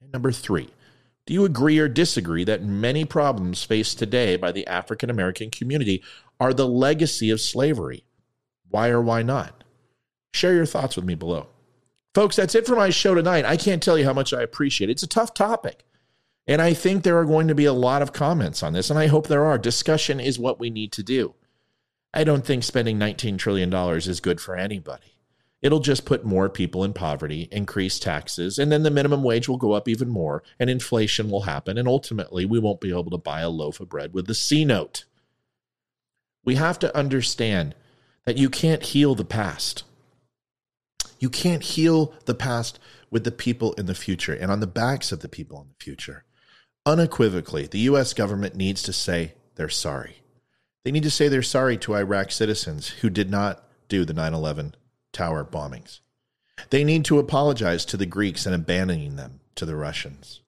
And 0.00 0.12
number 0.12 0.32
three, 0.32 0.70
do 1.26 1.32
you 1.32 1.44
agree 1.44 1.78
or 1.78 1.88
disagree 1.88 2.42
that 2.44 2.64
many 2.64 3.04
problems 3.04 3.62
faced 3.62 3.98
today 3.98 4.36
by 4.36 4.50
the 4.50 4.66
African 4.66 5.10
American 5.10 5.50
community 5.50 6.02
are 6.40 6.52
the 6.52 6.66
legacy 6.66 7.30
of 7.30 7.40
slavery? 7.40 8.04
Why 8.68 8.88
or 8.88 9.00
why 9.00 9.22
not? 9.22 9.62
Share 10.32 10.54
your 10.54 10.66
thoughts 10.66 10.96
with 10.96 11.04
me 11.04 11.14
below. 11.14 11.46
Folks, 12.14 12.36
that's 12.36 12.56
it 12.56 12.66
for 12.66 12.74
my 12.74 12.90
show 12.90 13.14
tonight. 13.14 13.44
I 13.44 13.56
can't 13.56 13.82
tell 13.82 13.96
you 13.96 14.04
how 14.04 14.12
much 14.12 14.32
I 14.32 14.42
appreciate 14.42 14.90
it. 14.90 14.94
It's 14.94 15.02
a 15.04 15.08
tough 15.08 15.34
topic. 15.34 15.84
And 16.46 16.60
I 16.60 16.74
think 16.74 17.02
there 17.02 17.18
are 17.18 17.24
going 17.24 17.48
to 17.48 17.54
be 17.54 17.64
a 17.64 17.72
lot 17.72 18.02
of 18.02 18.12
comments 18.12 18.62
on 18.62 18.72
this, 18.72 18.90
and 18.90 18.98
I 18.98 19.06
hope 19.06 19.28
there 19.28 19.44
are. 19.44 19.56
Discussion 19.56 20.20
is 20.20 20.38
what 20.38 20.58
we 20.58 20.68
need 20.68 20.92
to 20.92 21.02
do. 21.02 21.34
I 22.14 22.24
don't 22.24 22.46
think 22.46 22.62
spending 22.62 22.98
$19 22.98 23.38
trillion 23.38 23.74
is 23.96 24.20
good 24.20 24.40
for 24.40 24.54
anybody. 24.54 25.18
It'll 25.60 25.80
just 25.80 26.04
put 26.04 26.24
more 26.24 26.48
people 26.48 26.84
in 26.84 26.92
poverty, 26.92 27.48
increase 27.50 27.98
taxes, 27.98 28.58
and 28.58 28.70
then 28.70 28.82
the 28.82 28.90
minimum 28.90 29.22
wage 29.22 29.48
will 29.48 29.56
go 29.56 29.72
up 29.72 29.88
even 29.88 30.10
more, 30.10 30.42
and 30.60 30.70
inflation 30.70 31.30
will 31.30 31.42
happen, 31.42 31.78
and 31.78 31.88
ultimately 31.88 32.44
we 32.44 32.58
won't 32.58 32.80
be 32.80 32.90
able 32.90 33.10
to 33.10 33.18
buy 33.18 33.40
a 33.40 33.48
loaf 33.48 33.80
of 33.80 33.88
bread 33.88 34.12
with 34.12 34.26
the 34.26 34.34
C 34.34 34.64
note. 34.64 35.06
We 36.44 36.56
have 36.56 36.78
to 36.80 36.96
understand 36.96 37.74
that 38.26 38.36
you 38.36 38.50
can't 38.50 38.82
heal 38.82 39.14
the 39.14 39.24
past. 39.24 39.84
You 41.18 41.30
can't 41.30 41.62
heal 41.62 42.14
the 42.26 42.34
past 42.34 42.78
with 43.10 43.24
the 43.24 43.32
people 43.32 43.72
in 43.72 43.86
the 43.86 43.94
future 43.94 44.34
and 44.34 44.50
on 44.52 44.60
the 44.60 44.66
backs 44.66 45.10
of 45.12 45.20
the 45.20 45.28
people 45.28 45.62
in 45.62 45.68
the 45.68 45.82
future. 45.82 46.24
Unequivocally, 46.84 47.66
the 47.66 47.78
U.S. 47.80 48.12
government 48.12 48.54
needs 48.54 48.82
to 48.82 48.92
say 48.92 49.32
they're 49.54 49.70
sorry. 49.70 50.23
They 50.84 50.90
need 50.90 51.02
to 51.04 51.10
say 51.10 51.28
they're 51.28 51.42
sorry 51.42 51.76
to 51.78 51.96
Iraq 51.96 52.30
citizens 52.30 52.88
who 52.88 53.10
did 53.10 53.30
not 53.30 53.64
do 53.88 54.04
the 54.04 54.12
9 54.12 54.34
11 54.34 54.74
tower 55.12 55.44
bombings. 55.44 56.00
They 56.70 56.84
need 56.84 57.04
to 57.06 57.18
apologize 57.18 57.84
to 57.86 57.96
the 57.96 58.06
Greeks 58.06 58.46
and 58.46 58.54
abandoning 58.54 59.16
them 59.16 59.40
to 59.56 59.66
the 59.66 59.76
Russians. 59.76 60.40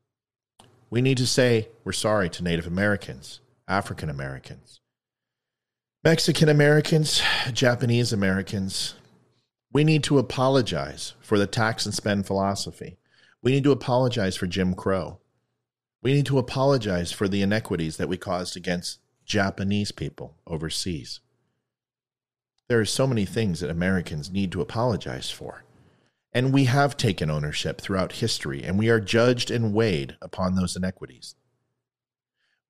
We 0.90 1.02
need 1.02 1.18
to 1.18 1.26
say 1.26 1.68
we're 1.84 1.92
sorry 1.92 2.28
to 2.30 2.44
Native 2.44 2.66
Americans, 2.66 3.40
African 3.66 4.08
Americans, 4.08 4.80
Mexican 6.06 6.48
Americans, 6.48 7.20
Japanese 7.52 8.12
Americans, 8.12 8.94
we 9.72 9.82
need 9.82 10.04
to 10.04 10.18
apologize 10.18 11.14
for 11.20 11.36
the 11.36 11.48
tax 11.48 11.84
and 11.84 11.92
spend 11.92 12.26
philosophy. 12.26 12.96
We 13.42 13.50
need 13.50 13.64
to 13.64 13.72
apologize 13.72 14.36
for 14.36 14.46
Jim 14.46 14.74
Crow. 14.74 15.18
We 16.02 16.12
need 16.12 16.26
to 16.26 16.38
apologize 16.38 17.10
for 17.10 17.26
the 17.26 17.42
inequities 17.42 17.96
that 17.96 18.08
we 18.08 18.16
caused 18.16 18.56
against 18.56 19.00
Japanese 19.26 19.92
people 19.92 20.36
overseas. 20.46 21.20
There 22.68 22.80
are 22.80 22.86
so 22.86 23.06
many 23.06 23.24
things 23.24 23.60
that 23.60 23.70
Americans 23.70 24.30
need 24.30 24.52
to 24.52 24.60
apologize 24.60 25.30
for. 25.30 25.64
And 26.32 26.52
we 26.52 26.64
have 26.64 26.96
taken 26.96 27.30
ownership 27.30 27.80
throughout 27.80 28.12
history, 28.12 28.62
and 28.62 28.78
we 28.78 28.88
are 28.88 29.00
judged 29.00 29.50
and 29.50 29.74
weighed 29.74 30.16
upon 30.22 30.54
those 30.54 30.76
inequities. 30.76 31.34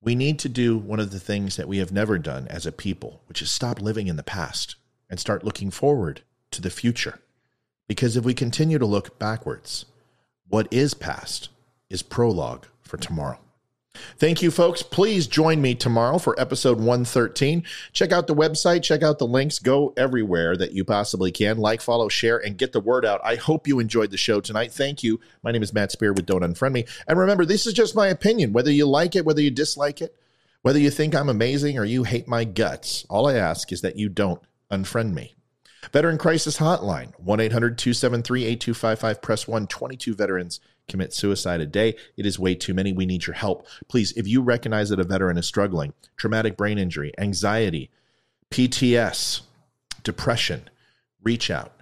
We 0.01 0.15
need 0.15 0.39
to 0.41 0.49
do 0.49 0.79
one 0.79 1.01
of 1.01 1.11
the 1.11 1.21
things 1.21 1.57
that 1.57 1.69
we 1.69 1.79
have 1.79 1.93
never 1.93 2.19
done 2.19 2.47
as 2.49 2.65
a 2.65 2.73
people, 2.73 3.23
which 3.27 3.43
is 3.43 3.51
stop 3.51 3.81
living 3.81 4.07
in 4.07 4.17
the 4.17 4.23
past 4.23 4.77
and 5.11 5.21
start 5.21 5.45
looking 5.45 5.71
forward 5.71 6.23
to 6.53 6.63
the 6.63 6.71
future. 6.71 7.21
Because 7.89 8.17
if 8.17 8.25
we 8.25 8.35
continue 8.35 8.79
to 8.79 8.87
look 8.87 9.19
backwards, 9.19 9.87
what 10.49 10.69
is 10.71 10.95
past 10.95 11.49
is 11.91 12.03
prologue 12.03 12.67
for 12.83 12.97
tomorrow. 12.97 13.41
Thank 14.19 14.43
you, 14.43 14.51
folks. 14.51 14.83
Please 14.83 15.27
join 15.27 15.61
me 15.61 15.75
tomorrow 15.75 16.19
for 16.19 16.39
episode 16.41 16.79
113. 16.79 17.65
Check 17.93 18.13
out 18.13 18.27
the 18.27 18.35
website, 18.35 18.83
check 18.83 19.03
out 19.03 19.19
the 19.19 19.27
links, 19.27 19.59
go 19.59 19.93
everywhere 19.97 20.57
that 20.57 20.73
you 20.73 20.85
possibly 20.85 21.31
can. 21.31 21.59
Like, 21.59 21.81
follow, 21.81 22.09
share, 22.09 22.39
and 22.39 22.59
get 22.59 22.73
the 22.73 22.81
word 22.81 23.05
out. 23.05 23.21
I 23.25 23.37
hope 23.37 23.67
you 23.67 23.79
enjoyed 23.79 24.11
the 24.11 24.17
show 24.17 24.41
tonight. 24.41 24.73
Thank 24.73 25.03
you. 25.03 25.21
My 25.43 25.53
name 25.53 25.63
is 25.63 25.73
Matt 25.73 25.93
Spear 25.93 26.13
with 26.13 26.27
Don't 26.27 26.43
Unfriend 26.43 26.73
Me. 26.73 26.85
And 27.07 27.19
remember, 27.19 27.45
this 27.45 27.67
is 27.67 27.73
just 27.73 27.95
my 27.95 28.09
opinion. 28.09 28.53
Whether 28.53 28.73
you 28.73 28.87
like 28.87 29.17
it, 29.17 29.25
whether 29.25 29.41
you 29.41 29.51
dislike 29.51 30.01
it, 30.01 30.17
whether 30.63 30.79
you 30.79 30.91
think 30.91 31.15
I'm 31.15 31.29
amazing 31.29 31.79
or 31.79 31.85
you 31.85 32.05
hate 32.05 32.27
my 32.27 32.45
guts, 32.45 33.07
all 33.09 33.29
I 33.29 33.35
ask 33.35 33.71
is 33.71 33.83
that 33.83 33.97
you 33.97 34.09
don't 34.09 34.41
unfriend 34.71 35.13
me. 35.13 35.35
Veteran 35.93 36.19
Crisis 36.19 36.59
Hotline, 36.59 37.19
1 37.21 37.41
800 37.41 37.79
273 37.79 38.45
8255. 38.45 39.23
Press 39.23 39.47
1. 39.47 39.67
22 39.67 40.15
veterans 40.15 40.61
commit 40.89 41.13
suicide 41.13 41.61
a 41.61 41.67
day. 41.67 41.97
It 42.17 42.27
is 42.27 42.39
way 42.39 42.55
too 42.55 42.75
many. 42.75 42.93
We 42.93 43.07
need 43.07 43.27
your 43.27 43.35
help. 43.35 43.67
Please, 43.89 44.13
if 44.13 44.27
you 44.27 44.43
recognize 44.43 44.91
that 44.91 45.01
a 45.01 45.05
veteran 45.05 45.39
is 45.39 45.47
struggling, 45.47 45.93
traumatic 46.17 46.57
brain 46.57 46.79
injury, 46.79 47.13
anxiety, 47.19 47.91
PTS, 48.51 49.43
depression, 50.03 50.69
reach 51.23 51.51
out. 51.51 51.73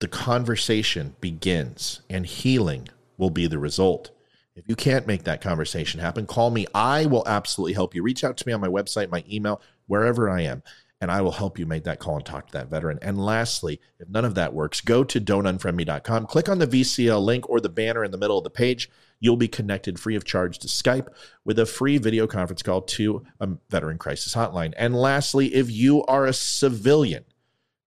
The 0.00 0.08
conversation 0.08 1.16
begins, 1.20 2.02
and 2.10 2.26
healing 2.26 2.88
will 3.16 3.30
be 3.30 3.46
the 3.46 3.58
result. 3.58 4.10
If 4.56 4.68
you 4.68 4.76
can't 4.76 5.06
make 5.06 5.24
that 5.24 5.40
conversation 5.40 6.00
happen, 6.00 6.26
call 6.26 6.50
me. 6.50 6.66
I 6.74 7.06
will 7.06 7.26
absolutely 7.26 7.72
help 7.72 7.94
you. 7.94 8.02
Reach 8.02 8.22
out 8.22 8.36
to 8.36 8.46
me 8.46 8.52
on 8.52 8.60
my 8.60 8.68
website, 8.68 9.10
my 9.10 9.24
email, 9.28 9.60
wherever 9.86 10.30
I 10.30 10.42
am 10.42 10.62
and 11.04 11.12
I 11.12 11.20
will 11.20 11.32
help 11.32 11.58
you 11.58 11.66
make 11.66 11.84
that 11.84 11.98
call 11.98 12.16
and 12.16 12.24
talk 12.24 12.46
to 12.46 12.52
that 12.54 12.70
veteran. 12.70 12.98
And 13.02 13.22
lastly, 13.22 13.78
if 13.98 14.08
none 14.08 14.24
of 14.24 14.36
that 14.36 14.54
works, 14.54 14.80
go 14.80 15.04
to 15.04 15.20
don'tunfriendme.com, 15.20 16.26
click 16.28 16.48
on 16.48 16.58
the 16.58 16.66
VCL 16.66 17.22
link 17.22 17.46
or 17.50 17.60
the 17.60 17.68
banner 17.68 18.02
in 18.04 18.10
the 18.10 18.16
middle 18.16 18.38
of 18.38 18.44
the 18.44 18.48
page. 18.48 18.90
You'll 19.20 19.36
be 19.36 19.46
connected 19.46 20.00
free 20.00 20.16
of 20.16 20.24
charge 20.24 20.58
to 20.60 20.66
Skype 20.66 21.08
with 21.44 21.58
a 21.58 21.66
free 21.66 21.98
video 21.98 22.26
conference 22.26 22.62
call 22.62 22.80
to 22.80 23.22
a 23.38 23.50
veteran 23.68 23.98
crisis 23.98 24.34
hotline. 24.34 24.72
And 24.78 24.96
lastly, 24.96 25.54
if 25.54 25.70
you 25.70 26.02
are 26.06 26.24
a 26.24 26.32
civilian, 26.32 27.26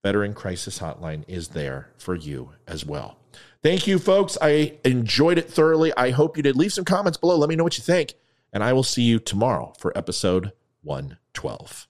Veteran 0.04 0.36
Crisis 0.36 0.78
Hotline 0.78 1.24
is 1.28 1.50
there 1.50 1.90
for 1.98 2.16
you 2.16 2.52
as 2.68 2.86
well. 2.86 3.18
Thank 3.64 3.88
you, 3.88 3.98
folks. 3.98 4.38
I 4.40 4.78
enjoyed 4.86 5.40
it 5.40 5.50
thoroughly. 5.50 5.92
I 5.98 6.12
hope 6.12 6.38
you 6.38 6.44
did. 6.44 6.56
Leave 6.56 6.72
some 6.72 6.86
comments 6.86 7.18
below. 7.18 7.36
Let 7.36 7.50
me 7.50 7.56
know 7.56 7.64
what 7.64 7.80
you 7.80 7.84
think. 7.84 8.14
And 8.54 8.64
I 8.64 8.74
will 8.74 8.84
see 8.84 9.02
you 9.02 9.18
tomorrow 9.18 9.74
for 9.80 9.98
episode 9.98 10.52
112. 10.84 11.88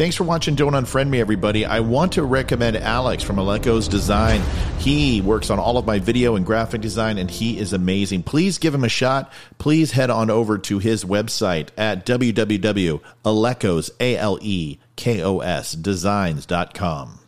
Thanks 0.00 0.16
for 0.16 0.24
watching 0.24 0.54
Don't 0.54 0.72
Unfriend 0.72 1.10
Me, 1.10 1.20
everybody. 1.20 1.66
I 1.66 1.80
want 1.80 2.12
to 2.14 2.24
recommend 2.24 2.74
Alex 2.78 3.22
from 3.22 3.38
Aleko's 3.38 3.86
Design. 3.86 4.40
He 4.78 5.20
works 5.20 5.50
on 5.50 5.58
all 5.58 5.76
of 5.76 5.84
my 5.84 5.98
video 5.98 6.36
and 6.36 6.46
graphic 6.46 6.80
design, 6.80 7.18
and 7.18 7.30
he 7.30 7.58
is 7.58 7.74
amazing. 7.74 8.22
Please 8.22 8.56
give 8.56 8.74
him 8.74 8.82
a 8.82 8.88
shot. 8.88 9.30
Please 9.58 9.92
head 9.92 10.08
on 10.08 10.30
over 10.30 10.56
to 10.56 10.78
his 10.78 11.04
website 11.04 11.68
at 11.76 12.06
www.alekos, 12.06 13.90
A-L-E-K-O-S, 14.00 15.72
designs.com. 15.72 17.18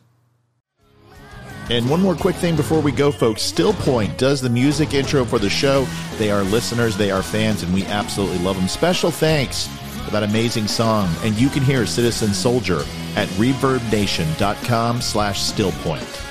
And 1.69 1.91
one 1.91 2.01
more 2.01 2.15
quick 2.15 2.37
thing 2.37 2.57
before 2.57 2.81
we 2.81 2.91
go, 2.91 3.13
folks. 3.13 3.43
Stillpoint 3.53 4.17
does 4.17 4.41
the 4.41 4.49
music 4.49 4.95
intro 4.95 5.27
for 5.27 5.39
the 5.39 5.51
show. 5.51 5.87
They 6.17 6.31
are 6.31 6.43
listeners, 6.43 6.97
they 6.97 7.11
are 7.11 7.23
fans, 7.23 7.63
and 7.63 7.75
we 7.75 7.85
absolutely 7.85 8.39
love 8.39 8.57
them. 8.57 8.67
Special 8.67 9.11
thanks 9.11 9.69
for 10.05 10.11
that 10.11 10.23
amazing 10.23 10.69
song. 10.69 11.09
And 11.23 11.39
you 11.39 11.49
can 11.49 11.63
hear 11.63 11.87
Citizen 11.87 12.35
Soldier 12.35 12.85
at 13.17 13.29
reverbnation.com 13.39 15.01
slash 15.01 15.41
stillpoint. 15.41 16.22